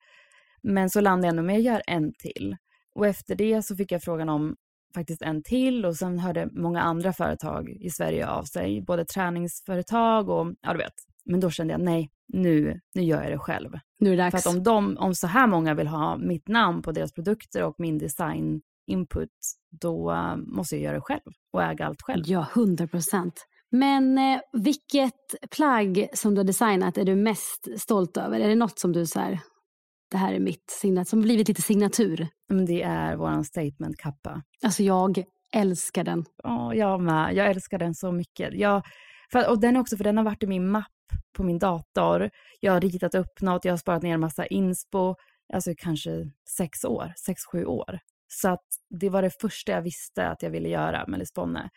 [0.63, 2.57] Men så landade jag ändå med, jag gör en till.
[2.95, 4.55] Och efter det så fick jag frågan om
[4.95, 10.29] faktiskt en till och sen hörde många andra företag i Sverige av sig, både träningsföretag
[10.29, 10.93] och, ja du vet.
[11.25, 13.69] Men då kände jag, nej, nu, nu gör jag det själv.
[13.99, 14.43] Nu är det dags.
[14.43, 17.63] För att om, de, om så här många vill ha mitt namn på deras produkter
[17.63, 19.29] och min design input,
[19.81, 22.23] då uh, måste jag göra det själv och äga allt själv.
[22.25, 23.45] Ja, hundra procent.
[23.71, 28.39] Men eh, vilket plagg som du har designat är du mest stolt över?
[28.39, 29.39] Är det något som du så här,
[30.11, 32.27] det här är mitt som blivit lite signatur?
[32.49, 34.41] Men det är vår statementkappa.
[34.63, 35.23] Alltså jag
[35.53, 36.25] älskar den.
[36.43, 37.35] Ja, jag med.
[37.35, 38.53] Jag älskar den så mycket.
[38.53, 38.83] Jag,
[39.31, 40.85] för, och den också, för den har varit i min mapp
[41.37, 42.29] på min dator.
[42.59, 45.15] Jag har ritat upp något, jag har sparat ner en massa inspo.
[45.53, 46.11] Alltså kanske
[46.57, 47.99] sex år, sex, sju år.
[48.41, 51.69] Så att det var det första jag visste att jag ville göra med Lisbonne.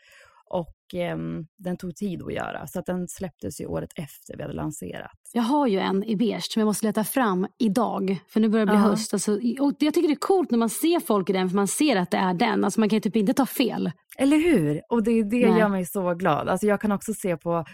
[0.51, 1.17] Och eh,
[1.59, 5.19] den tog tid att göra, så att den släpptes ju året efter vi hade lanserat.
[5.33, 8.67] Jag har ju en i beige som jag måste leta fram idag, för nu börjar
[8.67, 8.91] det bli uh-huh.
[8.91, 9.13] höst.
[9.13, 11.69] Alltså, och jag tycker det är coolt när man ser folk i den, för man
[11.69, 12.65] ser att det är den.
[12.65, 13.91] Alltså man kan ju typ inte ta fel.
[14.19, 14.83] Eller hur?
[14.89, 15.59] Och det, det Nej.
[15.59, 16.49] gör mig så glad.
[16.49, 17.65] Alltså jag kan också se på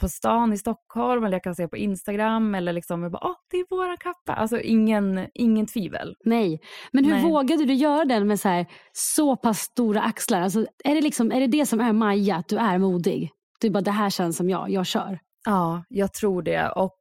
[0.00, 3.36] på stan i Stockholm eller jag kan se på Instagram eller liksom, jag bara, åh,
[3.50, 4.34] det är våran kappa.
[4.34, 6.14] Alltså ingen, ingen tvivel.
[6.24, 6.60] Nej,
[6.92, 7.22] men hur Nej.
[7.22, 10.40] vågade du göra den med så, här, så pass stora axlar?
[10.40, 13.30] Alltså, är, det liksom, är det det som är Maja, att du är modig?
[13.60, 15.18] Du bara, det här känns som jag, jag kör.
[15.44, 16.70] Ja, jag tror det.
[16.70, 16.96] Och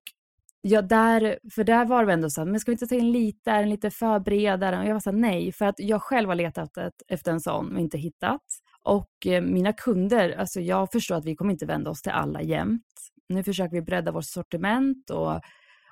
[0.62, 3.12] ja, där, för där var det ändå så här, men ska vi inte ta in
[3.12, 4.80] lite, är den lite för bredare?
[4.80, 6.70] Och jag var så här, nej, för att jag själv har letat
[7.08, 8.42] efter en sån och inte hittat.
[8.86, 12.42] Och eh, mina kunder, alltså jag förstår att vi kommer inte vända oss till alla
[12.42, 12.84] jämt.
[13.30, 15.42] Nu försöker vi bredda vårt sortiment och,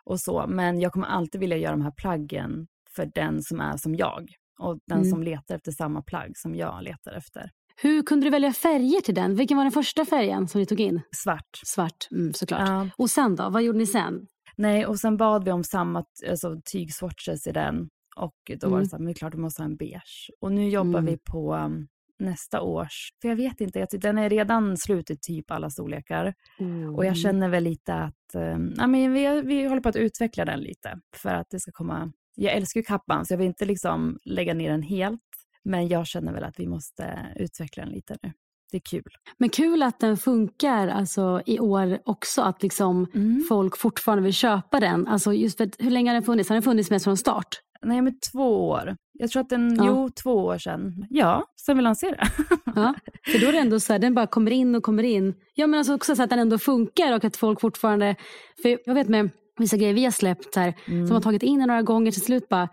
[0.04, 3.78] och så, men jag kommer alltid vilja göra de här plaggen för den som är
[3.78, 4.30] som jag
[4.60, 5.10] och den mm.
[5.10, 7.50] som letar efter samma plagg som jag letar efter.
[7.82, 9.36] Hur kunde du välja färger till den?
[9.36, 11.02] Vilken var den första färgen som ni tog in?
[11.16, 11.60] Svart.
[11.66, 12.70] Svart, mm, såklart.
[12.70, 12.89] Ja.
[12.98, 13.50] Och sen då?
[13.50, 14.28] Vad gjorde ni sen?
[14.58, 17.89] Nej, och sen bad vi om samma alltså, tygswatches i den.
[18.16, 18.72] Och då mm.
[18.72, 18.86] var det mm.
[18.86, 20.30] så här, men det är klart du måste ha en beige.
[20.41, 21.06] Och nu jobbar mm.
[21.06, 21.88] vi på um,
[22.24, 23.09] nästa års.
[23.21, 26.34] För jag vet inte, den är redan slut i typ alla storlekar.
[26.59, 26.95] Mm.
[26.95, 28.57] Och jag känner väl lite att äh,
[28.88, 32.11] men vi, vi håller på att utveckla den lite för att det ska komma.
[32.36, 35.21] Jag älskar ju kappan så jag vill inte liksom lägga ner den helt.
[35.63, 38.32] Men jag känner väl att vi måste utveckla den lite nu.
[38.74, 39.11] jättekul.
[39.38, 42.41] Men kul att den funkar alltså, i år också.
[42.41, 43.45] Att liksom Mm.
[43.49, 45.07] folk fortfarande vill köpa den.
[45.07, 46.49] Alltså, just för hur länge har den funnits?
[46.49, 47.47] Har den funnits mest från start?
[47.82, 48.95] Nej, men två år.
[49.14, 49.86] Jag tror att den, Ja.
[49.88, 51.05] jo, två år sedan.
[51.09, 52.28] Ja, sen vi lanserade.
[52.76, 52.93] Ja.
[53.32, 55.34] För då är det ändå så här, den bara kommer in och kommer in.
[55.53, 58.16] Ja men alltså också så att den ändå funkar och att folk fortfarande,
[58.61, 61.07] för jag vet med vissa grejer vi har släppt här, Mm.
[61.07, 62.70] som har tagit in den några gånger till slut bara,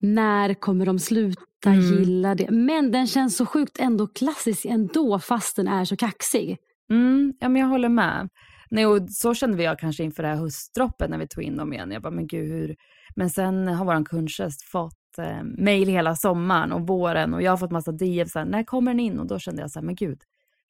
[0.00, 1.80] när kommer de sluta Mm.
[1.80, 2.50] gilla det?
[2.50, 6.56] Men den känns så sjukt ändå klassisk ändå fast den är så kaxig.
[6.90, 8.28] Mm, ja, men jag håller med.
[8.70, 11.56] Nej, och så kände vi jag kanske inför det här höstdroppet när vi tog in
[11.56, 11.90] dem igen.
[11.90, 12.76] Jag bara, men gud hur...
[13.16, 17.56] Men sen har vår kundtjänst fått eh, mejl hela sommaren och våren och jag har
[17.56, 19.18] fått massa DM så här, när kommer den in?
[19.18, 20.22] Och då kände jag så här, men gud,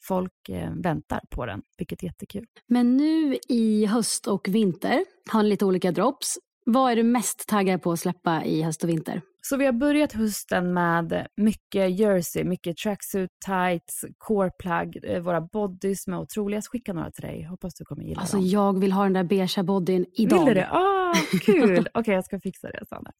[0.02, 2.46] folk eh, väntar på den, vilket är jättekul.
[2.66, 6.38] Men nu i höst och vinter har ni lite olika drops.
[6.64, 9.20] Vad är du mest taggad på att släppa i höst och vinter?
[9.44, 16.06] Så vi har börjat hösten med mycket jersey, mycket tracksuit, tights, coreplug, eh, våra bodys
[16.06, 16.56] med otroliga.
[16.56, 18.46] Jag ska skicka några till dig, hoppas du kommer gilla Alltså dem.
[18.46, 20.38] jag vill ha den där beigea bodyn idag.
[20.38, 20.68] Vill du det?
[20.70, 21.88] Ah, kul!
[21.94, 23.10] Okej, jag ska fixa det, Sanna.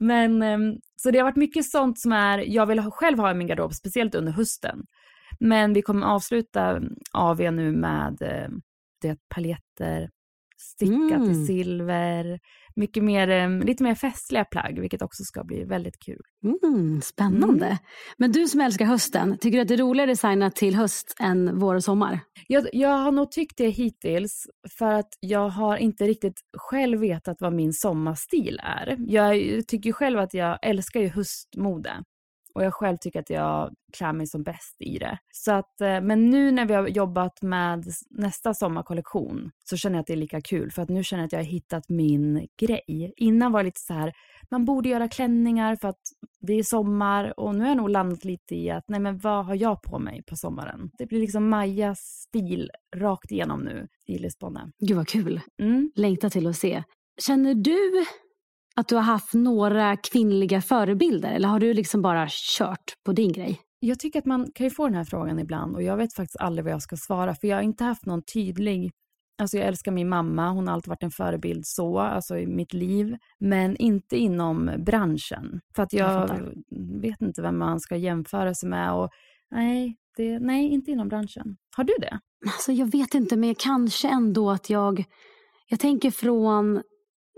[0.00, 3.34] Men, ehm, så det har varit mycket sånt som är, jag vill själv ha i
[3.34, 4.78] min garderob, speciellt under hösten.
[5.40, 6.80] Men vi kommer avsluta
[7.12, 8.48] AV nu med eh,
[9.02, 10.10] det paljetter,
[10.60, 11.30] stickat Mm.
[11.30, 12.38] i silver,
[12.76, 16.20] mycket mer, eh, lite mer festliga plagg, vilket också ska bli väldigt kul.
[16.64, 17.66] Mm, spännande.
[17.66, 17.78] Mm.
[18.16, 21.16] Men du som älskar hösten, tycker du att det är roligare att designa till höst
[21.20, 22.20] än vår och sommar?
[22.48, 24.46] Jag, jag har nog tyckt det hittills
[24.78, 28.96] för att jag har inte riktigt själv vetat vad min sommarstil är.
[28.98, 29.34] Jag
[29.68, 31.92] tycker själv att jag älskar ju höstmode
[32.54, 35.18] och jag själv tycker att jag klär mig som bäst i det.
[35.32, 40.00] Så att, eh, men nu när vi har jobbat med nästa sommarkollektion så känner jag
[40.00, 42.48] att det är lika kul för att nu känner jag att jag har hittat min
[42.60, 43.12] grej.
[43.16, 44.12] Innan var det lite så här,
[44.50, 46.00] man borde göra klänningar för att
[46.40, 49.46] det är sommar och nu har jag nog landat lite i att nej men vad
[49.46, 50.90] har jag på mig på sommaren?
[50.98, 54.72] Det blir liksom Majas stil rakt igenom nu i Lisbonne.
[54.78, 55.40] Gud vad kul.
[55.62, 55.92] Mm.
[55.94, 56.82] Längtar till att se.
[57.26, 58.04] Känner du
[58.80, 63.32] att du har haft några kvinnliga förebilder eller har du liksom bara kört på din
[63.32, 63.60] grej?
[63.80, 66.40] Jag tycker att man kan ju få den här frågan ibland och jag vet faktiskt
[66.40, 68.90] aldrig vad jag ska svara för jag har inte haft någon tydlig
[69.40, 72.72] Alltså jag älskar min mamma, hon har alltid varit en förebild så, alltså i mitt
[72.72, 73.16] liv.
[73.38, 75.60] Men inte inom branschen.
[75.76, 76.30] För att Jag
[76.68, 78.92] jag, vet inte vem man ska jämföra sig med.
[78.92, 79.10] Och
[79.50, 81.56] nej, det, nej, inte inom branschen.
[81.76, 82.18] Har du det?
[82.46, 85.04] Alltså jag vet inte men kanske ändå att jag,
[85.68, 86.82] jag tänker från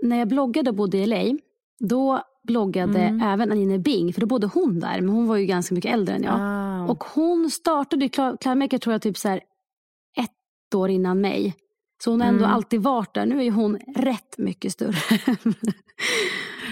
[0.03, 1.37] när jag bloggade och bodde i LA,
[1.79, 3.21] då bloggade Mm.
[3.27, 6.15] även Anine Bing, för då bodde hon där, men hon var ju ganska mycket äldre
[6.15, 6.35] än jag.
[6.39, 6.85] Ah.
[6.91, 9.41] Och hon startade Cloudmaker tror jag typ så här
[10.17, 11.55] ett år innan mig.
[12.03, 12.55] Så hon har ändå Mm.
[12.55, 13.25] alltid varit där.
[13.25, 14.93] Nu är ju hon rätt mycket större.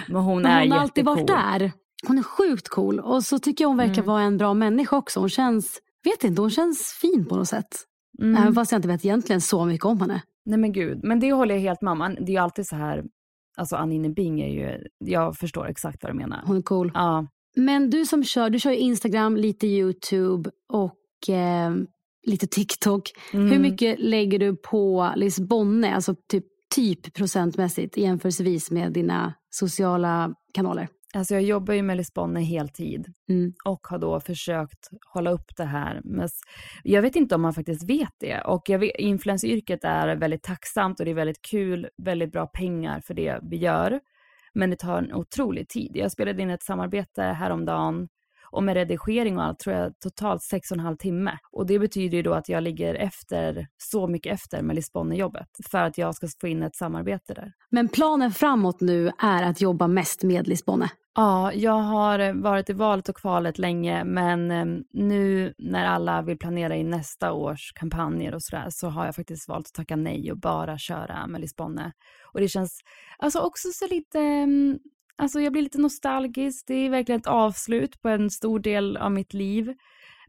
[0.07, 1.71] Men hon Men är hon har alltid varit där.
[2.07, 2.99] Hon är sjukt cool.
[2.99, 4.05] Och så tycker jag hon verkar Mm.
[4.05, 5.19] vara en bra människa också.
[5.19, 7.67] Hon känns, vet inte, hon känns fin på något sätt.
[8.21, 8.41] Mm.
[8.41, 10.21] Även fast jag inte vet egentligen så mycket om henne.
[10.45, 12.15] Nej men gud, men det håller jag helt med om.
[12.19, 13.03] Det är ju alltid så här,
[13.57, 16.41] alltså Anine Bing är ju, jag förstår exakt vad du menar.
[16.45, 16.91] Hon är cool.
[16.93, 21.71] Ja, Men du som kör, du kör ju Instagram, lite YouTube och eh,
[22.27, 23.11] lite TikTok.
[23.33, 23.51] Mm.
[23.51, 26.45] Hur mycket lägger du på Lisbonne, alltså typ,
[26.75, 30.87] typ procentmässigt jämförelsevis med dina sociala kanaler?
[31.13, 33.53] Alltså jag jobbar ju med Lisbonne heltid Mm.
[33.65, 36.01] och har då försökt hålla upp det här.
[36.03, 36.29] Men
[36.83, 38.41] jag vet inte om man faktiskt vet det.
[38.41, 43.13] Och vet, influensyrket är väldigt tacksamt och det är väldigt kul, väldigt bra pengar för
[43.13, 43.99] det vi gör.
[44.53, 45.91] Men det tar en otrolig tid.
[45.95, 48.07] Jag spelade in ett samarbete häromdagen
[48.51, 51.37] och med redigering och allt tror jag totalt sex och en halv timme.
[51.51, 55.77] Och det betyder ju då att jag ligger efter, så mycket efter med Lisbonne-jobbet för
[55.77, 57.53] att jag ska få in ett samarbete där.
[57.69, 60.89] Men planen framåt nu är att jobba mest med Lisbonne.
[61.15, 66.37] Ja, jag har varit i valet och kvalet länge, men eh, nu när alla vill
[66.37, 70.31] planera in nästa års kampanjer och sådär så har jag faktiskt valt att tacka nej
[70.31, 71.91] och bara köra med Lisbonne.
[72.33, 72.79] Och det känns
[73.17, 74.79] alltså också så lite, mm,
[75.21, 76.67] alltså jag blir lite nostalgisk.
[76.67, 79.73] Det är verkligen ett avslut på en stor del av mitt liv.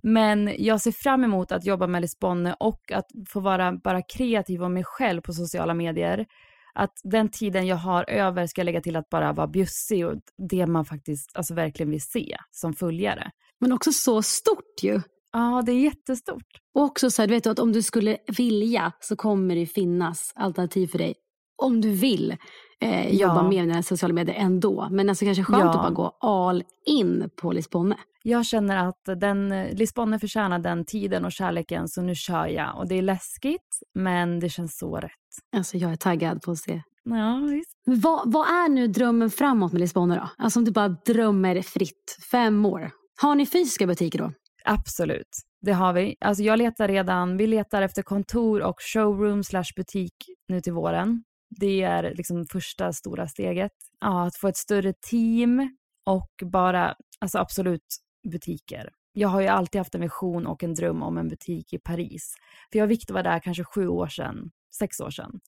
[0.03, 4.63] Men jag ser fram emot att jobba med Lisbonne och att få vara bara kreativ
[4.63, 6.27] och mig själv på sociala medier
[6.75, 10.15] att den tiden jag har över ska jag lägga till att bara vara bjussig och
[10.51, 13.31] det man faktiskt alltså verkligen vill se som följare.
[13.61, 15.01] Men också så stort ju.
[15.33, 16.49] Ja, det är jättestort.
[16.75, 20.33] Och också så här, du vet att om du skulle vilja så kommer det finnas
[20.35, 21.15] alternativ för dig.
[21.57, 22.37] Om du vill
[22.83, 23.43] eh, jobba Ja.
[23.49, 24.89] med dina sociala medier ändå.
[24.91, 25.71] Men alltså kanske skönt Ja.
[25.71, 27.97] att bara gå all in på Lisbonne.
[28.23, 32.77] Jag känner att den, eh, Lisbonne förtjänar den tiden och kärleken så nu kör jag.
[32.79, 35.11] Och det är läskigt men det känns så rätt.
[35.57, 36.83] Alltså jag är taggad på att se.
[37.05, 37.73] Ja, visst.
[37.85, 40.29] Vad, vad är nu drömmen framåt med Lisbonne då?
[40.45, 42.19] Alltså om du bara drömmer fritt.
[42.31, 42.91] Fem år.
[43.23, 44.33] Har ni fysiska butiker då?
[44.65, 45.29] Absolut.
[45.65, 46.17] det har vi.
[46.21, 50.15] Alltså jag letar redan, vi letar efter kontor och showroom slash butik
[50.49, 51.23] nu till våren.
[51.61, 53.73] Det är liksom första stora steget.
[54.01, 57.97] Ja, att få ett större team och bara, alltså absolut
[58.33, 58.91] butiker.
[59.13, 62.35] Jag har ju alltid haft en vision och en dröm om en butik i Paris.
[62.73, 65.41] För jag och Victor var där kanske sju år sedan, sex år sedan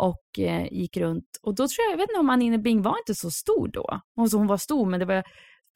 [0.00, 1.38] och eh, gick runt.
[1.42, 4.00] Och då tror jag, jag vet inte om Anine Bing var inte så stor då.
[4.16, 5.24] Alltså hon var stor men det var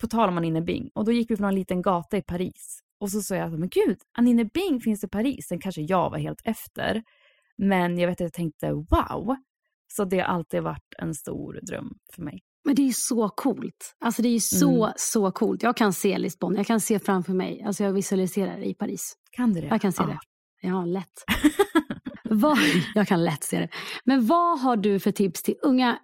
[0.01, 0.90] på tal om Anine Bing.
[0.94, 2.81] Och då gick vi från en liten gata i Paris.
[3.01, 5.47] Och så sa jag, men gud, Anine Bing finns i Paris.
[5.48, 7.02] Sen kanske jag var helt efter.
[7.56, 9.36] Men jag vet att jag tänkte wow.
[9.97, 12.41] Så det har alltid varit en stor dröm för mig.
[12.65, 13.97] Men det är så coolt.
[14.01, 14.95] Alltså det är så, mm.
[14.97, 15.62] så coolt.
[15.62, 17.62] Jag kan se Lisbon, jag kan se framför mig.
[17.62, 19.16] Alltså jag visualiserar i Paris.
[19.31, 19.66] Kan du det?
[19.66, 20.07] Jag kan se ja.
[20.07, 20.19] det.
[20.69, 21.25] Ja, lätt.
[22.25, 22.59] vad,
[22.95, 23.69] jag kan lätt se det.
[24.05, 25.99] Men vad har du för tips till unga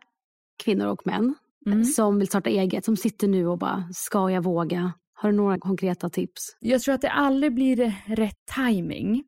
[0.65, 1.35] kvinnor och män
[1.67, 1.85] mm.
[1.85, 4.93] som vill starta eget, som sitter nu och bara, ska jag våga?
[5.15, 6.57] Har du några konkreta tips?
[6.61, 9.25] Jag tror att det aldrig blir rätt timing.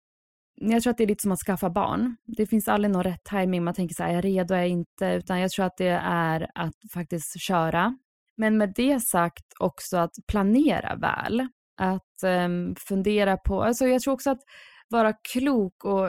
[0.70, 2.16] Jag tror att det är lite som att skaffa barn.
[2.24, 3.64] Det finns aldrig någon rätt timing.
[3.64, 5.06] Man tänker så här, är jag redo, är jag inte?
[5.06, 7.96] Utan jag tror att det är att faktiskt köra.
[8.36, 11.48] Men med det sagt också att planera väl.
[11.76, 14.40] Att um, fundera på, alltså jag tror också att
[14.88, 16.08] vara klok och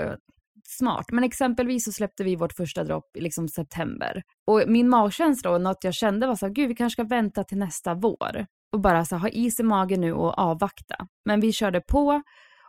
[0.68, 1.06] smart.
[1.12, 4.24] Men exempelvis så släppte vi vårt första dropp i liksom september.
[4.48, 7.44] Och min magkänsla och något jag kände var så här, gud vi kanske ska vänta
[7.44, 8.46] till nästa vår.
[8.72, 10.96] Och bara så här, ha is i magen nu och avvakta.
[11.26, 12.22] Men vi körde på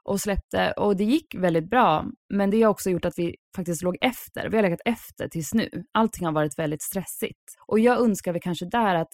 [0.05, 2.07] och släppte och det gick väldigt bra.
[2.35, 4.49] Men det har också gjort att vi faktiskt låg efter.
[4.51, 5.69] Vi har legat efter tills nu.
[5.93, 7.55] Allting har varit väldigt stressigt.
[7.67, 9.11] Och jag önskar vi kanske där att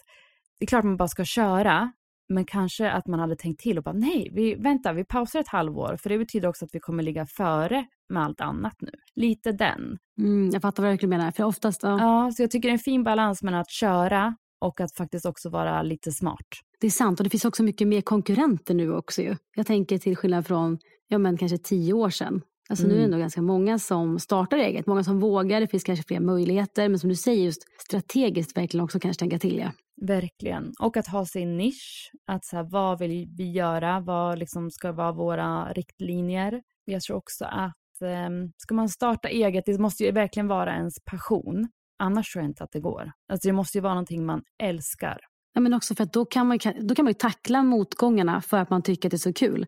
[0.58, 1.92] det är klart man bara ska köra,
[2.28, 5.48] men kanske att man hade tänkt till och bara nej, vi, vänta, vi pausar ett
[5.48, 8.92] halvår för det betyder också att vi kommer ligga före med allt annat nu.
[9.14, 9.98] Lite den.
[10.18, 11.30] Mm, jag fattar vad du menar.
[11.30, 11.98] För oftast, ja.
[12.00, 15.26] ja, så jag tycker det är en fin balans mellan att köra och att faktiskt
[15.26, 16.46] också vara lite smart.
[16.80, 19.36] Det är sant och det finns också mycket mer konkurrenter nu också ju.
[19.56, 20.78] Jag tänker till skillnad från
[21.08, 22.42] ja, men kanske tio år sedan.
[22.70, 22.96] Alltså mm.
[22.96, 23.12] nu är det mm.
[23.14, 26.88] ändå ganska många som startar eget, många som vågar, det finns kanske fler möjligheter.
[26.88, 29.58] Men som du säger, just strategiskt verkligen också kanske tänka till.
[29.58, 29.72] Ja.
[30.06, 30.72] Verkligen.
[30.80, 32.10] Och att ha sin nisch.
[32.26, 34.00] Att så här, vad vill vi göra?
[34.00, 36.62] Vad liksom ska vara våra riktlinjer?
[36.84, 40.94] Jag tror också att eh, ska man starta eget, det måste ju verkligen vara ens
[41.04, 41.68] passion.
[42.00, 43.12] Annars tror jag inte att det går.
[43.32, 45.18] Alltså det måste ju vara någonting man älskar.
[45.52, 48.56] Ja, men också för att då kan, man, då kan man ju tackla motgångarna för
[48.56, 49.66] att man tycker att det är så kul.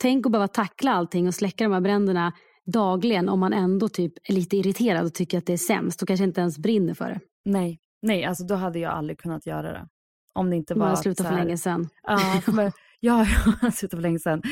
[0.00, 2.32] Tänk att behöva tackla allting och släcka de här bränderna
[2.66, 6.08] dagligen om man ändå typ är lite irriterad och tycker att det är sämst och
[6.08, 7.20] kanske inte ens brinner för det.
[7.44, 9.88] Nej, nej, alltså då hade jag aldrig kunnat göra det.
[10.34, 10.78] Om det inte var...
[10.78, 11.88] Man hade slutat för länge sedan.
[12.02, 12.72] Ja, men,
[13.02, 14.42] ja, jag har slutat för länge sedan.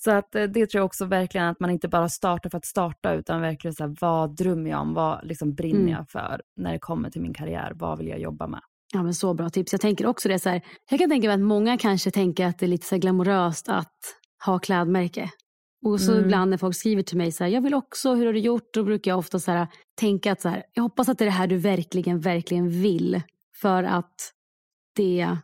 [0.00, 2.64] Så att, eh, det tror jag också verkligen att man inte bara startar för att
[2.64, 4.94] starta utan verkligen så här, vad drömmer jag om?
[4.94, 5.92] Vad liksom brinner mm.
[5.92, 7.72] jag för när det kommer till min karriär?
[7.74, 8.60] Vad vill jag jobba med?
[8.92, 9.72] Ja, men så bra tips.
[9.72, 12.58] Jag tänker också det så här, jag kan tänka mig att många kanske tänker att
[12.58, 13.98] det är lite så glamoröst att
[14.44, 15.30] ha klädmärke.
[15.84, 16.24] Och så mm.
[16.24, 18.74] ibland när folk skriver till mig så här, jag vill också, hur har du gjort?
[18.74, 19.66] Då brukar jag ofta så här,
[20.00, 23.22] tänka att så här, jag hoppas att det är det här du verkligen, verkligen vill.
[23.60, 24.32] För att
[24.96, 25.36] det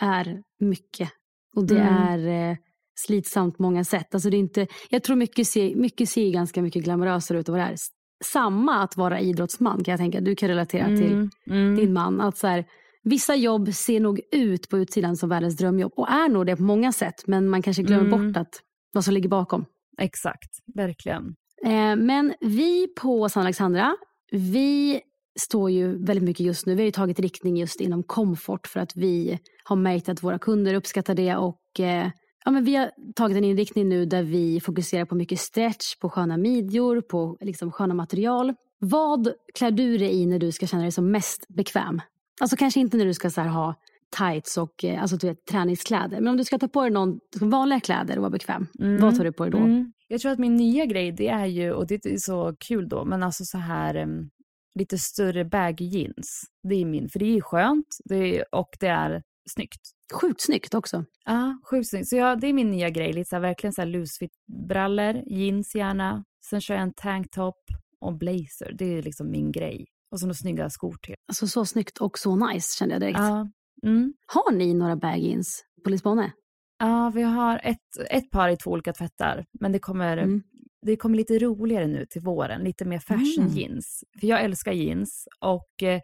[0.00, 1.10] är mycket.
[1.56, 1.94] Och det mm.
[1.94, 2.56] är eh,
[2.98, 4.14] slitsamt på många sätt.
[4.14, 7.54] Alltså det är inte, jag tror mycket ser, mycket ser ganska mycket glamorösare ut än
[7.54, 7.76] vad det är.
[8.24, 10.20] Samma att vara idrottsman kan jag tänka.
[10.20, 10.98] Du kan relatera mm.
[10.98, 11.76] till mm.
[11.76, 12.20] din man.
[12.20, 12.64] Att så här,
[13.02, 16.62] Vissa jobb ser nog ut på utsidan som världens drömjobb och är nog det på
[16.62, 17.26] många sätt.
[17.26, 18.32] Men man kanske glömmer mm.
[18.32, 18.60] bort att,
[18.92, 19.64] vad som ligger bakom.
[19.98, 21.24] Exakt, verkligen.
[21.64, 23.96] Eh, men vi på Sanna Alexandra,
[24.30, 25.00] vi
[25.40, 26.74] står ju väldigt mycket just nu.
[26.74, 30.38] Vi har ju tagit riktning just inom komfort för att vi har märkt att våra
[30.38, 32.10] kunder uppskattar det och eh,
[32.44, 36.10] ja, men vi har tagit en inriktning nu där vi fokuserar på mycket stretch, på
[36.10, 38.54] sköna midjor, på liksom sköna material.
[38.78, 42.00] Vad klär du dig i när du ska känna dig som mest bekväm?
[42.40, 43.74] Alltså kanske inte när du ska så ha
[44.16, 46.20] tights och eh, alltså, du vet, träningskläder.
[46.20, 49.00] Men om du ska ta på dig någon, vanliga kläder och vara bekväm, mm.
[49.00, 49.58] vad tar du på dig då?
[49.58, 49.92] Mm.
[50.08, 53.04] Jag tror att min nya grej det är ju, och det är så kul då,
[53.04, 54.30] men alltså så här um,
[54.78, 56.44] lite större baggy jeans.
[56.68, 59.80] Det är min, för det är skönt det är, och det är snyggt.
[60.20, 61.04] Sjukt snyggt också.
[61.24, 62.08] Ja, sjukt snyggt.
[62.08, 63.12] Så ja, det är min nya grej.
[63.12, 64.28] Lite så här, verkligen så här loose
[64.68, 66.24] brallor jeans gärna.
[66.50, 67.64] Sen kör jag en tanktop
[68.00, 68.72] och blazer.
[68.78, 69.86] Det är liksom min grej.
[70.10, 71.14] Och så några snygga skor till.
[71.28, 73.18] Alltså så snyggt och så nice kände jag direkt.
[73.18, 73.50] Ja.
[73.82, 74.14] Mm.
[74.26, 76.32] Har ni några bag-ins på Lisbonne?
[76.78, 79.44] Ja, vi har ett, ett par i två olika tvättar.
[79.60, 80.42] Men det kommer, mm.
[80.86, 82.62] Det kommer lite roligare nu till våren.
[82.62, 83.56] Lite mer fashion mm.
[83.56, 84.04] jeans.
[84.20, 85.28] För jag älskar jeans.
[85.40, 86.00] Och eh,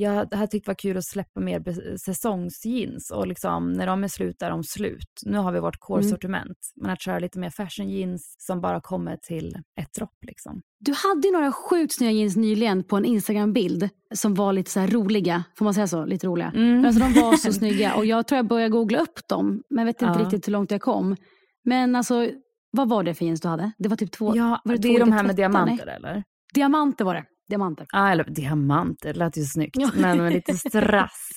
[0.00, 1.62] jag hade tyckt det var kul att släppa mer
[1.96, 5.22] säsongsjeans och liksom när de är slut är de slut.
[5.26, 6.82] Nu har vi vårt core-sortiment, mm.
[6.82, 10.62] men att köra lite mer fashion jeans som bara kommer till ett dropp liksom.
[10.80, 15.44] Du hade några sjukt snygga jeans nyligen på en Instagram-bild som var lite så roliga,
[15.58, 16.04] får man säga så?
[16.04, 16.52] Lite roliga.
[16.56, 16.84] Mm.
[16.84, 20.02] Alltså, de var så snygga och jag tror jag började googla upp dem, men vet
[20.02, 20.24] inte ja.
[20.24, 21.16] riktigt hur långt jag kom.
[21.64, 22.30] Men alltså,
[22.78, 23.72] Vad var det för jeans du hade?
[23.78, 24.36] Det var typ två...
[24.36, 25.94] Ja, var det, två är de här med diamanter Nej.
[25.94, 26.24] eller?
[26.54, 27.24] Diamanter var det.
[27.48, 27.86] Diamanter.
[27.92, 29.76] Ja, eller diamanter, det lät ju snyggt.
[29.78, 29.90] Ja.
[29.96, 31.30] Men med lite strass.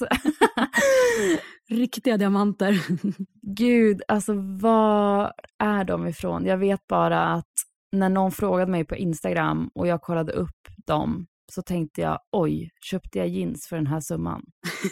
[1.69, 2.81] Riktiga diamanter.
[3.41, 6.45] Gud, alltså var är de ifrån?
[6.45, 7.51] Jag vet bara att
[7.91, 12.69] när någon frågade mig på Instagram och jag kollade upp dem så tänkte jag oj,
[12.81, 14.41] köpte jag jeans för den här summan?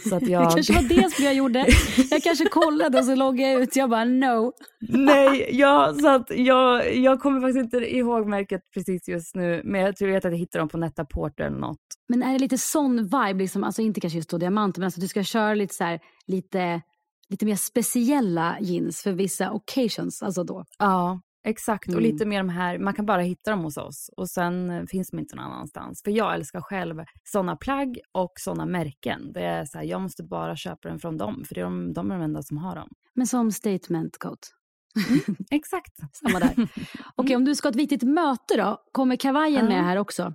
[0.09, 0.53] Så att Det jag...
[0.53, 1.65] kanske var det som jag gjorde.
[2.11, 3.75] Jag kanske kollade och så loggade jag ut.
[3.75, 4.53] Jag bara no.
[4.79, 9.81] Nej, ja, så att jag, jag kommer faktiskt inte ihåg märket precis just nu, men
[9.81, 11.79] jag tror att jag hittade dem på Net-A-Porter eller något.
[12.07, 15.01] Men är det lite sån vibe, liksom, alltså inte kanske just då diamanter, men alltså
[15.01, 16.81] du ska köra lite så här, lite,
[17.29, 20.65] lite mer speciella jeans för vissa occasions, alltså då.
[20.79, 21.87] Ja, exakt.
[21.87, 22.03] Och Mm.
[22.11, 25.09] lite mer de här, man kan bara hitta dem hos oss och sen eh, finns
[25.09, 26.01] de inte någon annanstans.
[26.03, 29.33] För jag älskar själv sådana plagg och sådana märken.
[29.33, 31.93] Det är så här, jag måste bara köpa den från dem, för det är de,
[31.93, 32.89] de är de enda som har dem.
[33.13, 34.53] Men som statement coat.
[35.51, 35.93] Exakt.
[36.13, 36.69] Samma där.
[37.15, 39.69] Okej, om du ska ha ett viktigt möte då, kommer kavajen Ja.
[39.69, 40.33] med här också?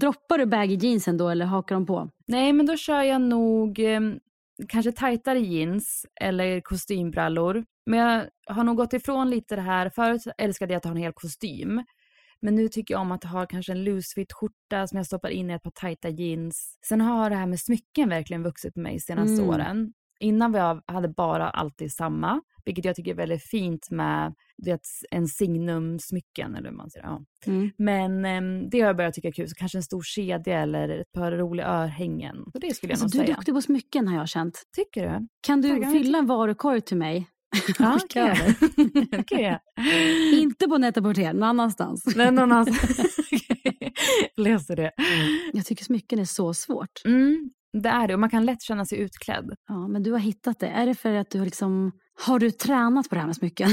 [0.00, 2.10] Droppar du baggy jeansen då eller hakar de på?
[2.26, 4.00] Nej, men då kör jag nog eh,
[4.68, 7.64] kanske tajtare jeans eller kostymbrallor.
[7.86, 9.90] Men jag har nog gått ifrån lite det här.
[9.90, 11.84] Förut älskade jag att ha en hel kostym.
[12.42, 15.28] Men nu tycker jag om att ha kanske en loose fit skjorta som jag stoppar
[15.28, 16.78] in i ett par tajta jeans.
[16.88, 19.48] Sen har det här med smycken verkligen vuxit på mig de senaste Mm.
[19.48, 19.92] åren.
[20.20, 24.34] Innan jag hade bara alltid samma, vilket jag tycker är väldigt fint med
[24.64, 24.80] vet,
[25.10, 27.06] en signumsmycken eller hur man säger.
[27.06, 27.24] Ja.
[27.46, 27.70] Mm.
[27.76, 29.48] Men ehm, det har jag börjat tycka är kul.
[29.48, 32.36] Så kanske en stor kedja eller ett par roliga örhängen.
[32.52, 33.36] Så det skulle jag Alltså, nog du är säga.
[33.36, 34.62] duktig på smycken har jag känt.
[34.76, 35.28] Tycker du?
[35.40, 37.28] Kan du Taggar fylla en varukorg till mig?
[37.78, 38.54] Ja, Skicka kan jag.
[39.10, 39.58] Det kan jag.
[40.32, 42.16] Inte på Net-A-Porter, någon annanstans.
[42.16, 42.66] Men någon annan
[44.36, 44.90] löser det.
[45.52, 46.90] Jag tycker smycken är så svårt.
[47.04, 49.54] Mm, det är det och man kan lätt känna sig utklädd.
[49.68, 50.68] Ja, men du har hittat det.
[50.68, 51.92] Är det för att du har liksom...
[52.26, 53.68] Har du tränat på det här med smycken?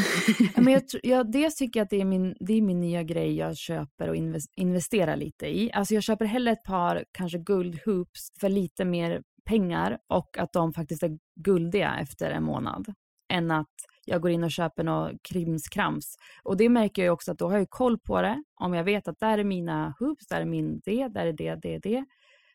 [0.56, 3.36] Men jag, jag, dels tycker jag att det är, min, det är min nya grej
[3.36, 5.72] jag köper och inves- investerar lite i.
[5.74, 10.74] Alltså jag köper hellre ett par kanske guldhoops för lite mer pengar och att de
[10.74, 12.94] faktiskt är guldiga efter en månad.
[13.34, 13.76] Än att
[14.06, 16.16] jag går in och köper något krimskrams.
[16.44, 18.44] Och det märker jag också att då har jag koll på det.
[18.62, 21.56] Om jag vet att där är mina hoops, där är min det, där är det,
[21.56, 22.06] det, det.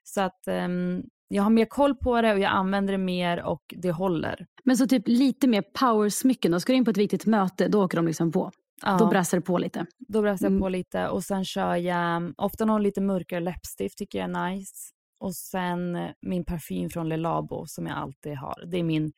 [0.05, 1.02] Så att ehm,
[1.35, 4.47] jag har mer koll på det och jag använder det mer och det håller.
[4.65, 6.53] Men så typ lite mer power-smycken.
[6.53, 8.51] Då ska du in på ett viktigt möte, då åker de liksom på.
[8.83, 8.97] Ja.
[8.99, 9.87] Då brassar det på lite.
[9.99, 10.61] Då brassar jag Mm.
[10.63, 14.51] på lite och sen kör jag mm, ofta någon lite mörkare läppstift tycker jag är
[14.51, 14.75] nice.
[15.21, 18.65] Och sen min parfym från Le Labo som jag alltid har.
[18.67, 19.13] Det är min,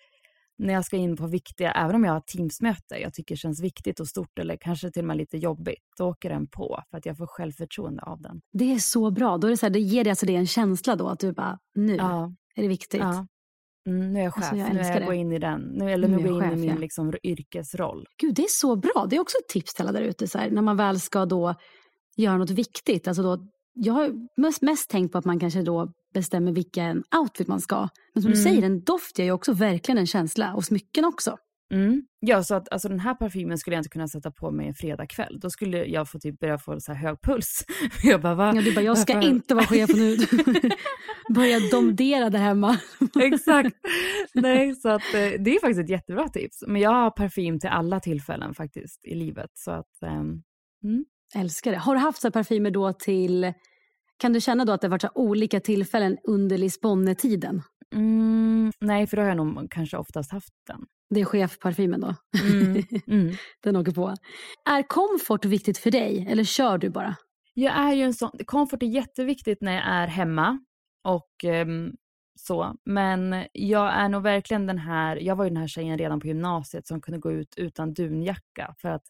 [0.59, 4.01] när jag ska in på viktiga, även om jag har teamsmöte, jag tycker känns viktigt
[4.01, 7.07] och stort eller kanske till och med lite jobbigt, då åker den på för att
[7.07, 8.41] jag får självförtroende av den.
[8.53, 9.39] Det är så bra.
[9.39, 11.33] Då är det, så här, det ger dig alltså det en känsla då att du
[11.33, 13.01] bara, nu Ja, är det viktigt.
[13.01, 13.27] ja.
[13.89, 15.91] Mm, nu är jag chef, Alltså, jag nu är jag går in i den, nu,
[15.93, 16.77] eller Nu nu går jag in i min ja.
[16.77, 18.07] liksom, yrkesroll.
[18.21, 19.07] Gud, det är så bra.
[19.11, 20.49] Det är också ett tips till alla där ute.
[20.51, 21.55] När man väl ska då
[22.17, 23.09] göra något viktigt.
[23.09, 24.13] Alltså då, jag har
[24.65, 27.89] mest, tänkt på att man kanske då bestämmer vilken outfit man ska.
[28.15, 28.45] Men som du Mm.
[28.53, 30.55] säger, en doft ger ju också verkligen en känsla.
[30.55, 31.37] Och smycken också.
[31.73, 32.03] Mm.
[32.21, 34.75] Ja, så att alltså, den här parfymen skulle jag inte kunna sätta på mig en
[34.75, 35.39] fredagkväll.
[35.41, 37.65] Då skulle jag få typ börja få så här hög puls.
[38.03, 38.53] jag bara, va?
[38.55, 40.17] Ja, du bara, jag ska Varför- inte vara chef nu.
[41.35, 42.79] Börja domdera där hemma.
[43.21, 43.77] Exakt.
[44.35, 46.65] Nej, så att eh, det är faktiskt ett jättebra tips.
[46.67, 49.51] Men jag har parfym till alla tillfällen faktiskt i livet.
[49.55, 50.43] Så att, ehm,
[51.35, 51.79] Älskar det.
[51.79, 53.53] Har du haft så parfymer då till...
[54.17, 57.63] Kan du känna då att det har varit så olika tillfällen under Lisbonne-tiden?
[57.95, 60.87] mm, nej, för då har jag nog kanske oftast haft den.
[61.11, 62.15] Det är chefparfymen då.
[62.43, 63.35] Mm, mm.
[63.63, 64.15] Den åker på.
[64.65, 67.17] Är komfort viktigt för dig eller kör du bara?
[67.55, 70.59] Jag är ju en sån, komfort är jätteviktigt när jag är hemma
[71.05, 71.93] och ehm,
[72.41, 72.75] så.
[72.85, 76.27] Men jag är nog verkligen den här, jag var ju den här tjejen redan på
[76.27, 79.03] gymnasiet som kunde gå ut utan dunjacka för att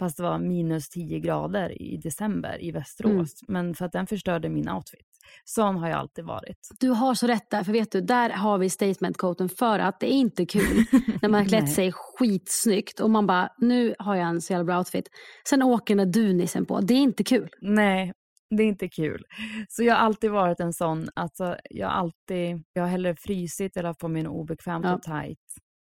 [0.00, 3.34] fast det var minus 10 grader i december i Västerås.
[3.48, 5.06] Men för att den förstörde min outfit.
[5.44, 6.68] Sån har jag alltid varit.
[6.80, 10.06] Du har så rätt där, för vet du, där har vi statementcoaten för att det
[10.06, 10.84] är inte kul
[11.22, 14.64] när man har klätt sig skitsnyggt och man bara, nu har jag en så jävla
[14.64, 15.08] bra outfit.
[15.48, 17.48] Sen åker den där dunisen på, det är inte kul.
[17.60, 18.12] Nej,
[18.56, 19.24] det är inte kul.
[19.68, 23.76] Så jag har alltid varit en sån, alltså jag har alltid, jag har hellre frysit
[23.76, 24.94] eller haft på mig något obekvämt Ja.
[24.94, 25.38] och tajt.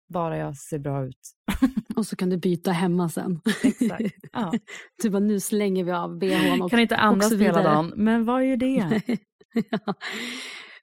[0.10, 1.32] Bara jag ser bra ut.
[1.96, 3.42] Och så kan du byta hemma sen.
[3.64, 4.16] Exakt.
[4.34, 4.52] Ja.
[5.04, 7.64] du bara, nu slänger vi av bhn och Kan inte spela vidare.
[7.64, 9.02] dagen, men vad gör det?
[9.72, 9.94] ja.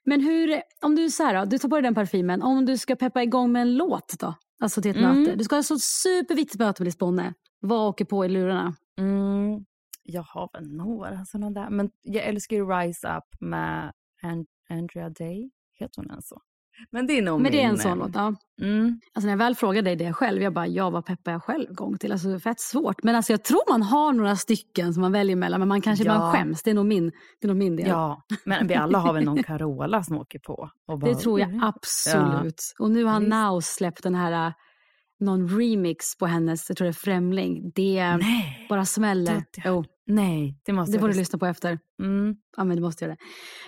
[0.03, 2.95] Men hur, om du så här du tar på dig den parfymen, om du ska
[2.95, 4.33] peppa igång med en låt då?
[4.59, 5.21] Alltså till ett Mm.
[5.23, 5.35] möte.
[5.35, 7.33] Du ska ha ett så superviktigt möte med Lisbonne.
[7.59, 8.75] Vad åker på i lurarna?
[8.99, 9.65] Mm,
[10.03, 11.69] jag har väl några sådana där.
[11.69, 13.91] Men jag älskar ju Rise Up med
[14.23, 15.51] An- Andrea Day.
[15.73, 16.41] Heter hon ens så?
[16.91, 18.11] Men det är nog Men det är en sån låt.
[18.15, 18.33] Ja.
[18.61, 18.99] Mm.
[19.13, 21.73] Alltså när jag väl frågade dig det själv, jag bara, ja vad peppar jag själv
[21.73, 22.11] gång till?
[22.11, 23.03] Alltså fett svårt.
[23.03, 26.05] Men alltså jag tror man har några stycken som man väljer mellan, men man kanske
[26.05, 26.17] Ja.
[26.17, 26.63] bara skäms.
[26.63, 27.05] Det är nog min,
[27.41, 27.87] det är nog min del.
[27.87, 30.69] Ja, men vi alla har väl någon Carola som åker på.
[30.87, 32.73] Bara, Det tror jag "Mm." absolut.
[32.79, 33.19] Och nu har.
[33.19, 34.53] Now släppt den här, äh,
[35.19, 37.71] någon remix på hennes, jag tror det är Främling.
[37.75, 39.33] Det Nej, bara smäller.
[39.35, 41.79] Det- Jo, nej, det måste det får du lyssna- på efter.
[42.03, 42.35] Mm.
[42.57, 43.21] Ja, men du måste göra det.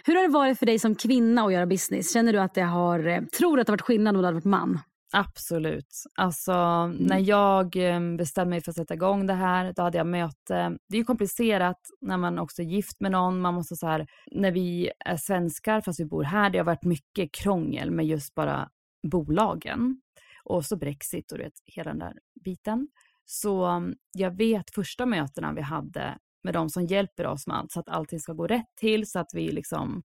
[0.05, 2.13] Hur har det varit för dig som kvinna att göra business?
[2.13, 4.35] Känner du att det har, eh, tror att det har varit skillnad om du hade
[4.35, 4.79] varit man?
[5.13, 6.03] Absolut.
[6.15, 6.97] Alltså, Mm.
[6.99, 10.77] när jag eh, bestämde mig för att sätta igång det här, då hade jag möte.
[10.89, 13.41] Det är komplicerat när man också är gift med någon.
[13.41, 16.83] Man måste så här, när vi är svenskar fast vi bor här, det har varit
[16.83, 18.69] mycket krångel med just bara
[19.11, 20.01] bolagen.
[20.49, 22.13] Och så Brexit och du vet, hela den där
[22.45, 22.87] biten.
[23.25, 27.71] Så um, jag vet första mötena vi hade med de som hjälper oss med allt
[27.71, 30.03] så att allting ska gå rätt till så att vi liksom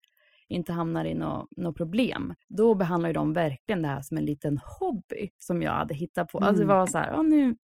[0.48, 2.34] inte hamnar i något nå problem.
[2.48, 6.28] Då behandlar ju de verkligen det här som en liten hobby som jag hade hittat
[6.28, 6.38] på.
[6.38, 6.76] Alltså det Mm.
[6.76, 7.56] var så här, nu.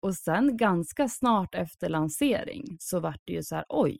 [0.00, 3.98] Och sen ganska snart efter lansering så vart det ju så här, oj,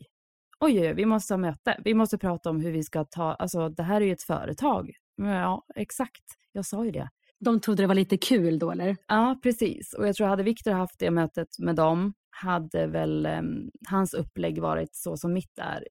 [0.60, 1.80] oj, oj, vi måste ha möte.
[1.84, 4.90] Vi måste prata om hur vi ska ta, alltså det här är ju ett företag.
[5.16, 6.24] Ja, exakt.
[6.52, 7.08] Jag sa ju det.
[7.44, 8.96] De trodde det var lite kul då eller?
[9.08, 9.92] Ja, precis.
[9.92, 14.58] Och jag tror hade Viktor haft det mötet med dem hade väl em, hans upplägg
[14.58, 15.84] varit så som mitt är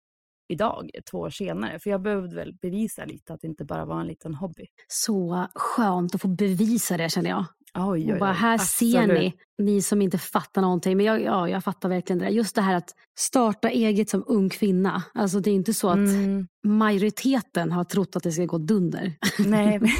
[0.49, 1.79] idag, två år senare.
[1.79, 4.65] För jag behövde väl bevisa lite att det inte bara var en liten hobby.
[4.87, 7.45] Så skönt att få bevisa det känner jag.
[7.75, 8.35] Oj, oj, Och bara, oj.
[8.37, 9.19] här ser Absolut.
[9.57, 10.97] ni, ni som inte fattar någonting.
[10.97, 12.31] Men jag, ja, jag fattar verkligen det där.
[12.31, 12.89] Just det här att
[13.19, 15.03] starta eget som ung kvinna.
[15.13, 19.13] Alltså det är inte så att Mm, majoriteten har trott att det ska gå dunder.
[19.47, 19.79] nej,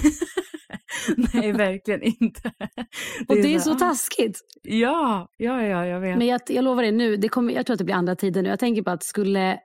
[1.33, 2.51] nej, verkligen inte.
[3.27, 4.39] Och det är så så taskigt.
[4.61, 6.17] Ja, ja, ja, jag vet.
[6.17, 8.41] Men jag, jag lovar dig nu, det kommer, jag tror att det blir andra tider
[8.41, 8.49] nu.
[8.49, 9.59] Jag tänker på att skulle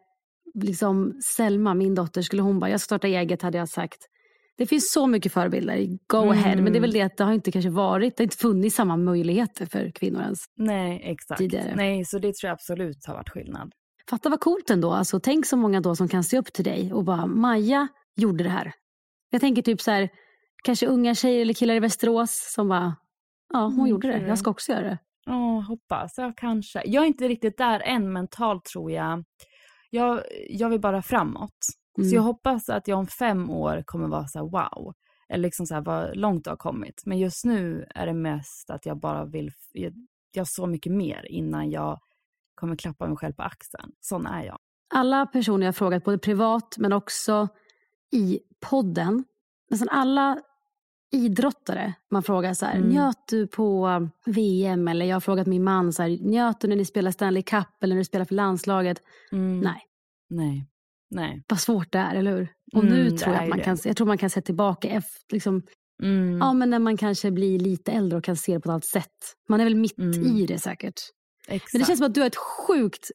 [0.55, 3.99] liksom Selma, min dotter, skulle hon bara, jag ska starta eget hade jag sagt.
[4.59, 6.29] Det finns så mycket förebilder, go Mm.
[6.31, 6.57] ahead.
[6.57, 8.77] Men det är väl det att det har inte kanske varit, det har inte funnits
[8.77, 10.39] samma möjligheter för kvinnor ens.
[10.57, 11.39] Nej, exakt.
[11.39, 11.73] tidigare.
[11.77, 13.73] Nej, så det tror jag absolut har varit skillnad.
[14.11, 14.93] Fatta vad coolt ändå.
[14.93, 18.45] Alltså, tänk så många då som kan se upp till dig och bara, Maja gjorde
[18.45, 18.73] det här.
[19.31, 20.09] Jag tänker typ så här,
[20.65, 22.97] kanske unga tjejer eller killar i Västerås som bara,
[23.53, 24.99] ja hon Mm, gjorde det, jag ska också göra det.
[25.27, 26.15] Ja, hoppas.
[26.19, 26.83] Ja, kanske.
[26.87, 29.25] Jag är inte riktigt där än mentalt tror jag.
[29.91, 31.57] Jag, jag vill bara framåt.
[31.99, 32.11] Mm.
[32.11, 34.95] Så jag hoppas att jag om fem år kommer vara så här wow.
[35.29, 37.03] Eller liksom så här vad långt det har kommit.
[37.07, 39.93] Men just nu är det mest att jag bara vill, jag,
[40.33, 42.01] jag har så mycket mer innan jag
[42.55, 43.93] kommer klappa mig själv på axeln.
[44.01, 44.59] Sån är jag.
[44.95, 47.49] Alla personer jag har frågat, både privat men också
[48.13, 49.25] i podden,
[49.71, 50.39] nästan alla
[51.13, 52.89] idrottare man frågar så här, Mm.
[52.89, 54.89] njöt du på VM?
[54.89, 57.67] Eller jag har frågat min man, så här, njöt du när ni spelar Stanley Cup
[57.83, 59.03] eller när du spelar för landslaget?
[59.33, 59.61] Mm.
[59.61, 59.83] Nej.
[60.31, 60.67] Nej.
[61.11, 61.45] Nej.
[61.49, 62.49] Vad svårt det är, eller hur?
[62.75, 63.65] Och Mm, nu tror jag att man det.
[63.65, 65.63] kan, jag tror man kan se tillbaka efter, liksom,
[66.03, 66.39] Mm.
[66.39, 68.85] ja, men när man kanske blir lite äldre och kan se det på ett annat
[68.85, 69.35] sätt.
[69.49, 70.37] Man är väl mitt Mm.
[70.37, 70.95] i det säkert.
[71.49, 71.73] Exakt.
[71.73, 73.11] Men det känns som att du har ett sjukt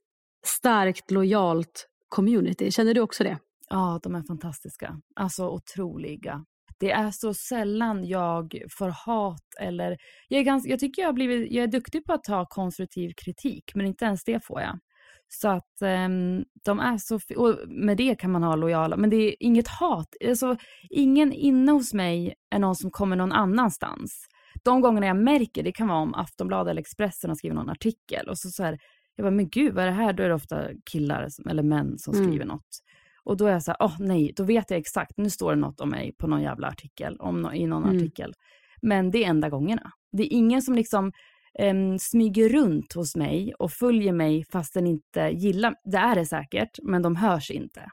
[0.46, 2.72] starkt, lojalt community.
[2.72, 3.38] Känner du också det?
[3.70, 5.00] Ja, de är fantastiska.
[5.16, 6.46] Alltså otroliga.
[6.84, 9.98] Det är så sällan jag får hat eller...
[10.28, 11.52] Jag, är ganska, jag tycker jag har blivit...
[11.52, 14.80] Jag är duktig på att ta konstruktiv kritik, men inte ens det får jag.
[15.28, 17.20] Så att ehm, de är så...
[17.38, 20.08] Och med det kan man ha lojala, men det är inget hat.
[20.28, 20.58] Alltså,
[20.90, 24.28] ingen inne hos mig är någon som kommer någon annanstans.
[24.64, 28.30] De gångerna jag märker, det kan vara om Aftonbladet eller Expressen har skrivit någon artikel
[28.30, 28.78] och så, så här,
[29.16, 30.14] jag bara, men gud, vad är det här?
[30.14, 32.28] Då är det ofta killar eller män som Mm.
[32.28, 32.80] skriver något.
[33.26, 35.62] Och då är jag så här, åh nej, då vet jag exakt, nu står det
[35.62, 37.96] något om mig på någon jävla artikel, om nå- i någon Mm.
[37.96, 38.34] artikel.
[38.82, 39.92] Men det är enda gångerna.
[40.12, 41.12] Det är ingen som liksom
[41.60, 46.26] em, smyger runt hos mig och följer mig fast den inte gillar, det är det
[46.26, 47.90] säkert, men de hörs inte.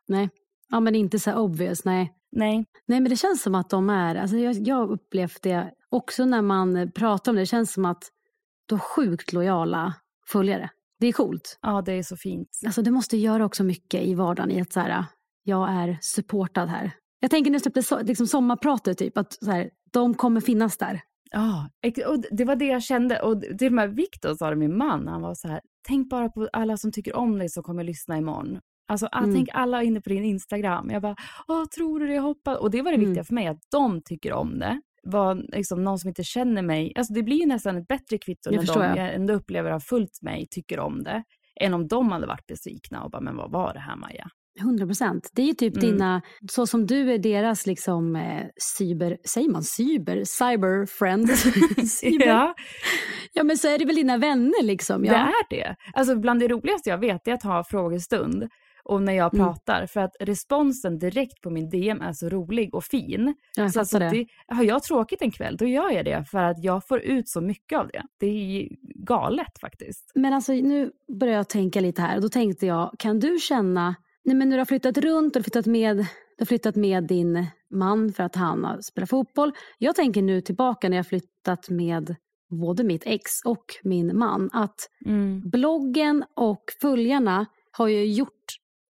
[0.69, 2.13] Ja, men inte så obvious, nej.
[2.33, 6.25] Nej, Nej, men det känns som att de är, alltså jag, jag upplevt det också
[6.25, 8.03] när man pratar om det, det känns som att
[8.67, 9.95] de har sjukt lojala
[10.27, 10.71] följare.
[11.01, 11.59] Det är coolt.
[11.63, 12.49] ja det är så fint.
[12.67, 15.05] Alltså det måste göra också mycket i vardagen i att så här,
[15.43, 16.91] jag är supportad här.
[17.21, 20.77] Jag tänker när jag släppte so- liksom sommarpratet, typ, att så här, de kommer finnas
[20.79, 21.01] där.
[21.31, 21.71] Ja,
[22.07, 23.21] och det var det jag kände.
[23.23, 26.29] Och till och med Viktor sa det, min man, han var så här, tänk bara
[26.29, 28.61] på alla som tycker om dig som kommer lyssna imorgon.
[28.89, 29.35] Alltså, ah, Mm.
[29.35, 30.91] tänk alla inne på din Instagram.
[30.91, 31.17] Jag bara,
[31.49, 32.15] åh, tror du det?
[32.15, 32.59] Jag hoppas.
[32.59, 33.09] Och det var det Mm.
[33.09, 34.81] viktiga för mig, att de tycker om det.
[35.03, 38.51] Var liksom någon som inte känner mig, alltså det blir ju nästan ett bättre kvitto
[38.51, 38.97] Det när de jag.
[38.97, 41.25] jag ändå upplever har följt mig tycker om det.
[41.61, 44.29] Än om de hade varit besvikna och bara, men vad var det här Maja?
[44.61, 45.31] 100 procent.
[45.35, 45.91] Det är ju typ Mm.
[45.91, 48.47] dina, så som du är deras liksom eh,
[48.79, 50.25] cyber, säger man cyber?
[50.25, 51.29] Cyber friend?
[51.89, 52.27] cyber.
[52.27, 52.55] Ja,
[53.33, 55.03] Ja men så är det väl dina vänner liksom.
[55.03, 55.15] det Ja.
[55.15, 55.77] är det.
[55.95, 58.49] Alltså bland det roligaste jag vet är att ha frågestund
[58.85, 59.47] och när jag Mm.
[59.47, 59.87] pratar.
[59.87, 63.35] För att responsen direkt på min DM är så rolig och fin.
[63.57, 64.11] Jag Så fattar det.
[64.11, 67.29] det, har jag tråkigt en kväll, då gör jag det för att jag får ut
[67.29, 68.03] så mycket av det.
[68.21, 68.69] Det är
[69.07, 70.13] galet faktiskt.
[70.15, 72.21] Men alltså nu börjar jag tänka lite här.
[72.21, 73.95] Då tänkte jag, kan du känna,
[74.25, 76.05] nej men när du har flyttat runt och flyttat med, du
[76.39, 79.53] har flyttat med din man för att han har spelat fotboll.
[79.79, 82.17] Jag tänker nu tillbaka när jag flyttat med
[82.61, 84.51] både mitt ex och min man.
[84.53, 84.89] Att
[85.53, 88.31] bloggen och följarna har ju gjort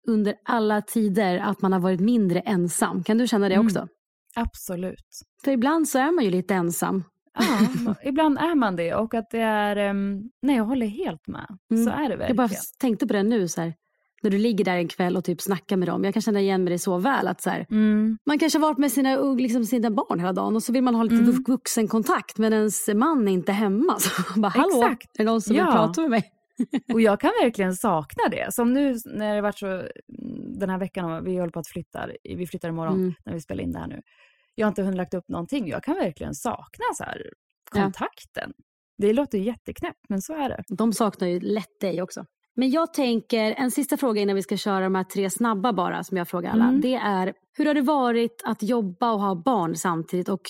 [0.08, 3.04] under alla tider att man har varit mindre ensam.
[3.04, 3.66] Kan du känna det Mm.
[3.66, 3.88] också?
[4.36, 5.06] Absolut.
[5.44, 7.04] För ibland så är man ju lite ensam.
[7.86, 11.58] Ja, ibland är man det och att det är, um, nej jag håller helt med.
[11.72, 11.84] Mm.
[11.86, 12.36] Så är det Jag verkligen.
[12.36, 12.50] bara
[12.80, 13.74] tänkte på det nu, så här,
[14.22, 16.04] när du ligger där en kväll och typ snackar med dem.
[16.04, 17.28] Jag kan känna igen mig det så väl.
[17.28, 18.18] att så här, Mm.
[18.26, 20.96] Man kanske har varit med sina, liksom, sina barn hela dagen och så vill man
[20.96, 21.32] ha lite Mm.
[21.32, 23.96] vux- vuxenkontakt men ens man är inte hemma.
[24.00, 25.08] Så man bara, hallå, Exakt.
[25.20, 25.66] är det någon som Ja.
[25.66, 26.32] vill prata med mig?
[26.94, 28.54] Och jag kan verkligen sakna det.
[28.54, 29.84] Som nu när det varit så
[30.60, 33.14] den här veckan, vi håller på att flytta, vi flyttar imorgon Mm.
[33.26, 34.02] när vi spelar in det här nu.
[34.56, 35.68] Jag har inte hunnit lagt upp någonting.
[35.68, 37.30] Jag kan verkligen sakna så här
[37.76, 37.82] Ja.
[37.84, 38.52] kontakten.
[38.98, 40.64] Det låter jätteknäppt, men så är det.
[40.68, 42.26] De saknar ju lätt dig också.
[42.60, 46.04] Men jag tänker, en sista fråga innan vi ska köra de här tre snabba bara
[46.04, 46.64] som jag frågar alla.
[46.64, 46.82] Mm.
[46.82, 50.42] Det är, hur har det varit att jobba och ha barn samtidigt och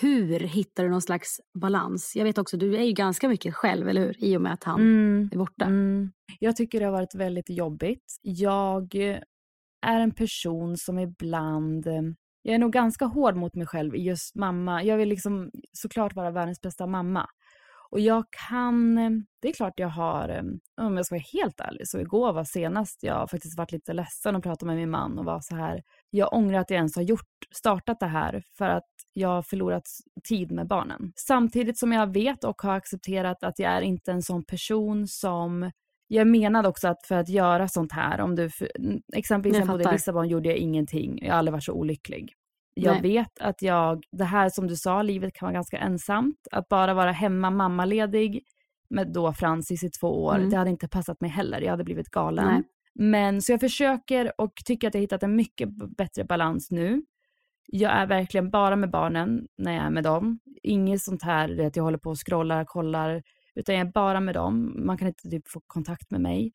[0.00, 2.12] hur hittar du någon slags balans?
[2.16, 4.24] Jag vet också, du är ju ganska mycket själv, eller hur?
[4.24, 5.28] I och med att han Mm.
[5.32, 5.64] är borta.
[5.64, 6.12] Mm.
[6.40, 8.04] Jag tycker det har varit väldigt jobbigt.
[8.22, 8.94] Jag
[9.86, 11.86] är en person som ibland...
[12.42, 14.82] Jag är nog ganska hård mot mig själv just mamma.
[14.82, 17.26] Jag vill liksom såklart vara världens bästa mamma.
[17.94, 18.98] Och jag kan...
[18.98, 19.10] eh,
[19.42, 20.28] Det är klart jag har...
[20.28, 23.92] eh, Om jag ska vara helt ärlig, så igår var senast jag faktiskt varit lite
[23.92, 25.82] ledsen och pratade med min man och var så här...
[26.10, 29.82] Jag ångrar att jag ens har gjort, startat det här för att jag har förlorat
[30.28, 31.12] tid med barnen.
[31.16, 35.70] Samtidigt som jag vet och har accepterat att jag är inte en sån person som
[36.08, 38.50] jag menade också att för att göra sånt här, om du,
[39.16, 39.86] exempelvis när jag bodde i.
[39.92, 41.18] Lissabon gjorde jag ingenting.
[41.22, 42.32] Jag har aldrig varit så olycklig.
[42.74, 43.02] Jag Nej.
[43.02, 46.48] vet att jag, det här som du sa, livet kan vara ganska ensamt.
[46.50, 48.42] Att bara vara hemma mammaledig
[48.88, 50.50] med då Francis i två år, Mm.
[50.50, 51.60] det hade inte passat mig heller.
[51.60, 52.46] Jag hade blivit galen.
[52.46, 52.62] Nej.
[52.94, 57.02] Men så jag försöker och tycker att jag hittat en mycket bättre balans nu.
[57.66, 60.38] Jag är verkligen bara med barnen när jag är med dem.
[60.62, 63.22] Inget sånt här att jag håller på och scrollar, kollar,
[63.54, 64.74] utan jag är bara med dem.
[64.86, 66.52] Man kan inte typ få kontakt med mig.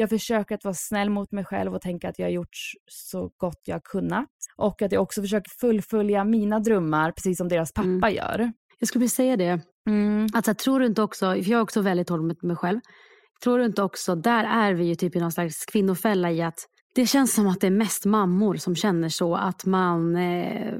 [0.00, 2.56] Jag försöker att vara snäll mot mig själv och tänka att jag har gjort
[2.86, 4.28] så gott jag kunnat.
[4.56, 8.14] Och att jag också försöker fullfölja mina drömmar, precis som deras pappa Mm.
[8.14, 8.52] gör.
[8.78, 9.60] Jag skulle vilja säga det.
[10.34, 12.80] Alltså, tror du inte också, för jag är också väldigt hård mot mig själv.
[13.44, 16.58] Tror du inte också, där är vi ju typ i någon slags kvinnofälla i att
[16.94, 20.74] det känns som att det är mest mammor som känner så att man eh,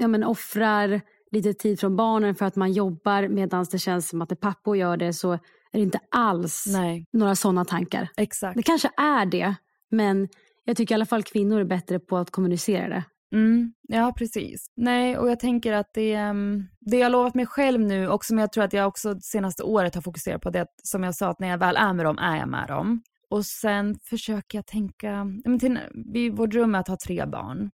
[0.00, 1.00] ja, men offrar
[1.32, 4.76] lite tid från barnen för att man jobbar medan det känns som att när pappor
[4.76, 5.38] gör det så
[5.72, 8.08] är det inte alls Nej, några sådana tankar.
[8.16, 8.56] exakt.
[8.56, 9.54] Det kanske är det,
[9.90, 10.28] men
[10.64, 13.04] jag tycker i alla fall kvinnor är bättre på att kommunicera det.
[13.32, 14.66] Mm, ja, precis.
[14.76, 18.24] Nej, och jag tänker att det, ehm, det jag har lovat mig själv nu och
[18.24, 21.14] som jag tror att jag också senaste året har fokuserat på det, att, som jag
[21.14, 23.02] sa, att när jag väl är med dem är jag med dem.
[23.30, 25.78] Och sen försöker jag tänka, men till,
[26.12, 27.70] vi, vår dröm är att ha tre barn.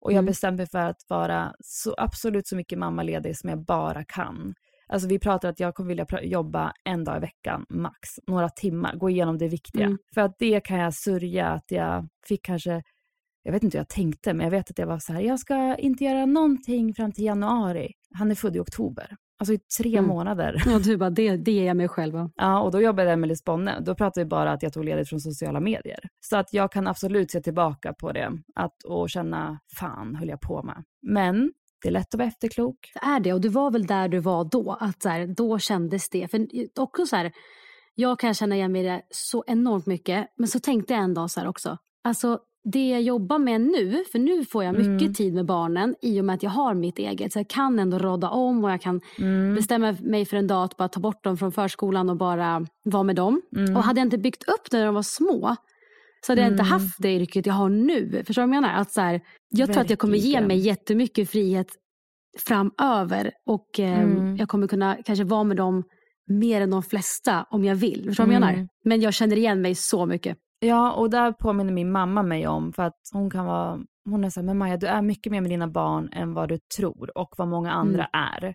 [0.00, 0.26] Och jag Mm.
[0.26, 4.54] bestämde mig för att vara så absolut så mycket mammaledig som jag bara kan.
[4.88, 8.08] Alltså vi pratar att jag kommer vilja jobba en dag i veckan, max.
[8.26, 9.84] Några timmar, gå igenom det viktiga.
[9.86, 9.98] Mm.
[10.14, 12.82] För att det kan jag sörja att jag fick kanske
[13.46, 15.38] jag vet inte hur jag tänkte, men jag vet att jag var så här, jag
[15.40, 17.92] ska inte göra någonting fram till januari.
[18.14, 19.16] Han är född i oktober.
[19.38, 20.08] Alltså i tre Mm.
[20.08, 20.62] månader.
[20.74, 22.14] Och du bara, det, det ger jag mig själv.
[22.14, 22.30] va?
[22.34, 23.80] Ja, och då jobbade jag med Liz Bonne.
[23.80, 25.98] Då pratade vi bara att jag tog ledigt från sociala medier.
[26.20, 30.40] Så att jag kan absolut se tillbaka på det att, och känna, fan höll jag
[30.40, 30.84] på med.
[31.02, 31.52] Men
[31.84, 32.76] det är lätt att vara efterklok.
[32.94, 34.76] Det är det och du var väl där du var då.
[34.80, 36.30] Att så här, då kändes det.
[36.30, 36.46] För
[36.78, 37.32] också så här,
[37.94, 40.26] jag kan känna igen mig i det så enormt mycket.
[40.36, 41.78] Men så tänkte jag en dag så här också.
[42.04, 42.38] Alltså
[42.72, 45.14] det jag jobbar med nu, för nu får jag mycket Mm.
[45.14, 47.32] tid med barnen i och med att jag har mitt eget.
[47.32, 49.54] Så jag kan ändå råda om och jag kan Mm.
[49.54, 53.02] bestämma mig för en dag att bara ta bort dem från förskolan och bara vara
[53.02, 53.42] med dem.
[53.56, 53.76] Mm.
[53.76, 55.56] Och hade jag inte byggt upp det när de var små
[56.26, 56.72] så hade jag inte Mm.
[56.72, 58.22] haft det yrket jag har nu.
[58.26, 58.80] Förstår du vad jag menar?
[58.80, 61.66] Att så här, jag tror att jag kommer ge mig jättemycket frihet
[62.38, 64.36] framöver och eh, Mm.
[64.36, 65.82] jag kommer kunna kanske vara med dem
[66.26, 68.04] mer än de flesta om jag vill.
[68.08, 68.54] Förstår du vad jag Mm.
[68.56, 68.68] menar?
[68.84, 70.38] Men jag känner igen mig så mycket.
[70.60, 73.80] Ja, och där påminner min mamma mig om, för att hon kan vara,
[74.10, 76.48] hon är så här, men Maja, du är mycket mer med dina barn än vad
[76.48, 78.54] du tror och vad många andra är.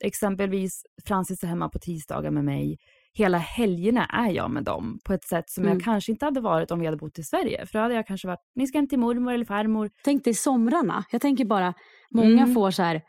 [0.00, 2.76] Exempelvis Francis är hemma på tisdagar med mig.
[3.14, 5.74] Hela helgerna är jag med dem på ett sätt som Mm.
[5.76, 7.66] jag kanske inte hade varit om vi hade bott i Sverige.
[7.66, 9.90] För då hade jag kanske varit, ni ska hem till mormor eller farmor.
[10.04, 11.04] Tänk dig somrarna.
[11.12, 11.74] Jag tänker bara,
[12.10, 12.54] många Mm.
[12.54, 13.02] får så här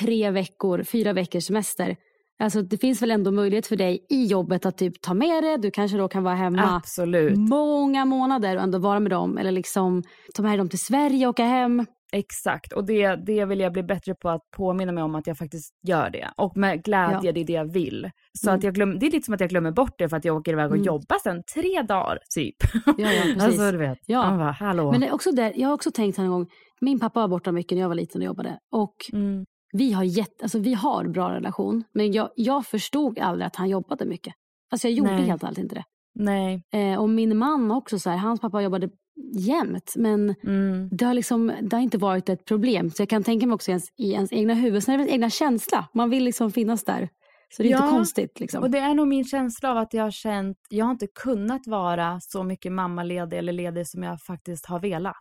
[0.00, 1.96] tre veckor, fyra veckors semester.
[2.42, 5.56] Alltså, det finns väl ändå möjlighet för dig i jobbet att typ ta med det.
[5.56, 7.38] Du kanske då kan vara hemma Absolut.
[7.38, 9.38] många månader och ändå vara med dem.
[9.38, 10.02] Eller liksom
[10.34, 11.86] ta med dem till Sverige och åka hem.
[12.14, 15.38] Exakt, och det, det vill jag bli bättre på att påminna mig om att jag
[15.38, 16.30] faktiskt gör det.
[16.36, 17.32] Och med glädje, Ja.
[17.32, 18.10] det är det jag vill.
[18.38, 18.58] Så Mm.
[18.58, 20.36] att jag glöm, det är lite som att jag glömmer bort det för att jag
[20.36, 20.86] åker iväg och Mm.
[20.86, 22.56] jobbar sen tre dagar typ.
[22.86, 23.42] Ja, ja, precis.
[23.42, 24.30] alltså du vet, Ja.
[24.30, 24.92] man bara hallå.
[24.92, 26.46] Men också där, jag har också tänkt en gång,
[26.80, 28.58] min pappa var borta mycket när jag var liten och jobbade.
[28.72, 29.44] Och mm.
[29.72, 31.84] vi har, jätte, alltså, vi har bra relation.
[31.94, 34.34] Men jag, jag förstod aldrig att han jobbade mycket.
[34.70, 35.22] Alltså jag gjorde Nej.
[35.24, 35.84] helt ärligt inte det.
[36.14, 36.62] Nej.
[36.72, 38.88] Eh, och min man också, så här, hans pappa jobbade
[39.34, 39.92] jämt.
[39.96, 40.88] Men Mm.
[40.92, 42.90] det har, liksom, det har inte varit ett problem.
[42.90, 44.82] Så jag kan tänka mig också i ens, i ens egna huvud.
[44.82, 45.88] Sen är det ens egna känsla.
[45.94, 47.08] Man vill liksom finnas där.
[47.56, 48.40] Så det är Ja, inte konstigt.
[48.40, 48.62] Liksom.
[48.62, 51.66] Och det är nog min känsla av att jag har känt, jag har inte kunnat
[51.66, 55.16] vara så mycket mammaledig eller ledig som jag faktiskt har velat.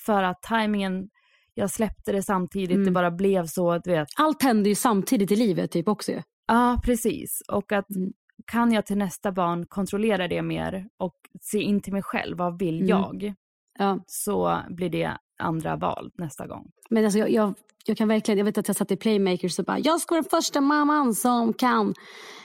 [0.00, 1.08] För att tajmingen,
[1.54, 2.84] jag släppte det samtidigt, Mm.
[2.84, 4.08] det bara blev så, du vet.
[4.16, 6.12] Allt händer ju samtidigt i livet typ också.
[6.46, 7.42] Ja, precis.
[7.52, 8.12] Och att Mm.
[8.46, 12.58] Kan jag till nästa barn kontrollera det mer och se in till mig själv, vad
[12.58, 12.88] vill Mm.
[12.88, 13.34] jag?
[13.78, 13.98] Ja.
[14.06, 16.66] Så blir det andra val nästa gång.
[16.90, 17.54] Men alltså jag, jag,
[17.86, 20.22] jag kan verkligen, jag vet att jag satt i Playmakers och bara, jag ska vara
[20.22, 21.94] den första mamman som kan,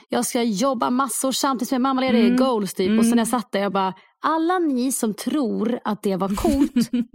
[0.08, 2.36] jag ska jobba massor samtidigt som jag är mammaledig, Mm.
[2.36, 2.86] goals typ.
[2.88, 3.04] Och Mm.
[3.04, 6.90] sen när jag satt där, jag bara, alla ni som tror att det var coolt,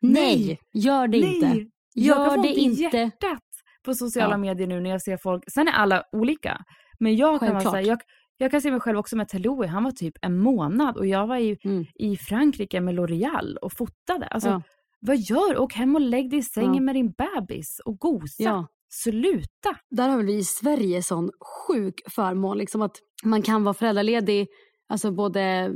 [0.00, 1.46] nej, gör det inte.
[1.46, 2.82] Jag kan Gör få det inte.
[2.96, 3.38] hjärtat
[3.84, 4.38] på sociala Ja.
[4.38, 5.42] medier nu när jag ser folk.
[5.54, 6.58] Sen är alla olika.
[6.98, 8.00] Men jag kan, vara här, jag,
[8.36, 9.66] jag kan se mig själv också med Teloui.
[9.66, 11.84] Han var typ en månad och jag var i, Mm.
[11.94, 14.26] i Frankrike med L'Oreal och fotade.
[14.26, 14.62] Alltså, Ja.
[15.00, 16.80] Vad gör Åk hem och lägg dig i sängen Ja.
[16.80, 18.42] med din bebis och gosa.
[18.42, 18.66] Ja.
[18.88, 19.76] Sluta!
[19.90, 21.30] Där har vi i Sverige sån
[21.68, 24.48] sjuk förmån, liksom att man kan vara föräldraledig,
[24.88, 25.72] alltså både,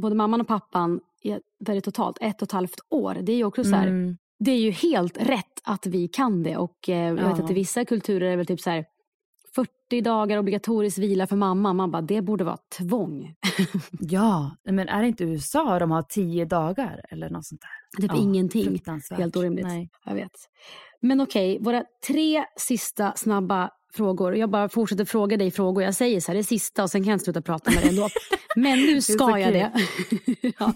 [0.00, 1.00] både mamman och pappan,
[1.64, 3.14] väldigt totalt ett och ett halvt år.
[3.22, 4.16] Det är ju också så här, Mm.
[4.38, 6.56] det är ju helt rätt att vi kan det.
[6.56, 7.44] Och eh, jag vet Ja.
[7.44, 8.84] att i vissa kulturer är det väl typ så här
[9.54, 11.72] 40 dagar obligatorisk vila för mamma.
[11.72, 13.34] Man bara, det borde vara tvång.
[14.00, 18.02] Ja, men är det inte USA de har tio dagar eller något sånt där?
[18.02, 18.82] Typ Ja, ingenting.
[19.10, 19.66] Helt orimligt.
[19.66, 19.90] Nej.
[20.04, 20.32] Jag vet.
[21.00, 24.36] Men okej, våra tre sista snabba frågor.
[24.36, 25.82] Jag bara fortsätter fråga dig frågor.
[25.82, 27.82] Jag säger så här, det är sista och sen kan jag inte sluta prata med
[27.82, 28.08] dig ändå.
[28.56, 29.72] Men nu ska jag det.
[30.58, 30.72] ja.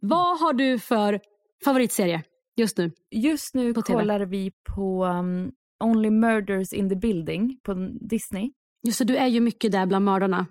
[0.00, 1.20] Vad har du för
[1.64, 2.22] favoritserie
[2.56, 2.92] just nu?
[3.10, 3.98] Just nu På TV.
[3.98, 8.50] kollar vi på um, Only Murders in the Building på Disney.
[8.86, 10.46] Just det, du är ju mycket där bland mördarna.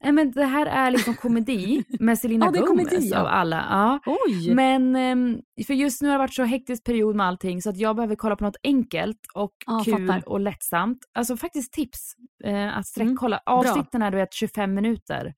[0.00, 3.20] Nej, men det här är liksom komedi med Selena är Gomez komedi, ja.
[3.20, 3.56] av alla.
[3.70, 4.12] Ja.
[4.26, 4.54] Oj!
[4.54, 7.76] Men ehm, för just nu har det varit så hektisk period med allting så att
[7.76, 10.28] jag behöver kolla på något enkelt och Ja, kul fattar.
[10.28, 10.98] och lättsamt.
[11.14, 13.40] Alltså faktiskt tips eh, att Mm, sträckkolla.
[13.46, 15.34] Avsnitten är du vet 25 minuter.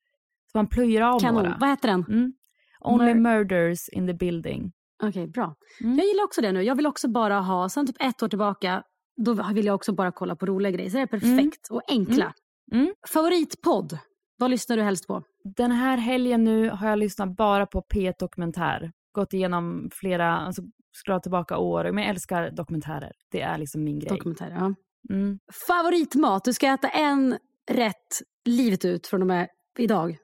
[0.51, 1.43] Så man plöjer av Kanon.
[1.43, 1.57] några.
[1.59, 2.05] Vad heter den?
[2.09, 2.33] Mm.
[2.79, 4.71] Only Mur- Murders in the Building.
[5.03, 5.55] Okej, bra.
[5.81, 5.97] Mm.
[5.97, 6.61] Jag gillar också det nu.
[6.63, 8.83] Jag vill också bara ha, sen typ ett år tillbaka,
[9.17, 10.89] då vill jag också bara kolla på roliga grejer.
[10.89, 12.33] Så det är perfekt och enkla.
[12.71, 12.83] Mm.
[12.83, 12.93] Mm.
[13.13, 13.97] Favoritpodd?
[14.37, 15.23] Vad lyssnar du helst på?
[15.43, 18.91] Den här helgen nu har jag lyssnat bara på P1 Dokumentär.
[19.11, 20.61] Gått igenom flera, alltså
[21.03, 21.91] scrollat tillbaka år.
[21.91, 23.11] Men jag älskar dokumentärer.
[23.31, 24.09] Det är liksom min grej.
[24.09, 24.55] Dokumentärer.
[24.55, 24.73] Ja.
[25.09, 25.39] Mm.
[25.67, 26.43] Favoritmat?
[26.43, 27.37] Du ska äta en
[27.71, 29.47] rätt livet ut från och med
[29.79, 30.17] idag.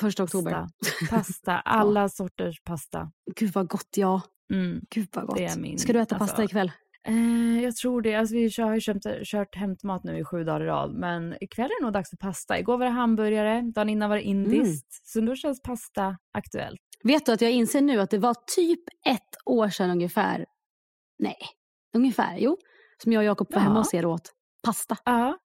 [0.00, 0.50] Första oktober.
[0.50, 1.06] Pasta.
[1.16, 1.52] Pasta.
[1.60, 3.10] Alla sorters pasta.
[3.36, 4.20] Gud vad gott ja.
[4.52, 4.80] Mm.
[4.90, 5.36] Gud vad gott.
[5.36, 6.72] Det är min- ska du äta alltså- pasta ikväll?
[7.08, 8.14] Eh, jag tror det.
[8.14, 10.94] Alltså, vi har ju köpt, kört hämtmat nu i sju dagar i rad.
[10.94, 12.58] Men ikväll är det nog dags för pasta.
[12.58, 15.00] Igår var det hamburgare, dagen innan var det indiskt.
[15.08, 16.80] Så då känns pasta aktuellt.
[17.04, 20.46] Vet du att jag inser nu att det var typ ett år sedan ungefär.
[21.18, 21.36] Nej,
[21.94, 22.36] ungefär.
[22.38, 22.56] Jo.
[23.02, 23.64] Som jag och Jakob var Ja.
[23.64, 24.32] hemma hos er åt
[24.64, 25.38] pasta Ja.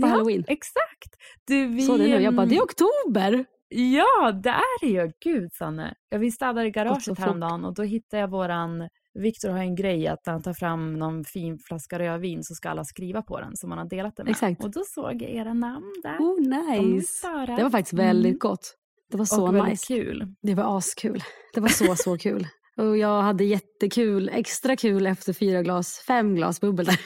[0.00, 0.44] på halloween.
[0.48, 1.16] Exakt.
[1.46, 2.22] Du, vi, Så det nu.
[2.22, 3.44] Jag bara, det är oktober.
[3.68, 5.12] Ja, det är det ju.
[5.24, 5.94] Gud, Sanne.
[6.08, 8.88] Ja, vi städade garaget häromdagen och då hittade jag våran...
[9.22, 12.68] Viktor har en grej att när han tar fram någon fin flaska rödvin så ska
[12.68, 14.30] alla skriva på den som man har delat det med.
[14.30, 14.64] Exakt.
[14.64, 16.18] Och då såg jag era namn där.
[16.18, 17.12] Oh De nice.
[17.12, 17.56] Sara.
[17.56, 18.38] Det var faktiskt väldigt Mm.
[18.38, 18.74] gott.
[19.10, 19.86] Det var så och väldigt nice.
[19.94, 20.34] kul.
[20.42, 21.22] Det var askul.
[21.54, 22.46] Det var så, så kul.
[22.76, 26.98] Och jag hade jättekul, extra kul efter fyra glas, fem glas bubbel där.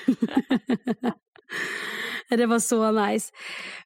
[2.36, 3.32] det var så nice.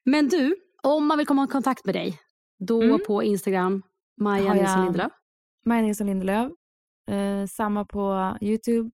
[0.05, 2.19] Men du, om man vill komma i kontakt med dig,
[2.67, 2.99] då Mm.
[3.07, 3.81] på Instagram,
[4.21, 5.11] Maja Nilsson Lindelöf.
[5.65, 6.51] Maja Nilsson Lindelöf.
[7.07, 8.91] Eh, samma på Youtube.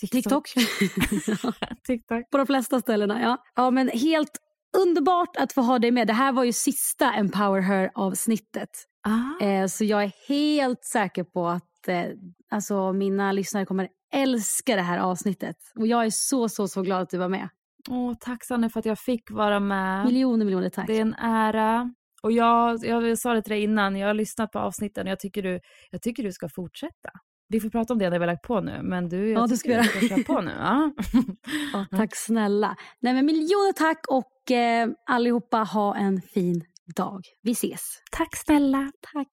[0.00, 0.48] TikTok.
[1.86, 2.30] TikTok.
[2.30, 3.42] på de flesta ställena, ja.
[3.54, 4.38] Ja, men helt
[4.76, 6.06] underbart att få ha dig med.
[6.06, 8.70] Det här var ju sista Empower Her-avsnittet.
[9.02, 9.44] Ah.
[9.44, 12.04] Eh, så jag är helt säker på att eh,
[12.50, 15.56] alltså, mina lyssnare kommer älska det här avsnittet.
[15.74, 17.48] Och jag är så, så, så glad att du var med.
[17.88, 20.04] Åh, tack Sanne för att jag fick vara med.
[20.04, 20.86] Miljoner, miljoner tack.
[20.86, 21.94] Det är en ära.
[22.22, 25.20] Och jag, jag sa det till dig innan, jag har lyssnat på avsnitten och jag
[25.20, 25.60] tycker du,
[25.90, 27.10] jag tycker du ska fortsätta.
[27.48, 29.46] Vi får prata om det när vi har lagt på nu, men du, jag Ja,
[29.46, 30.52] det tycker ska vi du ska köra på nu.
[30.58, 30.92] Ja.
[31.72, 32.76] Ja, tack snälla.
[33.00, 36.64] Nej, men miljoner tack och Och eh, allihopa ha en fin
[36.96, 37.20] dag.
[37.42, 38.02] Vi ses.
[38.10, 38.92] Tack snälla.
[39.12, 39.28] Tack.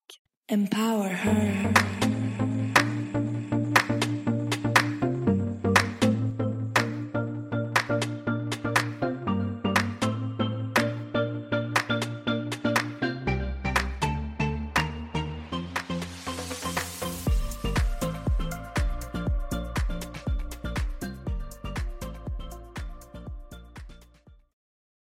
[0.50, 1.93] Empower her.